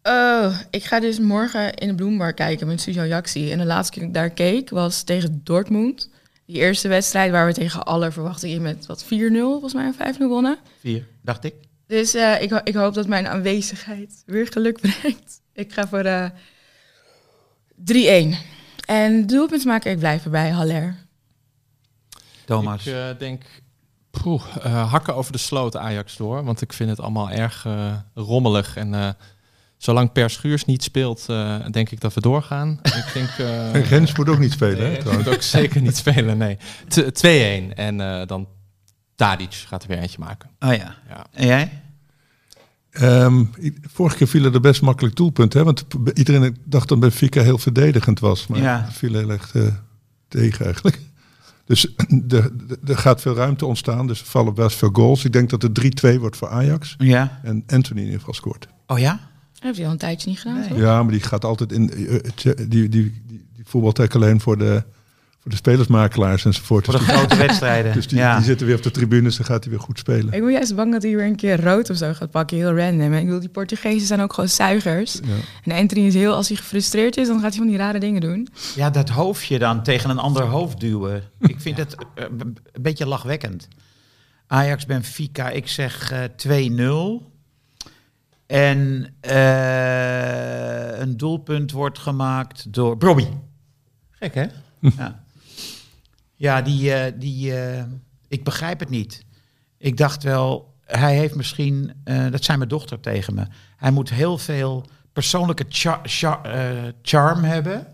Oh, 0.03 0.57
ik 0.69 0.83
ga 0.83 0.99
dus 0.99 1.19
morgen 1.19 1.73
in 1.73 1.87
de 1.87 1.95
Bloembar 1.95 2.33
kijken 2.33 2.67
met 2.67 2.81
Studio 2.81 3.05
Jaxi. 3.05 3.51
En 3.51 3.57
de 3.57 3.65
laatste 3.65 3.91
keer 3.93 4.01
dat 4.01 4.09
ik 4.09 4.15
daar 4.15 4.29
keek 4.29 4.69
was 4.69 5.03
tegen 5.03 5.41
Dortmund. 5.43 6.09
Die 6.45 6.55
eerste 6.55 6.87
wedstrijd 6.87 7.31
waar 7.31 7.45
we 7.45 7.53
tegen 7.53 7.85
alle 7.85 8.11
verwachtingen 8.11 8.61
met 8.61 8.85
wat 8.85 9.03
4-0 9.03 9.07
volgens 9.07 9.73
mij 9.73 9.87
of 9.87 9.95
5-0 10.15 10.17
wonnen. 10.19 10.57
4, 10.79 11.07
dacht 11.21 11.43
ik. 11.43 11.53
Dus 11.87 12.13
eh, 12.13 12.41
ik, 12.41 12.49
ho- 12.49 12.61
ik 12.63 12.73
hoop 12.75 12.93
dat 12.93 13.07
mijn 13.07 13.27
aanwezigheid 13.27 14.23
weer 14.25 14.47
geluk 14.47 14.79
brengt. 15.01 15.41
Ik 15.53 15.73
ga 15.73 15.87
voor 15.87 16.03
de 16.03 16.31
3-1. 18.33 18.37
En 18.85 19.27
doelpuntsmaker, 19.27 19.91
ik 19.91 19.99
blijf 19.99 20.23
erbij, 20.25 20.49
Haller. 20.49 20.95
Thomas. 22.45 22.85
Ik 22.87 22.93
eh, 22.93 23.05
denk, 23.17 23.43
poeh, 24.21 24.41
eh, 24.63 24.91
hakken 24.91 25.15
over 25.15 25.31
de 25.31 25.37
sloot 25.37 25.77
Ajax 25.77 26.17
door. 26.17 26.43
Want 26.43 26.61
ik 26.61 26.73
vind 26.73 26.89
het 26.89 26.99
allemaal 26.99 27.29
erg 27.29 27.65
eh, 27.65 27.93
rommelig. 28.13 28.75
En 28.77 28.93
eh, 28.93 29.09
zolang 29.77 30.11
Per 30.11 30.29
Schuurs 30.29 30.65
niet 30.65 30.83
speelt, 30.83 31.25
eh, 31.29 31.55
denk 31.71 31.89
ik 31.89 31.99
dat 32.01 32.13
we 32.13 32.21
doorgaan. 32.21 32.79
ik 32.83 33.05
denk... 33.13 33.29
eh, 33.37 33.73
En 33.75 33.83
Rens 33.83 34.15
moet 34.15 34.29
ook 34.29 34.39
niet 34.39 34.51
spelen, 34.51 34.77
hè, 34.79 34.87
Nee, 34.87 34.97
trouwens. 34.97 35.25
moet 35.27 35.35
ook 35.35 35.41
zeker 35.41 35.81
niet 35.81 35.97
spelen, 35.97 36.37
nee. 36.37 36.57
T- 36.87 37.11
2-1 37.25 37.73
en 37.75 38.01
eh, 38.01 38.27
dan 38.27 38.47
Tadic 39.15 39.53
gaat 39.53 39.81
er 39.83 39.87
weer 39.89 39.97
eentje 39.97 40.19
maken. 40.19 40.49
Oh 40.59 40.73
ja. 40.73 40.95
Ja. 41.09 41.25
En 41.31 41.45
jij? 41.47 41.81
Ehm, 42.91 43.43
vorige 43.81 44.17
keer 44.17 44.27
vielen 44.27 44.53
er 44.53 44.59
best 44.61 44.81
makkelijk 44.81 45.15
doelpunten, 45.15 45.59
hè? 45.59 45.65
Want 45.65 45.85
iedereen 46.13 46.57
dacht 46.65 46.87
dat 46.89 46.99
Benfica 46.99 47.41
heel 47.41 47.57
verdedigend 47.57 48.19
was. 48.19 48.47
Maar 48.47 48.59
Ja. 48.61 48.87
viel 48.91 49.13
heel 49.13 49.29
erg 49.29 49.55
eh, 49.55 49.67
tegen 50.27 50.65
eigenlijk. 50.65 50.99
Dus 51.65 51.87
er 52.85 52.97
gaat 52.97 53.21
veel 53.21 53.35
ruimte 53.35 53.65
ontstaan, 53.65 54.07
dus 54.07 54.19
er 54.19 54.25
vallen 54.25 54.53
best 54.53 54.77
veel 54.77 54.89
goals. 54.93 55.25
Ik 55.25 55.33
denk 55.33 55.49
dat 55.49 55.61
het 55.61 56.03
3-2 56.15 56.19
wordt 56.19 56.37
voor 56.37 56.47
Ajax. 56.49 56.95
Ja. 56.97 57.39
En 57.43 57.63
Anthony 57.67 57.99
in 57.99 58.05
ieder 58.05 58.19
geval 58.19 58.33
scoort. 58.33 58.67
Oh 58.87 58.99
ja? 58.99 59.11
Dat 59.53 59.63
heeft 59.63 59.77
hij 59.77 59.85
al 59.85 59.91
een 59.91 59.97
tijdje 59.97 60.29
niet 60.29 60.39
gedaan, 60.39 60.59
Nee. 60.59 60.67
toch? 60.67 60.77
Ja, 60.77 61.03
maar 61.03 61.11
die 61.11 61.21
gaat 61.21 61.45
altijd 61.45 61.71
in. 61.71 61.89
eh, 61.91 62.15
eh, 62.15 62.21
Die, 62.35 62.55
die, 62.55 62.89
die, 62.89 62.89
die 63.55 63.63
voetbalt 63.63 63.99
eigenlijk 63.99 64.27
alleen 64.29 64.41
voor 64.41 64.57
de, 64.57 64.83
voor 65.45 65.53
de 65.53 65.59
spelersmakelaars 65.59 66.45
enzovoort. 66.45 66.85
Voor 66.85 66.93
Dus 66.93 67.05
de 67.05 67.11
die, 67.11 67.17
grote 67.17 67.35
wedstrijden. 67.35 67.93
dus 67.97 68.07
die, 68.07 68.17
ja. 68.17 68.35
die 68.35 68.45
zitten 68.45 68.67
weer 68.67 68.75
op 68.75 68.83
de 68.83 68.91
tribunes, 68.91 69.37
dan 69.37 69.45
gaat 69.45 69.63
hij 69.63 69.73
weer 69.73 69.81
goed 69.81 69.99
spelen. 69.99 70.33
Ik 70.33 70.41
ben 70.41 70.51
juist 70.51 70.75
bang 70.75 70.91
dat 70.91 71.03
hij 71.03 71.15
weer 71.15 71.25
een 71.25 71.35
keer 71.35 71.61
rood 71.61 71.89
of 71.89 71.97
zo 71.97 72.13
gaat 72.13 72.31
pakken, 72.31 72.57
heel 72.57 72.75
random. 72.77 73.13
En 73.13 73.19
ik 73.19 73.25
bedoel, 73.25 73.39
die 73.39 73.49
Portugezen 73.49 74.07
zijn 74.07 74.21
ook 74.21 74.33
gewoon 74.33 74.49
zuigers. 74.49 75.13
Ja. 75.13 75.33
En 75.63 75.71
Anthony 75.71 76.05
is 76.05 76.13
heel, 76.13 76.33
als 76.33 76.47
hij 76.47 76.57
gefrustreerd 76.57 77.17
is, 77.17 77.27
dan 77.27 77.39
gaat 77.39 77.49
hij 77.49 77.57
van 77.57 77.67
die 77.67 77.77
rare 77.77 77.99
dingen 77.99 78.21
doen. 78.21 78.47
ja, 78.75 78.89
dat 78.89 79.09
hoofdje 79.09 79.59
dan 79.59 79.83
tegen 79.83 80.09
een 80.09 80.19
ander 80.19 80.43
hoofd 80.43 80.79
duwen. 80.79 81.23
Ik 81.39 81.61
vind 81.61 81.77
het 81.77 81.95
eh, 82.15 82.25
een 82.37 82.57
beetje 82.81 83.07
lachwekkend. 83.07 83.67
Ajax 84.47 84.85
Benfica, 84.85 85.49
ik 85.49 85.67
zeg 85.67 86.11
eh 86.11 87.19
2-0. 87.21 87.23
En 88.45 89.13
eh, 89.19 90.99
een 90.99 91.17
doelpunt 91.17 91.71
wordt 91.71 91.99
gemaakt 91.99 92.73
door 92.73 92.97
Bobby. 92.97 93.27
Gek, 94.11 94.33
hè? 94.33 94.45
ja. 94.79 95.23
Ja, 96.35 96.61
die, 96.61 96.93
eh, 96.93 97.11
die 97.15 97.59
eh, 97.59 97.83
ik 98.27 98.43
begrijp 98.43 98.79
het 98.79 98.89
niet. 98.89 99.25
Ik 99.77 99.97
dacht 99.97 100.23
wel, 100.23 100.73
hij 100.85 101.15
heeft 101.15 101.35
misschien, 101.35 101.91
eh, 102.03 102.31
dat 102.31 102.43
zei 102.43 102.57
mijn 102.57 102.69
dochter 102.69 102.99
tegen 102.99 103.33
me, 103.35 103.45
hij 103.77 103.91
moet 103.91 104.09
heel 104.09 104.37
veel 104.37 104.85
persoonlijke 105.13 105.65
cha- 105.69 106.01
cha- 106.03 106.41
charm 107.01 107.43
hebben, 107.43 107.87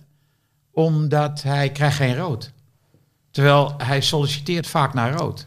omdat 0.71 1.41
hij 1.41 1.71
krijgt 1.71 1.95
geen 1.97 2.15
rood. 2.15 2.51
Terwijl 3.31 3.73
hij 3.77 4.01
solliciteert 4.01 4.67
vaak 4.67 4.93
naar 4.93 5.13
rood. 5.13 5.45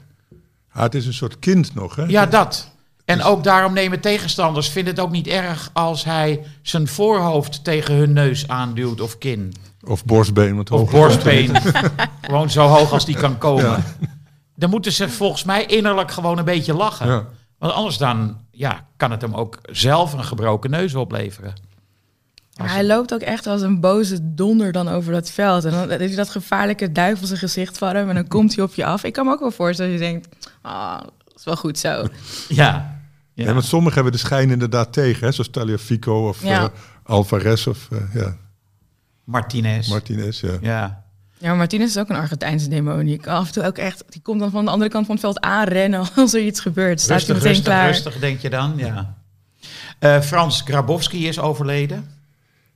Ah, 0.73 0.83
het 0.83 0.95
is 0.95 1.07
een 1.07 1.13
soort 1.15 1.39
kind 1.39 1.75
nog, 1.75 1.97
hè? 1.97 2.03
Ja, 2.05 2.27
dat. 2.27 2.73
En 3.05 3.23
ook 3.23 3.45
daarom 3.45 3.73
nemen 3.73 4.01
tegenstanders 4.01 4.69
vinden 4.69 4.95
het 4.95 5.03
ook 5.03 5.11
niet 5.11 5.27
erg 5.27 5.71
als 5.73 6.05
hij 6.05 6.45
zijn 6.63 6.89
voorhoofd 6.89 7.65
tegen 7.65 7.95
hun 7.95 8.13
neus 8.13 8.49
aanduwt 8.49 9.01
of 9.01 9.19
kin. 9.19 9.55
Of 9.87 10.05
borstbeen. 10.05 10.55
Want 10.57 10.71
Of 10.71 10.91
borstbeen. 10.91 11.51
gewoon 12.23 12.51
zo 12.51 12.67
hoog 12.67 12.93
als 12.93 13.05
die 13.05 13.17
kan 13.17 13.39
komen. 13.39 13.65
Ja. 13.65 13.83
Dan 14.57 14.71
moeten 14.71 14.93
ze 14.93 15.09
volgens 15.09 15.45
mij 15.45 15.67
innerlijk 15.67 16.11
gewoon 16.11 16.39
een 16.39 16.45
beetje 16.45 16.75
lachen. 16.75 17.07
Ja. 17.07 17.25
Want 17.59 17.73
anders 17.73 17.99
dan 17.99 18.37
ja, 18.51 18.87
kan 18.97 19.11
het 19.11 19.21
hem 19.23 19.35
ook 19.35 19.59
zelf 19.63 20.13
een 20.13 20.25
gebroken 20.25 20.71
neus 20.71 20.95
opleveren. 20.95 21.53
Hij 22.55 22.85
loopt 22.87 23.15
ook 23.15 23.21
echt 23.21 23.47
als 23.47 23.63
een 23.63 23.81
boze 23.81 24.19
donder 24.35 24.73
dan 24.73 24.89
over 24.89 25.13
dat 25.13 25.31
veld. 25.31 25.65
En 25.65 25.71
dan 25.71 25.89
heeft 25.89 25.99
hij 26.01 26.15
dat 26.15 26.31
gevaarlijke 26.31 26.93
duivelse 26.93 27.37
gezicht 27.37 27.79
van 27.79 27.95
hem. 27.95 28.09
En 28.09 28.15
dan 28.15 28.29
komt 28.29 28.55
hij 28.55 28.65
op 28.65 28.75
je 28.75 28.85
af. 28.85 29.05
Ik 29.05 29.13
kan 29.13 29.27
me 29.27 29.33
ook 29.33 29.41
wel 29.41 29.51
voorstellen 29.51 29.93
dat 29.93 30.01
je 30.01 30.07
denkt, 30.07 30.29
ah, 30.63 31.01
dat 31.01 31.35
is 31.37 31.45
wel 31.45 31.57
goed 31.57 31.79
zo. 31.79 31.89
Ja. 31.89 32.09
Ja. 32.49 33.45
ja. 33.45 33.53
want 33.53 33.65
sommigen 33.65 33.95
hebben 33.95 34.13
de 34.13 34.19
schijn 34.27 34.51
inderdaad 34.51 34.93
tegen, 34.93 35.27
hè? 35.27 35.33
zoals 35.33 35.51
Taliafico 35.51 36.29
of 36.29 36.43
Ja. 36.43 36.63
eh, 36.63 36.69
Alvarez 37.05 37.67
of 37.67 37.89
eh, 37.93 37.99
ja, 38.15 38.37
Martinez. 39.25 39.89
Martinez. 39.89 40.41
Ja. 40.41 40.59
ja. 40.61 41.03
Ja, 41.39 41.49
maar 41.49 41.57
Martinez 41.59 41.89
is 41.89 41.99
ook 41.99 42.09
een 42.09 42.17
Argentijnse 42.17 42.69
demonie. 42.69 43.15
Ik 43.15 43.21
kan 43.21 43.35
af 43.37 43.47
en 43.47 43.53
toe 43.53 43.63
ook 43.65 43.79
echt, 43.79 44.05
die 44.09 44.23
komt 44.23 44.41
dan 44.41 44.51
van 44.51 44.65
de 44.65 44.71
andere 44.71 44.91
kant 44.91 45.07
van 45.07 45.15
het 45.15 45.25
veld 45.25 45.41
aanrennen 45.41 46.07
als 46.17 46.35
er 46.35 46.41
iets 46.41 46.61
gebeurt. 46.61 47.01
Staat 47.01 47.17
Rustig, 47.17 47.27
hij 47.27 47.37
meteen 47.37 47.53
rustig, 47.55 47.73
klaar. 47.73 47.87
rustig, 47.89 48.19
denk 48.19 48.41
je 48.41 48.51
dan. 48.51 48.73
Ja. 48.77 49.15
Eh, 49.99 50.21
Frans 50.21 50.61
Grabowski 50.61 51.29
is 51.29 51.39
overleden. 51.39 52.11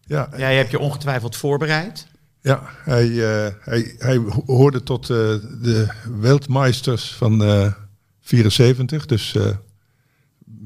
Ja, 0.05 0.28
Jij 0.36 0.57
hebt 0.57 0.70
je 0.70 0.78
ongetwijfeld 0.78 1.36
voorbereid. 1.36 2.07
ja 2.40 2.62
hij, 2.84 3.09
eh, 3.09 3.53
hij, 3.61 3.94
hij 3.99 4.16
ho- 4.16 4.42
hoorde 4.46 4.82
tot 4.82 5.03
eh, 5.11 5.16
de 5.62 5.88
Weltmeisters 6.20 7.12
van 7.12 7.44
eh 7.44 7.72
74. 8.20 9.07
Dus 9.07 9.34
eh, 9.34 9.46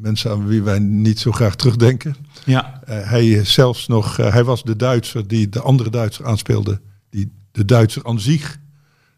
mensen 0.03 0.31
aan 0.31 0.47
wie 0.47 0.63
wij 0.63 0.79
niet 0.79 1.19
zo 1.19 1.33
graag 1.33 1.57
terugdenken. 1.57 2.17
Ja. 2.45 2.81
Eh, 2.85 3.09
hij 3.11 3.31
is 3.31 3.53
zelfs 3.53 3.87
nog, 3.89 4.19
eh, 4.19 4.33
hij 4.33 4.45
was 4.45 4.63
de 4.63 4.77
Duitser 4.77 5.27
die 5.29 5.49
de 5.49 5.61
andere 5.61 5.91
Duitser 5.91 6.27
aanspeelde, 6.27 6.81
die 7.11 7.33
de 7.53 7.65
Duitser 7.65 8.05
aan 8.05 8.21
zich 8.21 8.59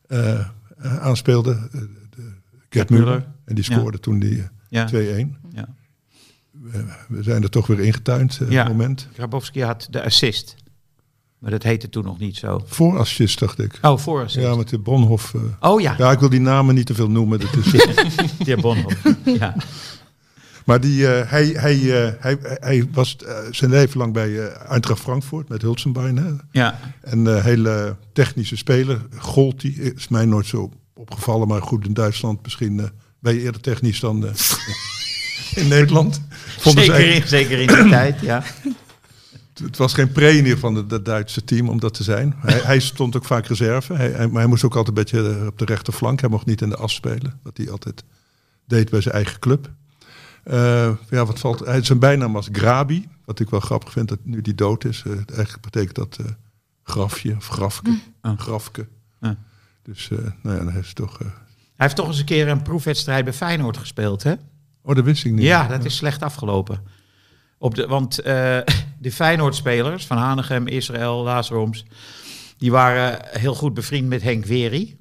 eh, 0.07 0.41
aanspeelde, 1.01 1.69
de, 2.11 2.33
Gerd 2.69 2.91
Müller. 2.91 3.25
En 3.45 3.55
die 3.55 3.65
Ja. 3.69 3.77
scoorde 3.77 4.01
toen 4.01 4.19
die 4.19 4.39
eh, 4.39 4.45
Ja. 4.69 4.85
2-1. 4.87 5.37
ja. 5.53 5.69
We 7.09 7.23
zijn 7.23 7.43
er 7.43 7.51
toch 7.51 7.67
weer 7.67 7.81
ingetuind, 7.81 8.39
eh 8.43 8.51
Ja. 8.51 8.69
moment. 8.69 9.09
Grabowski 9.15 9.63
had 9.63 9.87
de 9.91 10.05
assist. 10.05 10.55
Maar 11.39 11.51
dat 11.51 11.63
heette 11.63 11.89
toen 11.89 12.05
nog 12.05 12.19
niet 12.19 12.37
zo. 12.37 12.63
Voor 12.67 12.99
assist, 12.99 13.39
dacht 13.39 13.59
ik. 13.59 13.79
Oh, 13.83 13.99
voor 13.99 14.23
assist. 14.23 14.47
Ja, 14.47 14.55
met 14.57 14.69
de 14.69 14.79
Bonhoff. 14.79 15.35
eh. 15.35 15.41
Oh 15.61 15.81
ja, 15.81 15.95
ja, 15.99 16.11
ik 16.11 16.19
wil 16.19 16.29
die 16.29 16.41
namen 16.41 16.75
niet 16.75 16.87
te 16.87 16.95
veel 16.95 17.11
noemen. 17.11 17.41
Dat 17.41 17.57
is, 17.57 17.71
de 17.73 18.27
heer 18.45 18.61
Bonhoff. 18.61 19.03
ja. 19.25 19.55
maar 20.65 20.81
die, 20.81 21.09
eh, 21.09 21.31
hij, 21.31 21.47
hij, 21.47 22.05
eh, 22.07 22.13
hij, 22.19 22.39
hij 22.41 22.89
was 22.93 23.17
eh, 23.17 23.37
zijn 23.51 23.71
leven 23.71 23.99
lang 23.99 24.13
bij 24.13 24.49
Eintracht 24.49 25.01
Frankfurt 25.01 25.49
met 25.49 25.63
Hulsenbein. 25.63 26.17
Hè? 26.17 26.31
ja. 26.51 26.79
Een 27.03 27.41
hele 27.43 27.97
technische 28.13 28.57
speler. 28.57 29.01
Gold, 29.17 29.61
die 29.61 29.95
is 29.95 30.09
mij 30.09 30.25
nooit 30.25 30.47
zo 30.47 30.71
opgevallen. 30.95 31.49
Maar 31.49 31.63
goed, 31.63 31.87
in 31.87 31.95
Duitsland 31.95 32.43
misschien 32.43 32.91
ben 33.21 33.35
je 33.35 33.41
eerder 33.41 33.61
technisch 33.61 34.01
dan 34.01 34.25
in 35.55 35.69
Nederland. 35.69 36.21
Vonden 36.59 36.85
Zeker, 36.85 37.15
in, 37.15 37.29
zeker 37.29 37.61
in 37.61 37.67
die 37.69 37.89
tijd, 37.89 38.21
ja. 38.21 38.43
het 39.63 39.77
was 39.77 39.95
geen 39.95 40.13
pre 40.13 40.29
in 40.31 40.37
ieder 40.37 40.53
geval 40.53 40.75
van 40.75 40.87
het 40.89 41.05
Duitse 41.05 41.45
team 41.45 41.69
om 41.69 41.81
dat 41.81 41.95
te 41.95 42.03
zijn. 42.03 42.35
Hij, 42.39 42.61
hij 42.63 42.79
stond 42.81 43.17
ook 43.17 43.25
vaak 43.25 43.47
reserve. 43.47 43.95
Hij, 43.95 44.11
hij- 44.11 44.29
maar 44.29 44.41
hij 44.41 44.49
moest 44.51 44.65
ook 44.65 44.77
altijd 44.77 44.97
een 44.97 45.05
beetje 45.05 45.47
op 45.47 45.59
de 45.59 45.65
rechterflank. 45.65 46.21
Hij 46.21 46.29
mocht 46.31 46.47
niet 46.47 46.61
in 46.63 46.69
de 46.69 46.77
as 46.77 46.95
spelen. 46.95 47.39
Wat 47.43 47.57
hij 47.57 47.71
altijd 47.71 48.05
deed 48.67 48.91
bij 48.91 49.01
zijn 49.01 49.15
eigen 49.15 49.39
club. 49.39 49.71
Eh, 50.45 50.91
ja, 51.11 51.27
wat 51.27 51.39
valt, 51.39 51.61
hij, 51.61 51.83
zijn 51.83 51.99
bijnaam 51.99 52.33
was 52.33 52.49
Grabi. 52.53 53.09
Wat 53.25 53.41
ik 53.41 53.51
wel 53.51 53.61
grappig 53.61 53.93
vind, 53.93 54.09
dat 54.09 54.19
nu 54.23 54.41
die 54.41 54.55
dood 54.55 54.85
is. 54.85 55.03
eh, 55.07 55.13
eigenlijk 55.13 55.61
betekent 55.61 55.95
dat 55.95 56.17
eh, 56.21 56.27
grafje 56.83 57.37
of 57.37 57.49
grafke. 57.49 57.99
Ah. 58.21 58.39
Grafke. 58.39 58.89
Ja. 59.21 59.37
Dus 59.83 60.09
uh, 60.09 60.19
nou 60.43 60.57
ja, 60.57 60.65
dan 60.65 60.73
heeft 60.73 60.95
toch... 60.95 61.21
Uh... 61.21 61.29
Hij 61.57 61.87
heeft 61.87 61.97
toch 61.97 62.07
eens 62.07 62.19
een 62.19 62.25
keer 62.25 62.49
een 62.49 62.63
proefwedstrijd 62.63 63.25
bij 63.25 63.33
Feyenoord 63.33 63.77
gespeeld, 63.77 64.23
hè? 64.23 64.35
Oh, 64.83 64.95
dat 64.95 65.05
wist 65.05 65.25
ik 65.25 65.33
niet. 65.33 65.43
Ja, 65.45 65.69
dat 65.69 65.85
is 65.85 65.97
slecht 65.97 66.23
afgelopen. 66.23 66.83
Op 67.59 67.75
de, 67.75 67.87
want 67.87 68.19
uh, 68.19 68.25
de 68.99 69.13
Feyenoord-spelers 69.13 70.07
van 70.07 70.17
Hanegem, 70.17 70.67
Israël, 70.67 71.23
Laasroms... 71.23 71.85
die 72.57 72.71
waren 72.71 73.19
heel 73.39 73.55
goed 73.55 73.75
bevriend 73.75 74.09
met 74.09 74.23
Henk 74.23 74.45
Weri. 74.45 74.97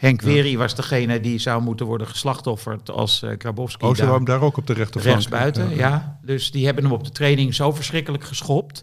Henk 0.00 0.20
ja. 0.20 0.26
Weri 0.26 0.56
was 0.56 0.74
degene 0.74 1.20
die 1.20 1.38
zou 1.38 1.62
moeten 1.62 1.86
worden 1.86 2.06
geslachtofferd 2.06 2.90
als 2.90 3.22
uh, 3.22 3.30
Grabowski. 3.38 3.84
Oh, 3.84 3.94
ze 3.94 4.02
daar, 4.02 4.14
hem 4.14 4.24
daar 4.24 4.40
ook 4.40 4.56
op 4.56 4.66
de 4.66 4.72
rechterflank? 4.72 5.16
Rechtsbuiten, 5.16 5.70
ja, 5.70 5.76
ja. 5.76 6.18
Dus 6.22 6.50
die 6.50 6.64
hebben 6.64 6.84
hem 6.84 6.92
op 6.92 7.04
de 7.04 7.10
training 7.10 7.54
zo 7.54 7.72
verschrikkelijk 7.72 8.24
geschopt... 8.24 8.82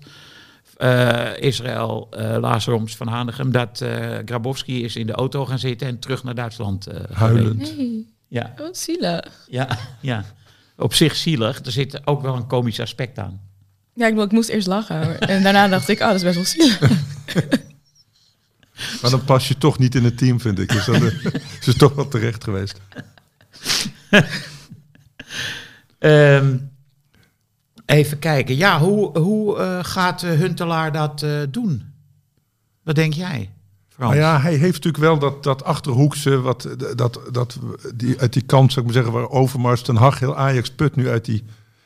Uh, 0.78 1.38
Israël, 1.40 2.10
uh, 2.18 2.38
Lazaroms 2.40 2.96
van 2.96 3.08
Hanegem, 3.08 3.52
dat 3.52 3.82
uh, 3.84 3.90
Grabowski 4.26 4.84
is 4.84 4.96
in 4.96 5.08
de 5.08 5.14
auto 5.14 5.46
gaan 5.46 5.60
zitten 5.60 5.88
en 5.88 6.00
terug 6.00 6.24
naar 6.24 6.36
Duitsland 6.36 6.88
uh, 6.88 6.96
Huilend. 7.12 7.78
Nee. 7.78 8.14
Ja, 8.28 8.54
Oh, 8.60 8.68
zielig. 8.72 9.46
ja, 9.50 9.78
ja. 10.02 10.24
Op 10.76 10.94
zich 10.94 11.16
zielig. 11.16 11.66
Er 11.66 11.72
zit 11.72 12.08
ook 12.08 12.22
wel 12.22 12.36
een 12.36 12.48
komisch 12.48 12.80
aspect 12.80 13.20
aan. 13.20 13.42
Ja, 13.94 14.06
ik, 14.06 14.10
bedoel, 14.12 14.26
ik 14.26 14.32
moest 14.32 14.50
eerst 14.50 14.68
lachen. 14.68 15.20
En 15.20 15.44
daarna 15.44 15.68
dacht 15.68 15.90
ik, 15.90 16.00
oh, 16.00 16.08
dat 16.08 16.16
is 16.16 16.24
best 16.24 16.36
wel 16.36 16.46
zielig. 16.46 16.80
Maar 19.02 19.12
dan 19.12 19.24
pas 19.24 19.48
je 19.48 19.58
toch 19.58 19.80
niet 19.80 19.96
in 19.96 20.04
het 20.04 20.18
team, 20.18 20.40
vind 20.40 20.60
ik. 20.60 20.72
Dus 20.72 20.86
dat 20.86 20.96
eh, 20.96 21.34
is 21.66 21.76
toch 21.76 21.94
wel 21.94 22.08
terecht 22.08 22.44
geweest. 22.44 22.80
Ehm, 26.00 26.58
even 27.86 28.20
kijken. 28.20 28.56
Ja, 28.56 28.80
hoe, 28.80 29.20
hoe 29.20 29.58
eh, 29.58 29.80
gaat 29.82 30.24
eh, 30.24 30.32
Huntelaar 30.32 30.92
dat 30.92 31.26
doen? 31.50 31.84
Wat 32.84 32.96
denk 32.96 33.14
jij, 33.14 33.50
Frans? 33.90 34.10
Maar 34.10 34.22
ja, 34.22 34.42
hij 34.42 34.54
heeft 34.54 34.84
natuurlijk 34.84 35.04
wel 35.04 35.20
dat, 35.20 35.44
dat 35.44 35.64
achterhoekse, 35.64 36.42
wat, 36.42 36.68
dat, 36.96 37.20
dat, 37.32 37.60
die, 37.96 38.20
uit 38.20 38.34
die 38.34 38.42
kant, 38.42 38.74
zou 38.74 38.86
ik 38.86 38.94
maar 38.94 39.04
zeggen, 39.04 39.22
waar 39.22 39.30
Overmars, 39.30 39.82
Ten 39.82 39.96
Hag, 39.96 40.20
heel 40.20 40.38
Ajax 40.38 40.70
put 40.70 40.96
nu 40.96 41.10
uit 41.10 41.26
die, 41.26 41.44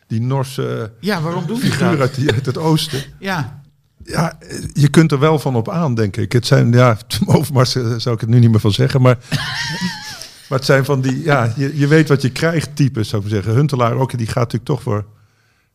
die 0.08 0.22
Norse 0.22 0.94
Ja, 1.00 1.22
waarom 1.22 1.46
doe 1.46 1.58
je 1.58 1.72
figuur 1.72 2.02
uit, 2.02 2.16
die, 2.16 2.32
uit 2.32 2.46
het 2.46 2.58
oosten. 2.58 3.04
Ja, 3.20 3.61
Ja, 4.04 4.38
je 4.74 4.90
kunt 4.90 5.12
er 5.12 5.20
wel 5.20 5.40
van 5.40 5.56
op 5.56 5.70
aan, 5.70 5.96
denk 5.96 6.18
ik. 6.18 6.32
Het 6.32 6.46
zijn, 6.46 6.72
ja, 6.72 6.98
Overmars 7.26 7.76
eh, 7.76 7.94
zou 7.98 8.16
ik 8.16 8.22
het 8.22 8.30
nu 8.30 8.40
niet 8.40 8.52
meer 8.52 8.60
van 8.60 8.72
zeggen, 8.72 9.02
maar... 9.02 9.18
maar 10.50 10.58
het 10.58 10.66
zijn 10.66 10.86
van 10.86 11.02
die, 11.02 11.24
ja, 11.24 11.54
je, 11.56 11.78
je 11.78 11.88
weet 11.88 12.08
wat 12.08 12.22
je 12.22 12.32
krijgt 12.32 12.76
types, 12.76 13.10
zou 13.10 13.24
ik 13.24 13.30
zeggen. 13.30 13.54
Huntelaar 13.54 13.94
ook, 13.94 14.18
die 14.18 14.28
gaat 14.28 14.36
natuurlijk 14.36 14.66
toch 14.66 14.82
voor... 14.82 15.06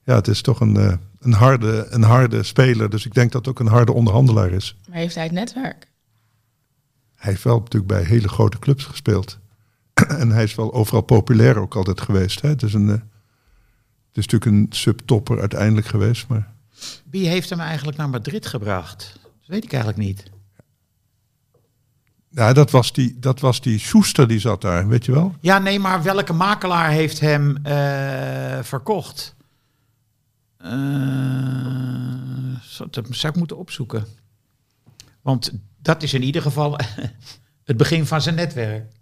Ja, 0.05 0.15
het 0.15 0.29
is 0.29 0.41
toch 0.41 0.61
een, 0.61 0.77
eh, 0.77 0.93
een, 1.21 1.33
harde, 1.33 1.87
een 1.91 2.03
harde 2.03 2.43
speler. 2.43 2.91
Dus 2.91 3.07
ik 3.07 3.15
denk 3.15 3.33
dat 3.33 3.47
het 3.47 3.55
ook 3.55 3.61
een 3.61 3.73
harde 3.73 3.93
onderhandelaar 3.93 4.51
is. 4.51 4.77
Maar 4.89 4.99
heeft 4.99 5.15
hij 5.15 5.25
het 5.25 5.33
netwerk? 5.33 5.89
Hij 7.17 7.31
heeft 7.31 7.45
wel 7.45 7.59
natuurlijk 7.59 7.93
bij 7.93 8.03
hele 8.03 8.29
grote 8.29 8.59
clubs 8.59 8.85
gespeeld. 8.85 9.39
en 9.95 10.31
hij 10.31 10.43
is 10.43 10.55
wel 10.55 10.75
overal 10.75 11.03
populair 11.03 11.59
ook 11.59 11.75
altijd 11.77 12.01
geweest. 12.01 12.41
Hè? 12.41 12.49
Het, 12.49 12.63
is 12.63 12.75
een, 12.75 12.89
eh, 12.89 12.95
het 12.95 14.17
is 14.25 14.27
natuurlijk 14.27 14.45
een 14.45 14.67
subtopper 14.71 15.41
uiteindelijk 15.41 15.87
geweest. 15.87 16.29
Maar 16.29 16.55
wie 17.05 17.29
heeft 17.29 17.51
hem 17.51 17.61
eigenlijk 17.61 17.97
naar 17.97 18.09
Madrid 18.09 18.47
gebracht? 18.47 19.13
Dat 19.23 19.47
weet 19.47 19.65
ik 19.65 19.73
eigenlijk 19.73 20.03
niet. 20.03 20.23
ja, 22.31 22.53
dat 22.53 22.71
was 22.71 22.93
die, 22.93 23.19
dat 23.19 23.41
was 23.41 23.61
die 23.61 23.79
Schuster 23.79 24.29
die 24.29 24.39
zat 24.39 24.61
daar, 24.61 24.89
weet 24.89 25.05
je 25.05 25.13
wel? 25.13 25.35
Ja, 25.41 25.59
nee, 25.59 25.79
maar 25.79 26.03
welke 26.03 26.33
makelaar 26.33 26.91
heeft 26.91 27.21
hem 27.21 27.57
eh, 27.63 28.63
verkocht? 28.63 29.35
Eh, 30.57 30.71
dat 32.91 33.07
zou 33.11 33.33
ik 33.33 33.39
moeten 33.39 33.57
opzoeken. 33.57 34.07
Want 35.23 35.53
dat 35.83 36.03
is 36.03 36.15
in 36.15 36.23
ieder 36.23 36.43
geval 36.43 36.79
het 37.65 37.77
begin 37.77 38.07
van 38.07 38.23
zijn 38.23 38.35
netwerk. 38.35 38.93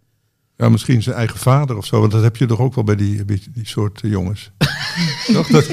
Ja, 0.57 0.69
misschien 0.69 1.03
zijn 1.03 1.17
eigen 1.17 1.39
vader 1.39 1.77
of 1.77 1.87
zo. 1.87 2.01
Want 2.01 2.13
dat 2.13 2.23
heb 2.23 2.37
je 2.37 2.47
toch 2.47 2.59
ook 2.59 2.75
wel 2.75 2.85
bij 2.85 2.97
die, 2.97 3.25
die 3.25 3.47
soort 3.63 4.01
eh, 4.03 4.11
jongens. 4.11 4.51
toch? 5.33 5.47
Dat, 5.47 5.67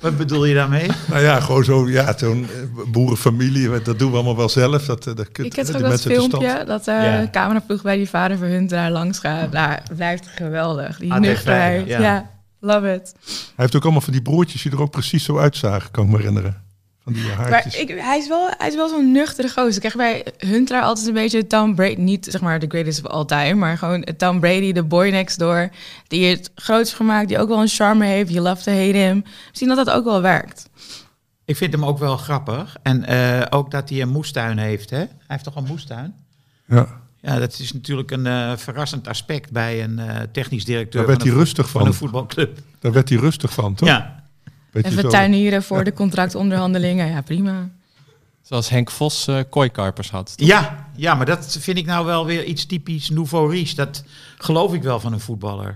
Wat 0.00 0.16
bedoel 0.16 0.44
je 0.44 0.54
daarmee? 0.54 0.88
nou 1.08 1.22
ja, 1.22 1.40
gewoon 1.40 1.64
zo, 1.64 1.88
ja, 1.88 2.14
zo'n 2.18 2.46
eh, 2.50 2.90
boerenfamilie. 2.92 3.82
Dat 3.82 3.98
doen 3.98 4.10
we 4.10 4.14
allemaal 4.16 4.36
wel 4.36 4.48
zelf. 4.48 4.84
Dat, 4.84 5.06
eh, 5.06 5.14
dat, 5.14 5.26
Ik 5.28 5.56
heb 5.56 5.68
ook 5.74 5.80
dat 5.80 6.00
filmpje 6.02 6.64
dat 6.66 6.84
de 6.84 6.90
Ja. 6.90 7.28
cameraploeg 7.30 7.82
bij 7.82 7.96
die 7.96 8.08
vader 8.08 8.38
van 8.38 8.46
hun 8.46 8.66
daar 8.66 8.90
langs 8.90 9.18
gaat. 9.18 9.52
Nou, 9.52 9.78
blijft 9.96 10.26
geweldig. 10.26 10.98
Die 10.98 11.12
nuchterheid. 11.12 11.86
Ja. 11.86 12.00
ja. 12.00 12.30
love 12.60 12.92
it. 12.92 13.14
Hij 13.24 13.34
heeft 13.56 13.76
ook 13.76 13.82
allemaal 13.82 14.00
van 14.00 14.12
die 14.12 14.22
broertjes 14.22 14.62
die 14.62 14.72
er 14.72 14.80
ook 14.80 14.90
precies 14.90 15.24
zo 15.24 15.38
uitzagen, 15.38 15.90
kan 15.90 16.04
ik 16.04 16.10
me 16.10 16.16
herinneren. 16.16 16.64
Van 17.06 17.14
die 17.14 17.24
Maar 17.36 17.66
ik, 17.78 17.88
hij 17.88 18.18
is 18.18 18.28
wel, 18.28 18.48
hij 18.58 18.68
is 18.68 18.74
wel 18.74 18.88
zo'n 18.88 19.12
nuchtere 19.12 19.48
gozer. 19.48 19.84
Ik 19.84 19.90
krijg 19.90 19.96
bij 19.96 20.32
Huntelaar 20.48 20.82
altijd 20.82 21.06
een 21.06 21.12
beetje 21.12 21.46
Tom 21.46 21.74
Brady, 21.74 22.00
niet 22.00 22.26
zeg 22.30 22.40
maar 22.40 22.58
de 22.58 22.66
greatest 22.68 23.04
of 23.04 23.10
all 23.10 23.24
time, 23.24 23.54
maar 23.54 23.78
gewoon 23.78 24.06
Tom 24.16 24.40
Brady, 24.40 24.72
de 24.72 24.82
boy 24.82 25.08
next 25.08 25.38
door, 25.38 25.70
die 26.08 26.26
het 26.26 26.50
groot 26.54 26.78
heeft 26.78 26.94
gemaakt, 26.94 27.28
die 27.28 27.38
ook 27.38 27.48
wel 27.48 27.60
een 27.60 27.68
charme 27.68 28.06
heeft. 28.06 28.30
You 28.30 28.42
love 28.42 28.62
to 28.62 28.72
hate 28.72 28.96
him. 28.96 29.24
Misschien 29.48 29.68
dat 29.68 29.76
dat 29.76 29.90
ook 29.90 30.04
wel 30.04 30.20
werkt. 30.20 30.68
Ik 31.44 31.56
vind 31.56 31.72
hem 31.72 31.84
ook 31.84 31.98
wel 31.98 32.16
grappig. 32.16 32.76
En 32.82 33.04
eh, 33.04 33.46
ook 33.50 33.70
dat 33.70 33.88
hij 33.88 34.00
een 34.00 34.08
moestuin 34.08 34.58
heeft. 34.58 34.90
Hè? 34.90 34.96
Hij 34.96 35.08
heeft 35.26 35.44
toch 35.44 35.56
een 35.56 35.66
moestuin? 35.66 36.14
Ja, 36.64 36.86
Ja, 37.20 37.38
dat 37.38 37.58
is 37.58 37.72
natuurlijk 37.72 38.10
een 38.10 38.26
eh, 38.26 38.56
verrassend 38.56 39.08
aspect 39.08 39.50
bij 39.50 39.84
een 39.84 39.98
eh, 39.98 40.20
technisch 40.32 40.64
directeur 40.64 41.00
daar 41.00 41.06
werd 41.06 41.18
van, 41.18 41.28
hij 41.28 41.36
een, 41.36 41.44
rustig 41.44 41.68
van 41.70 41.86
een 41.86 41.94
voetbalclub. 41.94 42.58
Daar 42.78 42.92
werd 42.92 43.08
hij 43.08 43.18
rustig 43.18 43.52
van, 43.52 43.74
toch? 43.74 43.88
Ja, 43.88 44.25
Even 44.84 45.00
zo. 45.02 45.08
tuinieren 45.08 45.62
voor 45.62 45.84
de 45.84 45.92
contractonderhandelingen. 45.92 47.06
Ja, 47.06 47.20
prima. 47.20 47.68
Zoals 48.42 48.68
Henk 48.68 48.90
Vos 48.90 49.26
eh 49.26 49.40
kooikarpers 49.50 50.10
had. 50.10 50.32
ja, 50.36 50.88
ja, 50.96 51.14
maar 51.14 51.26
dat 51.26 51.56
vind 51.60 51.78
ik 51.78 51.86
nou 51.86 52.06
wel 52.06 52.26
weer 52.26 52.44
iets 52.44 52.66
typisch 52.66 53.10
nouveau 53.10 53.50
riche. 53.50 53.74
Dat 53.74 54.04
geloof 54.38 54.74
ik 54.74 54.82
wel 54.82 55.00
van 55.00 55.12
een 55.12 55.20
voetballer. 55.20 55.74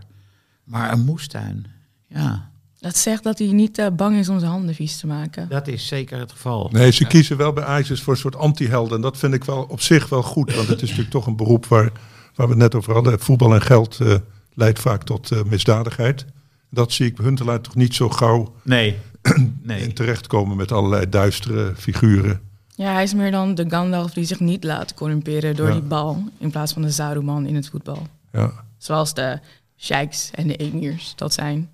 Maar 0.64 0.92
een 0.92 1.04
moestuin, 1.04 1.66
ja, 2.08 2.50
Dat 2.78 2.96
zegt 2.96 3.22
dat 3.22 3.38
hij 3.38 3.48
niet 3.48 3.78
eh, 3.78 3.86
bang 3.92 4.16
is 4.16 4.28
om 4.28 4.38
zijn 4.38 4.50
handen 4.50 4.74
vies 4.74 4.96
te 4.98 5.06
maken. 5.06 5.48
dat 5.48 5.68
is 5.68 5.86
zeker 5.86 6.18
het 6.18 6.32
geval. 6.32 6.68
Nee, 6.72 6.90
ze 6.92 7.06
kiezen 7.06 7.36
wel 7.36 7.52
bij 7.52 7.64
Ajax 7.64 8.00
voor 8.00 8.12
een 8.12 8.18
soort 8.18 8.36
anti-helden. 8.36 8.96
En 8.96 9.02
dat 9.02 9.16
vind 9.18 9.34
ik 9.34 9.44
wel 9.44 9.66
op 9.68 9.80
zich 9.80 10.08
wel 10.08 10.22
goed. 10.22 10.54
Want 10.54 10.68
het 10.68 10.82
is 10.82 10.88
natuurlijk 10.88 11.10
toch 11.10 11.26
een 11.26 11.36
beroep 11.36 11.66
waar, 11.66 11.92
waar 12.34 12.46
we 12.46 12.52
het 12.52 12.62
net 12.62 12.74
over 12.74 12.92
hadden. 12.92 13.20
Voetbal 13.20 13.54
en 13.54 13.62
geld 13.62 14.00
eh, 14.00 14.14
leidt 14.54 14.78
vaak 14.78 15.02
tot 15.02 15.30
eh, 15.30 15.42
misdadigheid. 15.42 16.26
Dat 16.70 16.92
zie 16.92 17.06
ik 17.06 17.16
bij 17.16 17.24
Huntelaar 17.24 17.60
toch 17.60 17.74
niet 17.74 17.94
zo 17.94 18.08
gauw 18.08 18.54
Nee, 18.62 18.98
in 19.34 19.58
nee. 19.62 19.92
terechtkomen 19.92 20.56
met 20.56 20.72
allerlei 20.72 21.08
duistere 21.08 21.72
figuren. 21.76 22.40
Ja, 22.74 22.92
hij 22.92 23.02
is 23.02 23.14
meer 23.14 23.30
dan 23.30 23.54
de 23.54 23.64
Gandalf 23.70 24.12
die 24.12 24.24
zich 24.24 24.40
niet 24.40 24.64
laat 24.64 24.94
corrumperen 24.94 25.56
door 25.56 25.66
Ja. 25.66 25.72
die 25.72 25.82
bal. 25.82 26.24
In 26.38 26.50
plaats 26.50 26.72
van 26.72 26.82
de 26.82 26.90
Saruman 26.90 27.46
in 27.46 27.54
het 27.54 27.68
voetbal. 27.68 28.06
Ja. 28.32 28.52
Zoals 28.78 29.14
de 29.14 29.40
sheiks 29.78 30.30
en 30.34 30.46
de 30.46 30.56
emirs 30.56 31.12
dat 31.16 31.32
zijn. 31.32 31.70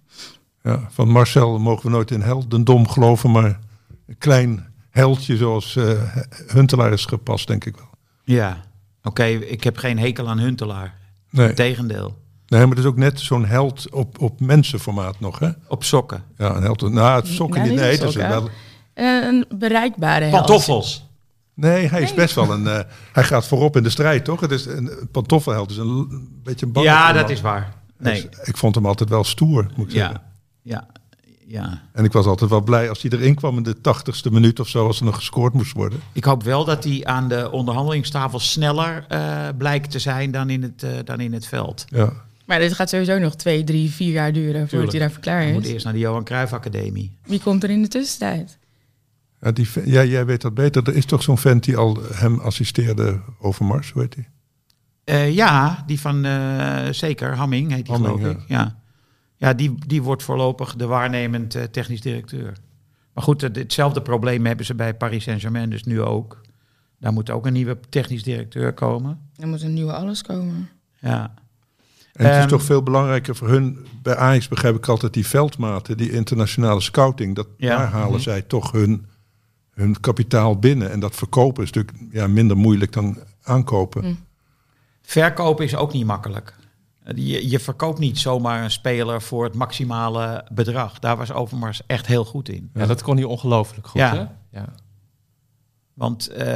Ja, 0.63 0.89
van 0.91 1.09
Marcel 1.09 1.59
mogen 1.59 1.85
we 1.87 1.91
nooit 1.91 2.11
in 2.11 2.21
heldendom 2.21 2.89
geloven, 2.89 3.31
maar 3.31 3.59
een 4.07 4.19
klein 4.19 4.67
heldje 4.91 5.37
zoals 5.37 5.77
eh, 5.77 6.03
Huntelaar 6.47 6.93
is 6.93 7.05
gepast, 7.05 7.47
denk 7.47 7.65
ik 7.65 7.77
wel. 7.77 7.89
Ja, 8.25 8.61
oké, 9.03 9.25
ik 9.25 9.65
heb 9.65 9.77
geen 9.77 9.99
hekel 9.99 10.29
aan 10.29 10.39
Huntelaar. 10.39 10.95
Nee, 11.31 11.49
Integendeel, 11.49 12.17
nee 12.47 12.61
maar 12.61 12.69
het 12.71 12.79
is 12.79 12.85
ook 12.85 12.97
net 12.97 13.21
zo'n 13.21 13.45
held 13.45 13.91
op, 13.91 14.21
op 14.21 14.41
mensenformaat 14.41 15.21
nog, 15.21 15.39
hè? 15.39 15.49
op 15.69 15.85
sokken. 15.85 16.25
Ja, 16.39 16.57
een 16.57 16.63
held. 16.63 16.91
Nou, 16.91 17.17
het 17.21 17.27
sokken 17.29 17.63
Ja, 17.65 17.69
niet. 17.69 17.79
Nee, 17.79 17.91
het 17.99 18.03
is 18.03 18.15
wel. 18.15 18.49
Eh, 18.95 19.05
een 19.07 19.45
bereikbare 19.59 20.25
held. 20.25 20.37
Pantoffels. 20.37 21.05
Nee, 21.55 21.87
hij 21.89 22.03
is 22.03 22.15
best 22.15 22.35
wel 22.35 22.53
een. 22.53 22.67
eh, 22.67 22.81
hij 23.13 23.25
gaat 23.25 23.47
voorop 23.47 23.77
in 23.77 23.83
de 23.83 23.91
strijd, 23.91 24.25
toch? 24.25 24.41
Het 24.41 24.51
is 24.51 24.67
een, 24.67 25.01
een 25.01 25.09
pantoffelheld, 25.11 25.71
is 25.71 25.77
een, 25.77 26.29
beetje 26.43 26.67
een 26.67 26.73
bange 26.73 26.87
Ja, 26.87 27.13
dat 27.13 27.31
is 27.31 27.41
waar. 27.41 27.73
Nee, 27.99 28.29
Dus 28.31 28.41
ik 28.49 28.57
vond 28.57 28.75
hem 28.75 28.87
altijd 28.87 29.09
wel 29.09 29.25
stoer, 29.25 29.67
moet 29.77 29.87
ik 29.87 29.93
zeggen. 29.97 30.23
ja, 30.63 30.87
ja, 30.87 30.87
ja. 31.47 31.83
En 31.93 32.05
ik 32.05 32.13
was 32.13 32.27
altijd 32.27 32.51
wel 32.51 32.61
blij 32.61 32.89
als 32.89 33.03
hij 33.03 33.11
erin 33.11 33.35
kwam 33.35 33.57
in 33.57 33.63
de 33.63 33.81
tachtigste 33.81 34.31
minuut 34.33 34.61
of 34.61 34.69
zo, 34.69 34.87
als 34.87 34.99
er 34.99 35.05
nog 35.05 35.15
gescoord 35.17 35.53
moest 35.55 35.73
worden. 35.73 36.01
Ik 36.13 36.25
hoop 36.25 36.43
wel 36.43 36.65
dat 36.65 36.85
hij 36.85 37.01
aan 37.05 37.29
de 37.29 37.51
onderhandelingstafel 37.51 38.39
sneller 38.39 39.05
eh, 39.09 39.49
blijkt 39.59 39.91
te 39.91 39.99
zijn 39.99 40.31
dan 40.31 40.51
in 40.51 40.63
het, 40.63 40.83
eh, 40.83 40.91
dan 41.05 41.21
in 41.21 41.33
het 41.33 41.47
veld. 41.47 41.85
Ja. 41.89 42.13
Maar 42.47 42.59
dit 42.59 42.73
gaat 42.73 42.89
sowieso 42.89 43.19
nog 43.19 43.35
twee, 43.37 43.65
drie, 43.65 43.91
vier 43.91 44.13
jaar 44.13 44.33
duren 44.33 44.53
voordat 44.53 44.69
Tuurlijk. 44.71 44.91
hij 44.93 45.01
daarvoor 45.01 45.21
klaar 45.21 45.41
Hij 45.43 45.53
moet 45.53 45.65
is. 45.65 45.73
eerst 45.73 45.85
naar 45.85 45.93
de 45.95 45.99
Johan 45.99 46.25
Cruijff 46.25 46.53
Academie. 46.53 47.19
Wie 47.25 47.41
komt 47.41 47.63
er 47.63 47.71
in 47.71 47.83
de 47.83 47.89
tussentijd? 47.89 48.59
Ja, 49.41 49.53
die, 49.53 49.69
ja, 49.85 50.05
jij 50.05 50.27
weet 50.27 50.41
dat 50.41 50.55
beter. 50.55 50.89
Er 50.89 50.95
is 50.97 51.05
toch 51.05 51.23
zo'n 51.23 51.39
vent 51.39 51.65
die 51.65 51.77
al 51.77 51.99
hem 52.13 52.39
assisteerde 52.41 53.21
over 53.41 53.65
Mars, 53.65 53.91
hoe 53.91 54.03
heet 54.03 54.15
hij? 54.15 54.29
Eh, 55.05 55.35
ja, 55.35 55.83
die 55.87 56.01
van 56.01 56.25
eh, 56.25 56.87
zeker, 56.91 57.35
Hamming 57.37 57.73
heet 57.73 57.85
die 57.87 57.95
Hamming, 57.95 58.19
geloof 58.21 58.35
ik. 58.35 58.41
Ja, 58.49 58.79
ja 59.37 59.53
die, 59.55 59.75
die 59.87 60.03
wordt 60.03 60.23
voorlopig 60.23 60.77
de 60.77 60.87
waarnemend 60.87 61.55
eh, 61.55 61.63
technisch 61.63 62.01
directeur. 62.01 62.53
Maar 63.15 63.25
goed, 63.25 63.41
het- 63.41 63.57
hetzelfde 63.57 64.03
probleem 64.03 64.47
hebben 64.47 64.67
ze 64.67 64.75
bij 64.75 64.95
Paris 64.95 65.23
Saint-Germain 65.25 65.71
dus 65.71 65.85
nu 65.85 66.03
ook. 66.03 66.41
Daar 67.01 67.13
moet 67.13 67.31
ook 67.31 67.47
een 67.47 67.53
nieuwe 67.53 67.79
technisch 67.89 68.23
directeur 68.23 68.73
komen. 68.73 69.21
Er 69.37 69.49
moet 69.49 69.63
een 69.63 69.75
nieuwe 69.75 69.93
alles 69.93 70.23
komen. 70.23 70.69
Ja, 71.01 71.35
En 72.17 72.25
het 72.25 72.35
is 72.35 72.41
Ehm, 72.41 72.49
toch 72.49 72.63
veel 72.63 72.83
belangrijker 72.83 73.37
voor 73.37 73.49
hun, 73.49 73.87
bij 74.03 74.17
Ajax 74.17 74.49
begrijp 74.49 74.77
ik 74.77 74.89
altijd 74.89 75.13
die 75.15 75.27
veldmaten, 75.27 75.97
die 75.97 76.11
internationale 76.13 76.81
scouting, 76.81 77.35
dat 77.35 77.47
Ja. 77.57 77.77
daar 77.77 77.87
halen 77.91 78.11
Mhm. 78.13 78.21
zij 78.21 78.43
toch 78.43 78.73
hun, 78.73 79.07
hun 79.71 80.01
kapitaal 80.01 80.59
binnen. 80.59 80.91
En 80.91 81.01
dat 81.01 81.15
verkopen 81.15 81.63
is 81.65 81.71
natuurlijk 81.73 82.13
ja, 82.15 82.27
minder 82.27 82.57
moeilijk 82.57 82.93
dan 82.93 83.19
aankopen. 83.43 84.05
Mm. 84.05 84.25
verkopen 85.03 85.65
is 85.65 85.75
ook 85.77 85.93
niet 85.93 86.07
makkelijk. 86.07 86.55
Je, 87.15 87.49
je 87.51 87.61
verkoopt 87.61 87.99
niet 87.99 88.19
zomaar 88.19 88.65
een 88.65 88.71
speler 88.71 89.23
voor 89.23 89.45
het 89.45 89.55
maximale 89.55 90.45
bedrag. 90.53 90.99
Daar 90.99 91.17
was 91.17 91.33
Overmars 91.33 91.83
echt 91.87 92.07
heel 92.07 92.25
goed 92.25 92.49
in. 92.49 92.71
Ja, 92.75 92.87
dat 92.87 93.03
kon 93.03 93.17
hij 93.17 93.25
ongelooflijk 93.25 93.87
goed. 93.87 94.01
Ja. 94.01 94.15
Hè? 94.15 94.59
Ja. 94.59 94.69
Want, 95.95 96.29
eh, 96.29 96.47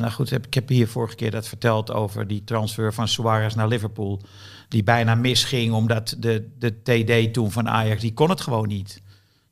nou 0.00 0.10
goed, 0.10 0.30
heb- 0.30 0.46
ik 0.46 0.54
heb 0.54 0.68
hier 0.68 0.88
vorige 0.88 1.14
keer 1.14 1.30
dat 1.30 1.48
verteld 1.48 1.92
over 1.92 2.26
die 2.26 2.44
transfer 2.44 2.94
van 2.94 3.08
Suarez 3.08 3.54
naar 3.54 3.68
Liverpool. 3.68 4.20
Die 4.68 4.82
bijna 4.82 5.14
misging 5.14 5.72
omdat 5.72 6.16
de, 6.18 6.48
de 6.58 6.74
TD 6.82 7.32
toen 7.34 7.50
van 7.52 7.68
Ajax, 7.68 8.00
die 8.00 8.12
kon 8.14 8.30
het 8.30 8.40
gewoon 8.40 8.68
niet. 8.68 9.02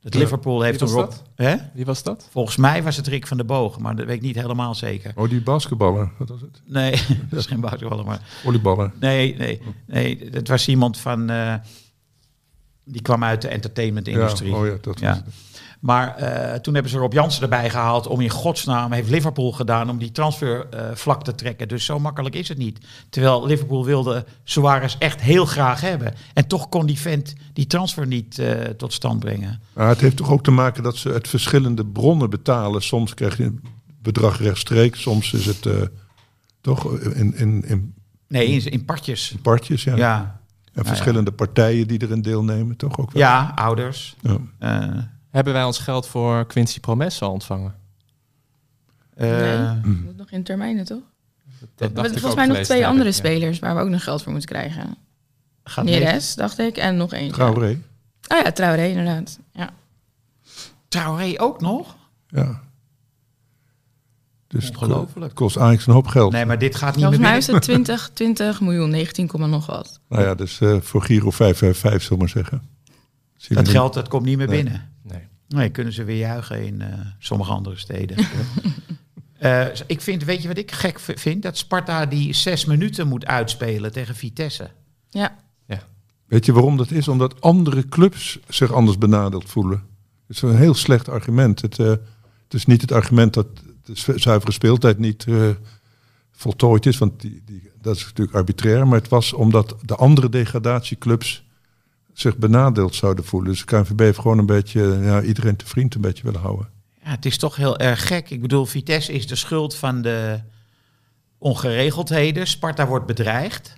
Dat 0.01 0.15
Ja. 0.15 0.19
Liverpool 0.21 0.62
heeft 0.62 0.81
was 0.81 0.91
Rob... 0.91 1.01
dat? 1.11 1.23
Hè? 1.35 1.57
Wie 1.75 1.85
was 1.85 2.03
dat? 2.03 2.29
Volgens 2.31 2.57
mij 2.57 2.83
was 2.83 2.97
het 2.97 3.07
Rick 3.07 3.27
van 3.27 3.37
der 3.37 3.47
Boog, 3.47 3.79
maar 3.79 3.97
dat 3.97 4.07
weet 4.07 4.17
ik 4.17 4.23
niet 4.23 4.35
helemaal 4.35 4.75
zeker. 4.75 5.12
Oh, 5.15 5.29
die 5.29 5.41
basketballer. 5.41 6.11
Wat 6.19 6.29
was 6.29 6.41
het? 6.41 6.61
Nee, 6.65 6.91
dat 7.31 7.39
is 7.39 7.47
geen 7.47 7.61
basketballer, 7.61 8.05
maar... 8.05 8.21
Volleyballer. 8.43 8.93
Nee, 9.01 9.37
nee, 9.37 9.61
nee. 9.87 10.29
Het 10.31 10.49
was 10.49 10.69
iemand 10.69 10.99
van... 10.99 11.31
eh, 11.31 11.55
die 12.85 13.03
kwam 13.03 13.25
uit 13.25 13.43
de 13.43 13.49
entertainment-industrie. 13.49 14.51
Ja, 14.51 14.57
oh 14.59 14.67
ja, 14.67 14.77
dat 14.81 15.01
Ja. 15.01 15.09
was 15.09 15.17
het. 15.19 15.53
Maar 15.85 16.16
eh, 16.16 16.59
toen 16.61 16.74
hebben 16.74 16.93
ze 16.93 16.99
Rob 16.99 17.12
Jansen 17.12 17.43
erbij 17.43 17.70
gehaald 17.70 18.07
om 18.07 18.20
in 18.20 18.30
godsnaam 18.30 18.93
heeft 18.93 19.11
Liverpool 19.11 19.53
gedaan 19.53 19.91
om 19.91 19.99
die 19.99 20.12
transfer 20.12 20.66
eh, 20.68 20.95
vlak 20.95 21.24
te 21.24 21.35
trekken. 21.35 21.68
Dus 21.68 21.85
zo 21.85 21.99
makkelijk 21.99 22.35
is 22.35 22.49
het 22.49 22.59
niet. 22.59 22.78
Terwijl 23.09 23.47
Liverpool 23.47 23.85
wilde 23.85 24.24
Suarez 24.45 24.97
echt 24.99 25.20
heel 25.20 25.47
graag 25.47 25.80
hebben. 25.80 26.14
En 26.35 26.47
toch 26.47 26.68
kon 26.68 26.87
die 26.87 26.99
vent 26.99 27.35
die 27.53 27.66
transfer 27.66 28.07
niet 28.07 28.39
eh, 28.39 28.51
tot 28.61 28.93
stand 28.93 29.20
brengen. 29.20 29.61
Maar 29.72 29.89
het 29.89 30.01
heeft 30.01 30.16
toch 30.16 30.30
ook 30.30 30.43
te 30.43 30.51
maken 30.51 30.82
dat 30.82 30.97
ze 30.97 31.12
uit 31.12 31.28
verschillende 31.28 31.87
bronnen 31.87 32.30
betalen. 32.30 32.82
Soms 32.82 33.14
krijg 33.14 33.37
je 33.37 33.45
een 33.45 33.61
bedrag 34.03 34.39
rechtstreeks, 34.39 35.01
soms 35.01 35.32
is 35.32 35.47
het 35.47 35.68
toch 36.61 36.93
in, 37.01 37.37
in, 37.37 37.64
in 37.66 37.95
Nee, 38.28 38.47
in, 38.47 38.70
in 38.70 38.85
partjes. 38.85 39.35
partjes. 39.43 39.85
Ja. 39.85 39.97
Ja. 39.97 40.41
En 40.72 40.85
verschillende 40.85 41.32
partijen 41.32 41.89
die 41.89 42.03
erin 42.03 42.22
deelnemen, 42.22 42.76
toch 42.76 42.99
ook 42.99 43.11
wel. 43.12 43.22
Ja, 43.22 43.53
ouders. 43.55 44.16
Ja. 44.61 45.12
Eh, 45.35 45.41
Hebben 45.41 45.53
wij 45.53 45.64
ons 45.64 45.78
geld 45.78 46.07
voor 46.07 46.47
Quincy 46.47 46.80
Promes 46.80 47.22
al 47.22 47.30
ontvangen? 47.32 47.74
eh, 49.14 49.28
Nee. 49.28 50.05
Dat 50.05 50.16
nog 50.16 50.30
in 50.30 50.43
termijnen, 50.43 50.85
toch? 50.85 51.03
Dat 51.74 51.93
volgens 52.11 52.35
mij 52.35 52.47
nog 52.47 52.59
twee 52.59 52.87
andere 52.87 53.09
ja. 53.09 53.14
spelers 53.14 53.59
waar 53.59 53.74
we 53.76 53.80
ook 53.82 53.89
nog 53.89 54.05
geld 54.05 54.22
voor 54.22 54.32
moeten 54.32 54.51
krijgen. 54.51 54.97
gaat. 55.64 55.85
Neres, 55.85 56.35
dacht 56.35 56.59
ik, 56.59 56.76
en 56.76 56.97
nog 56.97 57.12
één. 57.12 57.32
Traoré. 57.32 57.78
Oh 58.28 58.39
ja, 58.45 58.53
Traoré, 58.53 58.87
inderdaad. 58.87 59.39
Ja. 59.53 59.70
Traoré 60.89 61.32
ook 61.37 61.61
nog? 61.61 61.97
Ja. 62.28 62.61
Dus 64.47 64.68
Ongelooflijk. 64.70 65.24
het 65.24 65.32
kost 65.35 65.57
eigenlijk 65.57 65.87
een 65.87 65.95
hoop 65.95 66.07
geld. 66.07 66.32
Nee, 66.32 66.45
maar 66.47 66.59
dit 66.59 66.74
gaat 66.76 66.89
niet 66.97 67.05
Volgens 67.05 67.18
meer 67.22 67.28
mij 67.30 67.39
is 67.39 67.47
binnen. 67.47 67.64
het 67.64 67.72
20, 67.85 68.11
20 68.14 68.61
miljoen, 68.61 68.91
19, 68.91 69.26
komma 69.26 69.47
nog 69.47 69.66
wat. 69.66 70.01
Nou 70.09 70.22
ja, 70.22 70.35
dus 70.35 70.61
eh, 70.61 70.80
voor 70.80 71.03
Giro 71.03 71.30
555, 71.30 72.03
zullen 72.03 72.09
we 72.11 72.16
maar 72.18 72.28
zeggen. 72.28 72.68
Zien 73.37 73.57
Dat 73.59 73.68
geld 73.68 73.95
dat 73.95 74.09
komt 74.09 74.24
niet 74.24 74.37
meer 74.37 74.49
Nee. 74.49 74.62
binnen. 74.62 74.93
Nee. 75.55 75.68
Kunnen 75.68 75.92
ze 75.92 76.05
weer 76.05 76.18
juichen 76.18 76.66
in 76.66 76.80
eh, 76.80 76.88
sommige 77.18 77.52
andere 77.52 77.76
steden. 77.76 78.16
Eh, 79.34 79.66
ik 79.86 80.00
vind, 80.00 80.24
weet 80.24 80.42
je 80.42 80.48
wat 80.48 80.59
ik 80.59 80.72
gek 80.72 81.00
vind? 81.00 81.42
Dat 81.42 81.57
Sparta 81.57 82.07
die 82.07 82.32
zes 82.32 82.64
minuten 82.64 83.09
moet 83.09 83.26
uitspelen 83.26 83.92
tegen 83.92 84.14
Vitesse. 84.14 84.70
Ja, 85.11 85.36
Weet 86.26 86.46
je 86.46 86.52
waarom 86.52 86.76
dat 86.76 86.90
is? 86.90 87.09
Omdat 87.09 87.40
andere 87.40 87.88
clubs 87.88 88.38
zich 88.48 88.72
anders 88.72 88.98
benadeeld 88.98 89.50
voelen. 89.50 89.82
Het 90.26 90.36
is 90.36 90.42
een 90.42 90.57
heel 90.57 90.74
slecht 90.74 91.09
argument. 91.09 91.61
Het, 91.61 91.78
eh, 91.78 91.86
het 92.44 92.55
is 92.55 92.66
niet 92.66 92.80
het 92.80 92.92
argument 92.92 93.34
dat 93.34 93.46
de 93.84 93.96
zu- 93.96 94.18
zuivere 94.18 94.52
speeltijd 94.52 94.98
niet 94.98 95.24
eh, 95.28 95.48
voltooid 96.32 96.86
is, 96.86 96.98
want 96.98 97.20
die, 97.20 97.42
die, 97.44 97.70
dat 97.80 97.96
is 97.96 98.05
natuurlijk 98.05 98.36
arbitrair. 98.36 98.86
Maar 98.86 98.98
het 98.98 99.09
was 99.09 99.32
omdat 99.32 99.76
de 99.82 99.94
andere 99.96 100.28
degradatieclubs 100.28 101.43
zich 102.15 102.37
benadeeld 102.37 102.95
zouden 102.95 103.25
voelen. 103.25 103.51
Dus 103.51 103.59
de 103.59 103.65
KNVB 103.67 103.99
heeft 103.99 104.19
gewoon 104.19 104.39
een 104.39 104.47
beetje 104.47 104.99
ja, 105.03 105.23
iedereen 105.23 105.57
te 105.57 105.67
vriend 105.67 105.95
een 105.95 106.01
beetje 106.01 106.23
willen 106.25 106.41
houden. 106.41 106.69
Ja, 107.05 107.11
het 107.11 107.25
is 107.25 107.39
toch 107.39 107.57
heel 107.57 107.79
erg 107.79 108.07
gek. 108.07 108.31
Ik 108.31 108.41
bedoel, 108.41 108.67
Vitesse 108.67 109.12
is 109.12 109.27
de 109.27 109.37
schuld 109.37 109.75
van 109.77 110.03
de 110.03 110.41
ongeregeldheden. 111.39 112.47
Sparta 112.47 112.87
wordt 112.87 113.07
bedreigd 113.07 113.73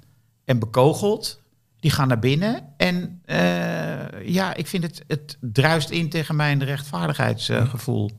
en 0.45 0.59
bekogeld. 0.59 1.41
Die 1.81 1.91
gaan 1.91 2.09
naar 2.09 2.19
binnen. 2.19 2.63
En 2.77 3.21
eh, 3.25 4.29
ja, 4.29 4.55
ik 4.55 4.67
vind 4.67 4.83
het, 4.83 5.03
het 5.07 5.37
druist 5.41 5.91
in 5.91 6.09
tegen 6.09 6.37
mijn 6.37 6.65
rechtvaardigheidsgevoel. 6.65 8.11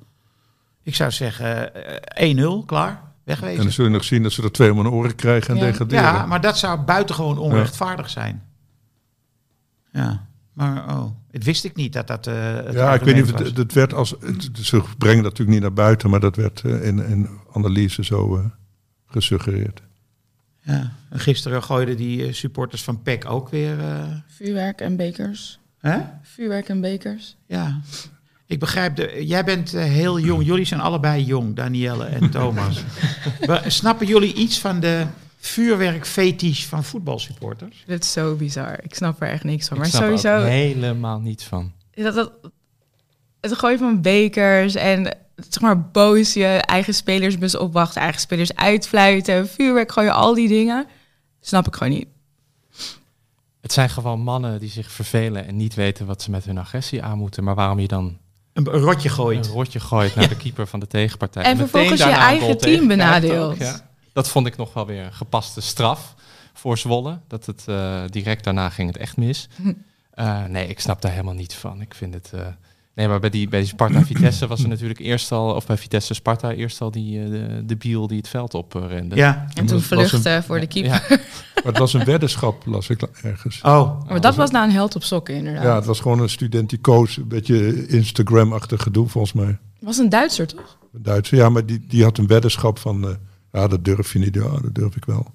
ik 0.83 0.95
zou 0.95 1.11
zeggen 1.11 1.73
eh, 2.15 2.35
1-0, 2.37 2.65
klaar, 2.65 2.89
En 2.89 3.01
wegwezen. 3.23 3.63
dan 3.63 3.71
zul 3.71 3.85
je 3.85 3.91
nog 3.91 4.03
zien 4.03 4.23
dat 4.23 4.31
ze 4.31 4.43
er 4.43 4.51
twee 4.51 4.71
om 4.71 4.77
hun 4.77 4.87
oren 4.91 5.15
krijgen 5.15 5.49
en 5.53 5.59
Ja. 5.59 5.65
degraderen. 5.65 6.03
Ja, 6.03 6.25
maar 6.25 6.41
dat 6.41 6.57
zou 6.57 6.79
buitengewoon 6.79 7.37
onrechtvaardig 7.37 8.09
zijn. 8.09 8.43
Ja, 9.91 10.25
maar 10.53 10.95
oh, 10.97 11.11
het 11.31 11.43
wist 11.43 11.63
ik 11.63 11.75
niet 11.75 11.93
dat 11.93 12.07
dat. 12.07 12.27
eh 12.27 12.55
het 12.55 12.73
Ja, 12.73 12.93
ik 12.93 13.01
weet 13.01 13.15
niet 13.15 13.23
of 13.33 13.39
het, 13.39 13.57
het 13.57 13.73
werd 13.73 13.93
als. 13.93 14.15
Het, 14.19 14.49
ze 14.61 14.81
brengen 14.97 15.23
dat 15.23 15.31
natuurlijk 15.31 15.49
niet 15.49 15.61
naar 15.61 15.73
buiten, 15.85 16.09
maar 16.09 16.19
dat 16.19 16.35
werd 16.35 16.61
eh, 16.61 16.85
in, 16.85 17.05
in 17.05 17.29
analyse 17.53 18.03
zo 18.03 18.37
eh, 18.37 18.45
gesuggereerd. 19.05 19.81
Ja, 20.61 20.91
en 21.09 21.19
gisteren 21.19 21.63
gooiden 21.63 21.97
die 21.97 22.33
supporters 22.33 22.83
van 22.83 23.01
PEC 23.01 23.29
ook 23.29 23.49
weer. 23.49 23.79
eh, 23.79 24.03
vuurwerk 24.27 24.81
en 24.81 24.95
bekers. 24.95 25.59
hè? 25.79 25.99
Vuurwerk 26.21 26.69
en 26.69 26.81
bekers. 26.81 27.37
Ja. 27.47 27.81
Ik 28.45 28.59
begrijp, 28.59 28.95
de, 28.95 29.25
jij 29.25 29.43
bent 29.43 29.71
heel 29.71 30.19
jong. 30.19 30.45
Jullie 30.45 30.65
zijn 30.65 30.79
allebei 30.79 31.23
jong, 31.23 31.55
Danielle 31.55 32.05
en 32.05 32.29
Thomas. 32.29 32.83
Maar 33.47 33.71
snappen 33.71 34.07
jullie 34.07 34.33
iets 34.33 34.59
van 34.59 34.79
de 34.79 35.05
vuurwerkfetisch 35.47 36.65
van 36.65 36.83
voetbalsupporters? 36.83 37.83
Dit 37.87 38.03
is 38.03 38.11
zo 38.11 38.35
bizar. 38.35 38.79
Ik 38.83 38.95
snap 38.95 39.21
er 39.21 39.29
echt 39.29 39.43
niks 39.43 39.67
van. 39.67 39.77
Ik 39.77 39.81
Maar 39.83 39.91
snap 39.91 40.03
er 40.03 40.11
ook 40.11 40.17
sowieso, 40.19 40.45
helemaal 40.47 41.19
niets 41.19 41.43
van. 41.43 41.71
dat, 41.93 42.13
dat, 42.15 42.31
het 43.41 43.53
gooien 43.57 43.79
van 43.79 44.01
bekers 44.01 44.75
en 44.75 45.03
zeg 45.49 45.61
maar 45.61 45.81
boos 45.81 46.33
je 46.33 46.45
eigen 46.45 46.93
spelersbus 46.93 47.55
opwachten, 47.57 48.01
eigen 48.01 48.21
spelers 48.21 48.55
uitfluiten, 48.55 49.47
vuurwerk 49.47 49.91
gooien, 49.91 50.13
al 50.13 50.33
die 50.33 50.47
dingen. 50.47 50.85
Snap 51.41 51.67
ik 51.67 51.75
gewoon 51.75 51.93
niet. 51.93 52.07
Het 53.61 53.73
zijn 53.73 53.89
gewoon 53.89 54.19
mannen 54.19 54.59
die 54.59 54.69
zich 54.69 54.91
vervelen 54.91 55.47
en 55.47 55.55
niet 55.55 55.73
weten 55.73 56.05
wat 56.05 56.21
ze 56.21 56.31
met 56.31 56.45
hun 56.45 56.57
agressie 56.57 57.03
aan 57.03 57.17
moeten. 57.17 57.43
Maar 57.43 57.55
waarom 57.55 57.79
je 57.79 57.87
dan 57.87 58.17
Een 58.53 58.65
rotje 58.65 59.09
gooit. 59.09 59.45
een 59.45 59.51
rotje 59.51 59.79
gooit 59.79 60.15
naar 60.15 60.27
de 60.29 60.37
keeper 60.37 60.67
van 60.67 60.79
de 60.79 60.87
tegenpartij. 60.87 61.43
En 61.43 61.49
meteen 61.57 61.67
vervolgens 61.69 62.03
je 62.03 62.09
eigen 62.09 62.57
team 62.57 62.87
benadeelt. 62.87 63.51
ook, 63.53 63.59
ja. 63.59 63.89
Dat 64.17 64.29
vond 64.29 64.47
ik 64.47 64.57
nog 64.57 64.73
wel 64.73 64.85
weer 64.85 65.03
een 65.05 65.13
gepaste 65.13 65.61
straf 65.61 66.15
voor 66.53 66.77
Zwolle. 66.77 67.19
Dat 67.27 67.45
het 67.45 67.63
eh, 67.67 68.01
direct 68.09 68.43
daarna 68.43 68.69
ging 68.69 68.87
het 68.87 68.97
echt 68.97 69.17
mis. 69.17 69.47
Eh, 70.11 70.45
nee, 70.45 70.67
ik 70.67 70.79
snap 70.79 71.01
daar 71.01 71.11
helemaal 71.11 71.33
niet 71.33 71.53
van. 71.53 71.81
Ik 71.81 71.93
vind 71.93 72.13
het. 72.13 72.31
eh, 72.33 72.45
nee, 72.95 73.07
maar 73.07 73.19
bij 73.19 73.29
die, 73.29 73.47
bij 73.47 73.59
die 73.59 73.67
Sparta 73.69 74.03
Vitesse 74.11 74.47
was 74.47 74.63
er 74.63 74.69
natuurlijk 74.69 74.99
eerst 74.99 75.31
al, 75.31 75.55
of 75.55 75.65
bij 75.65 75.77
Vitesse 75.77 76.13
Sparta 76.13 76.51
eerst 76.51 76.81
al 76.81 76.91
die 76.91 77.23
eh, 77.23 77.29
de, 77.29 77.63
de 77.65 77.75
biel 77.75 78.07
die 78.07 78.17
het 78.17 78.27
veld 78.27 78.53
op 78.53 78.73
rende. 78.73 79.15
Ja. 79.15 79.47
En 79.53 79.65
toen 79.65 79.81
vluchten 79.81 80.43
voor 80.43 80.59
de 80.59 80.67
keeper. 80.67 80.91
Ja, 80.91 81.01
Maar 81.55 81.63
het 81.63 81.77
was 81.77 81.93
een 81.93 82.05
weddenschap, 82.05 82.65
las 82.65 82.89
ik 82.89 83.01
ergens. 83.01 83.61
Oh, 83.61 84.07
Maar 84.07 84.21
dat 84.21 84.35
was 84.35 84.51
nou 84.51 84.65
een 84.67 84.73
held 84.73 84.95
op 84.95 85.03
sokken, 85.03 85.35
inderdaad. 85.35 85.63
Ja, 85.63 85.75
het 85.75 85.85
was 85.85 85.99
gewoon 85.99 86.19
een 86.19 86.29
studenticoos, 86.29 87.17
een 87.17 87.27
beetje 87.27 87.87
Instagram-achtig 87.87 88.81
gedoe 88.81 89.07
volgens 89.07 89.33
mij. 89.33 89.47
Het 89.47 89.57
was 89.79 89.97
een 89.97 90.09
Duitser, 90.09 90.47
toch? 90.47 90.77
Een 90.93 91.03
Duitser, 91.03 91.37
ja, 91.37 91.49
maar 91.49 91.65
die, 91.65 91.85
die 91.87 92.03
had 92.03 92.17
een 92.17 92.27
weddenschap 92.27 92.79
van, 92.79 93.07
eh, 93.07 93.15
ja, 93.59 93.67
dat 93.67 93.85
durf 93.85 94.13
je 94.13 94.19
niet. 94.19 94.35
Ja, 94.35 94.49
dat 94.61 94.75
durf 94.75 94.95
ik 94.95 95.05
wel. 95.05 95.31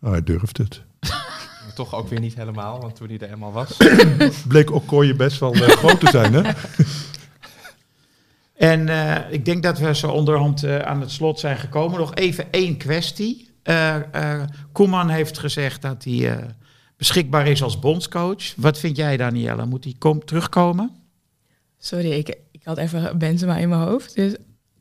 Nou, 0.00 0.12
hij 0.12 0.22
durft 0.22 0.58
het. 0.58 0.82
maar 1.00 1.72
toch 1.74 1.94
ook 1.94 2.08
weer 2.08 2.20
niet 2.20 2.34
helemaal, 2.34 2.80
want 2.80 2.96
toen 2.96 3.08
hij 3.08 3.18
er 3.18 3.30
eenmaal 3.30 3.52
was. 3.52 3.76
Bleek 4.48 4.70
Okoye 4.70 5.14
best 5.14 5.40
wel 5.40 5.54
eh, 5.54 5.68
groot 5.68 6.00
te 6.00 6.08
zijn, 6.10 6.32
hè? 6.32 6.42
En 8.56 8.88
eh, 8.88 9.32
ik 9.32 9.44
denk 9.44 9.62
dat 9.62 9.78
we 9.78 9.94
zo 9.94 10.10
onderhand 10.10 10.62
eh, 10.62 10.78
aan 10.78 11.00
het 11.00 11.10
slot 11.10 11.40
zijn 11.40 11.56
gekomen. 11.56 11.98
Nog 11.98 12.14
even 12.14 12.52
één 12.52 12.76
kwestie. 12.76 13.50
Eh 13.62 13.96
eh, 14.12 14.42
Koeman 14.72 15.08
heeft 15.08 15.38
gezegd 15.38 15.82
dat 15.82 16.04
hij 16.04 16.30
eh, 16.30 16.44
beschikbaar 16.96 17.46
is 17.46 17.62
als 17.62 17.78
bondscoach. 17.78 18.54
Wat 18.56 18.78
vind 18.78 18.96
jij, 18.96 19.16
Danielle? 19.16 19.66
Moet 19.66 19.84
hij 19.84 19.94
kom 19.98 20.24
terugkomen? 20.24 20.90
Sorry, 21.78 22.10
ik, 22.10 22.36
ik 22.50 22.60
had 22.64 22.78
even 22.78 23.18
Benzema 23.18 23.56
in 23.56 23.68
mijn 23.68 23.80
hoofd. 23.80 24.14
Dus 24.14 24.36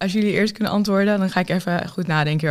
als 0.05 0.13
jullie 0.13 0.31
eerst 0.31 0.53
kunnen 0.53 0.73
antwoorden, 0.73 1.19
dan 1.19 1.29
ga 1.29 1.39
ik 1.39 1.49
even 1.49 1.89
goed 1.89 2.07
nadenken 2.07 2.49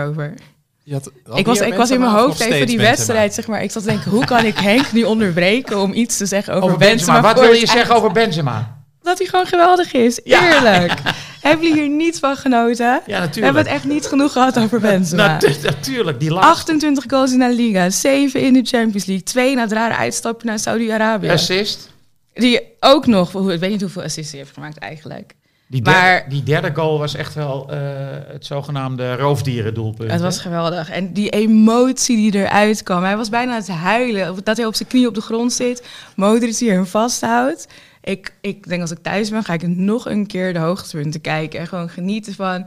had- 0.95 1.11
had 1.25 1.39
ik 1.39 1.47
was, 1.47 1.61
ik 1.61 1.75
was 1.75 1.91
in 1.91 2.01
mijn 2.01 2.13
of 2.13 2.19
hoofd 2.19 2.41
even 2.41 2.67
die 2.67 2.79
wedstrijd, 2.79 3.35
zeg 3.35 3.47
maar. 3.47 3.63
Ik 3.63 3.71
zat 3.71 3.83
te 3.83 3.89
denken, 3.89 4.11
hoe 4.11 4.25
kan 4.25 4.45
ik 4.45 4.59
Henk 4.59 4.93
nu 4.93 5.03
onderbreken 5.03 5.79
om 5.81 5.93
iets 5.93 6.17
te 6.17 6.27
zeggen 6.27 6.53
over, 6.55 6.67
Over 6.67 6.79
Benzema? 6.79 7.13
Benzema. 7.13 7.35
Wat 7.35 7.45
wil 7.49 7.53
je 7.59 7.67
zeggen 7.67 7.95
over 7.95 8.13
Benzema? 8.13 8.83
Dat 9.03 9.19
hij 9.19 9.27
gewoon 9.27 9.47
geweldig 9.47 9.93
is. 9.93 10.21
Eerlijk. 10.23 10.93
Hebben 11.41 11.67
jullie 11.69 11.83
hier 11.83 11.91
niet 11.91 12.19
van 12.19 12.37
genoten? 12.37 12.87
Ja, 12.87 13.01
We 13.07 13.11
hebben 13.13 13.21
natuurlijk. 13.29 13.57
het 13.57 13.67
echt 13.67 13.85
niet 13.85 14.07
genoeg 14.07 14.33
gehad 14.33 14.59
over 14.59 14.81
Benzema. 14.81 15.27
Natu- 15.27 15.55
natuurlijk, 15.63 16.21
die 16.21 16.31
laatste 16.31 16.51
28 16.51 17.05
goals 17.07 17.33
in 17.33 17.39
de 17.39 17.55
Liga, 17.55 17.91
7 17.91 18.41
in 18.41 18.53
de 18.53 18.63
Champions 18.65 19.05
League, 19.05 19.25
2 19.25 19.55
na 19.55 19.61
het 19.63 19.73
rare 19.73 19.95
uitstapje 19.95 20.47
naar 20.47 20.59
Saudi-Arabië. 20.59 21.29
assist. 21.31 21.91
Die 22.35 22.61
ook 22.81 23.07
nog, 23.07 23.51
ik 23.53 23.61
weet 23.61 23.71
niet 23.71 23.81
hoeveel 23.81 24.03
assists 24.03 24.31
hij 24.33 24.41
heeft 24.41 24.55
gemaakt 24.55 24.79
eigenlijk. 24.79 25.35
Die 25.67 25.83
derde, 25.83 25.99
Maar- 26.01 26.25
die 26.29 26.43
derde 26.43 26.71
goal 26.75 26.99
was 26.99 27.15
echt 27.15 27.35
wel 27.35 27.71
eh, 27.71 27.79
het 28.27 28.47
zogenaamde 28.47 29.17
roofdierendoelpunt. 29.17 30.11
Het 30.11 30.19
hè? 30.21 30.25
was 30.27 30.39
geweldig. 30.41 30.91
En 30.91 31.13
die 31.13 31.29
emotie 31.31 32.17
die 32.17 32.35
eruit 32.43 32.83
kwam. 32.83 33.03
Hij 33.03 33.17
was 33.17 33.29
bijna 33.29 33.51
aan 33.53 33.59
het 33.59 33.69
huilen. 33.69 34.37
Dat 34.45 34.57
hij 34.57 34.67
op 34.67 34.75
zijn 34.75 34.89
knie 34.89 35.07
op 35.09 35.15
de 35.15 35.21
grond 35.21 35.53
zit. 35.53 35.87
Modric 36.17 36.59
die 36.59 36.71
hem 36.71 36.87
vasthoudt. 36.87 37.69
Ik, 38.03 38.33
ik 38.41 38.69
denk 38.69 38.81
als 38.81 38.91
ik 38.91 38.99
thuis 39.03 39.31
ben, 39.31 39.45
ga 39.45 39.53
ik 39.53 39.67
nog 39.67 40.07
een 40.09 40.27
keer 40.27 40.53
de 40.53 40.59
hoogtepunten 40.59 41.21
kijken. 41.21 41.61
En 41.61 41.67
gewoon 41.67 41.89
genieten 41.89 42.35
van 42.35 42.67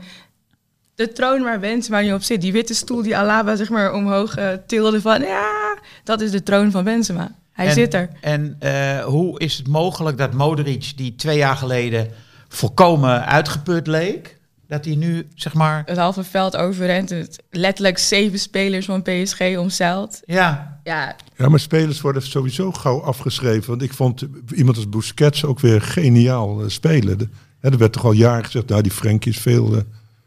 de 0.94 1.12
troon 1.12 1.42
waar 1.42 1.60
Benzema 1.60 2.00
nu 2.00 2.12
op 2.12 2.22
zit. 2.22 2.40
Die 2.40 2.52
witte 2.52 2.74
stoel 2.74 3.02
die 3.02 3.16
Alaba 3.16 3.56
zeg 3.56 3.68
maar 3.68 3.92
omhoog 3.92 4.36
eh, 4.36 4.48
tilde 4.66 5.00
van... 5.00 5.20
Ja, 5.20 5.78
dat 6.04 6.20
is 6.20 6.30
de 6.30 6.42
troon 6.42 6.70
van 6.70 6.84
Benzema. 6.84 7.34
Hij 7.52 7.66
En- 7.66 7.72
zit 7.72 7.94
er. 7.94 8.08
En 8.20 8.56
eh, 8.58 9.04
hoe 9.04 9.40
is 9.40 9.56
het 9.56 9.68
mogelijk 9.68 10.18
dat 10.18 10.32
Modric, 10.32 10.92
die 10.96 11.14
twee 11.16 11.36
jaar 11.36 11.56
geleden 11.56 12.08
volkomen 12.48 13.26
uitgeput 13.26 13.86
leek, 13.86 14.38
dat 14.68 14.84
hij 14.84 14.94
nu, 14.94 15.28
zeg 15.34 15.54
maar, 15.54 15.82
Het 15.86 15.96
halve 15.96 16.24
veld 16.24 16.56
overrent. 16.56 17.10
Het 17.10 17.42
letterlijk 17.50 17.98
zeven 17.98 18.38
spelers 18.38 18.86
van 18.86 19.02
PSG 19.02 19.40
omzeilt. 19.40 20.22
ja, 20.26 20.80
Ja, 20.84 21.16
Ja, 21.36 21.48
maar 21.48 21.60
spelers 21.60 22.00
worden 22.00 22.22
sowieso 22.22 22.72
gauw 22.72 23.02
afgeschreven. 23.02 23.70
Want 23.70 23.82
ik 23.82 23.92
vond 23.92 24.26
iemand 24.54 24.76
als 24.76 24.88
Busquets 24.88 25.44
ook 25.44 25.60
weer 25.60 25.82
geniaal 25.82 26.62
eh, 26.62 26.68
spelen. 26.68 27.18
De, 27.18 27.28
hè, 27.60 27.70
er 27.70 27.78
werd 27.78 27.92
toch 27.92 28.04
al 28.04 28.12
jaren 28.12 28.44
gezegd, 28.44 28.68
nou 28.68 28.82
die 28.82 28.92
Frenkie 28.92 29.32
is 29.32 29.38
veel, 29.38 29.76
eh, 29.76 29.82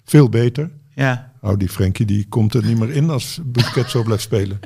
veel 0.06 0.30
beter. 0.30 0.72
ja. 0.96 1.30
Nou, 1.42 1.58
die 1.58 1.70
Frenkie 1.70 2.06
die 2.06 2.26
komt 2.30 2.54
er 2.54 2.66
niet 2.66 2.80
meer 2.80 2.92
in 2.92 3.10
als 3.10 3.40
Busquets 3.44 3.92
zo 3.92 4.04
blijft 4.04 4.24
spelen. 4.24 4.60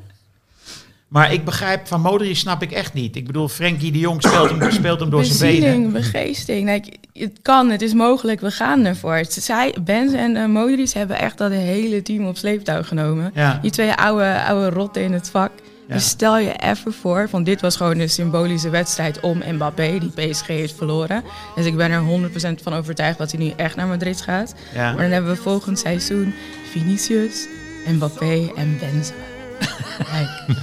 Maar 1.07 1.33
ik 1.33 1.45
begrijp, 1.45 1.87
van 1.87 2.01
Modric 2.01 2.35
snap 2.35 2.61
ik 2.61 2.71
echt 2.71 2.93
niet. 2.93 3.15
Ik 3.15 3.25
bedoel, 3.25 3.47
Frenkie 3.47 3.91
de 3.91 3.99
Jong 3.99 4.21
speelt 4.21 4.49
hem, 4.49 4.71
speelt 4.71 4.99
hem 4.99 5.09
door 5.09 5.25
zijn 5.25 5.39
benen. 5.39 5.61
bezieling, 5.61 5.93
begeesting. 5.93 6.65
Nee, 6.65 6.81
het 7.13 7.39
kan, 7.41 7.69
het 7.69 7.81
is 7.81 7.93
mogelijk, 7.93 8.41
we 8.41 8.51
gaan 8.51 8.85
ervoor. 8.85 9.25
Zij, 9.29 9.75
Benz 9.81 10.13
en 10.13 10.35
uh, 10.35 10.45
Modric 10.45 10.89
hebben 10.89 11.19
echt 11.19 11.37
dat 11.37 11.51
hele 11.51 12.01
team 12.01 12.27
op 12.27 12.37
sleeptouw 12.37 12.83
genomen. 12.83 13.31
Ja. 13.33 13.59
Die 13.61 13.71
twee 13.71 13.93
oude, 13.93 14.43
oude 14.43 14.69
rotten 14.69 15.01
in 15.01 15.13
het 15.13 15.29
vak. 15.29 15.51
Ja. 15.87 15.93
Dus 15.93 16.07
stel 16.07 16.37
je 16.37 16.53
even 16.55 16.93
voor, 16.93 17.29
van 17.29 17.43
dit 17.43 17.61
was 17.61 17.75
gewoon 17.75 17.99
een 17.99 18.09
symbolische 18.09 18.69
wedstrijd 18.69 19.19
om 19.19 19.43
Mbappé, 19.51 19.97
die 19.99 20.27
PSG 20.27 20.47
heeft 20.47 20.75
verloren. 20.75 21.23
Dus 21.55 21.65
ik 21.65 21.75
ben 21.75 21.91
er 21.91 22.29
100% 22.59 22.63
van 22.63 22.73
overtuigd 22.73 23.17
dat 23.17 23.31
hij 23.31 23.39
nu 23.39 23.53
echt 23.55 23.75
naar 23.75 23.87
Madrid 23.87 24.21
gaat. 24.21 24.55
Ja. 24.73 24.91
Maar 24.93 25.01
dan 25.01 25.11
hebben 25.11 25.31
we 25.31 25.41
volgend 25.41 25.79
seizoen 25.79 26.33
Vinicius, 26.71 27.47
Mbappé 27.87 28.51
en 28.55 28.77
Benzema. 28.79 29.23
Kijk. 30.11 30.57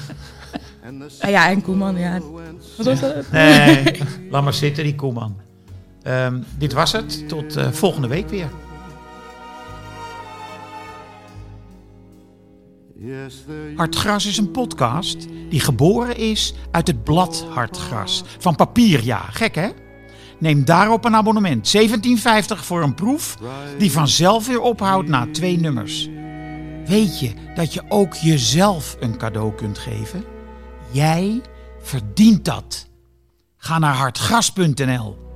Ah 1.20 1.30
ja, 1.30 1.51
en 1.51 1.62
Koeman, 1.62 1.99
ja. 1.99 2.20
Wat 2.76 2.86
was 2.86 3.01
dat? 3.01 3.30
Nee, 3.30 3.99
laat 4.30 4.45
maar 4.45 4.55
zitten, 4.55 4.84
die 4.84 4.95
Koeman. 4.95 5.36
Ehm, 6.03 6.40
dit 6.59 6.72
was 6.72 6.93
het. 6.93 7.28
Tot 7.28 7.57
eh, 7.57 7.70
volgende 7.70 8.09
week 8.09 8.28
weer. 8.28 8.49
Hartgras 13.76 14.26
is 14.26 14.38
een 14.38 14.51
podcast 14.51 15.26
die 15.51 15.61
geboren 15.61 16.16
is 16.16 16.55
uit 16.70 16.86
het 16.86 17.05
blad 17.05 17.47
Hartgras. 17.51 18.24
Van 18.38 18.57
papier, 18.57 19.05
ja. 19.05 19.18
Gek, 19.18 19.55
hè? 19.55 19.68
Neem 20.38 20.64
daarop 20.64 21.05
een 21.05 21.16
abonnement. 21.16 21.76
17,50 21.76 22.64
voor 22.64 22.82
een 22.82 22.95
proef 22.95 23.38
die 23.78 23.93
vanzelf 23.93 24.47
weer 24.47 24.61
ophoudt 24.61 25.09
na 25.09 25.26
twee 25.32 25.59
nummers. 25.59 26.09
Weet 26.86 27.20
je 27.20 27.32
dat 27.55 27.74
je 27.74 27.82
ook 27.88 28.14
jezelf 28.14 28.97
een 29.01 29.16
cadeau 29.16 29.55
kunt 29.55 29.78
geven? 29.78 30.31
Jij 30.93 31.40
verdient 31.82 32.45
dat. 32.45 32.86
Ga 33.57 33.78
naar 33.78 33.95
hartgras.nl. 33.95 35.31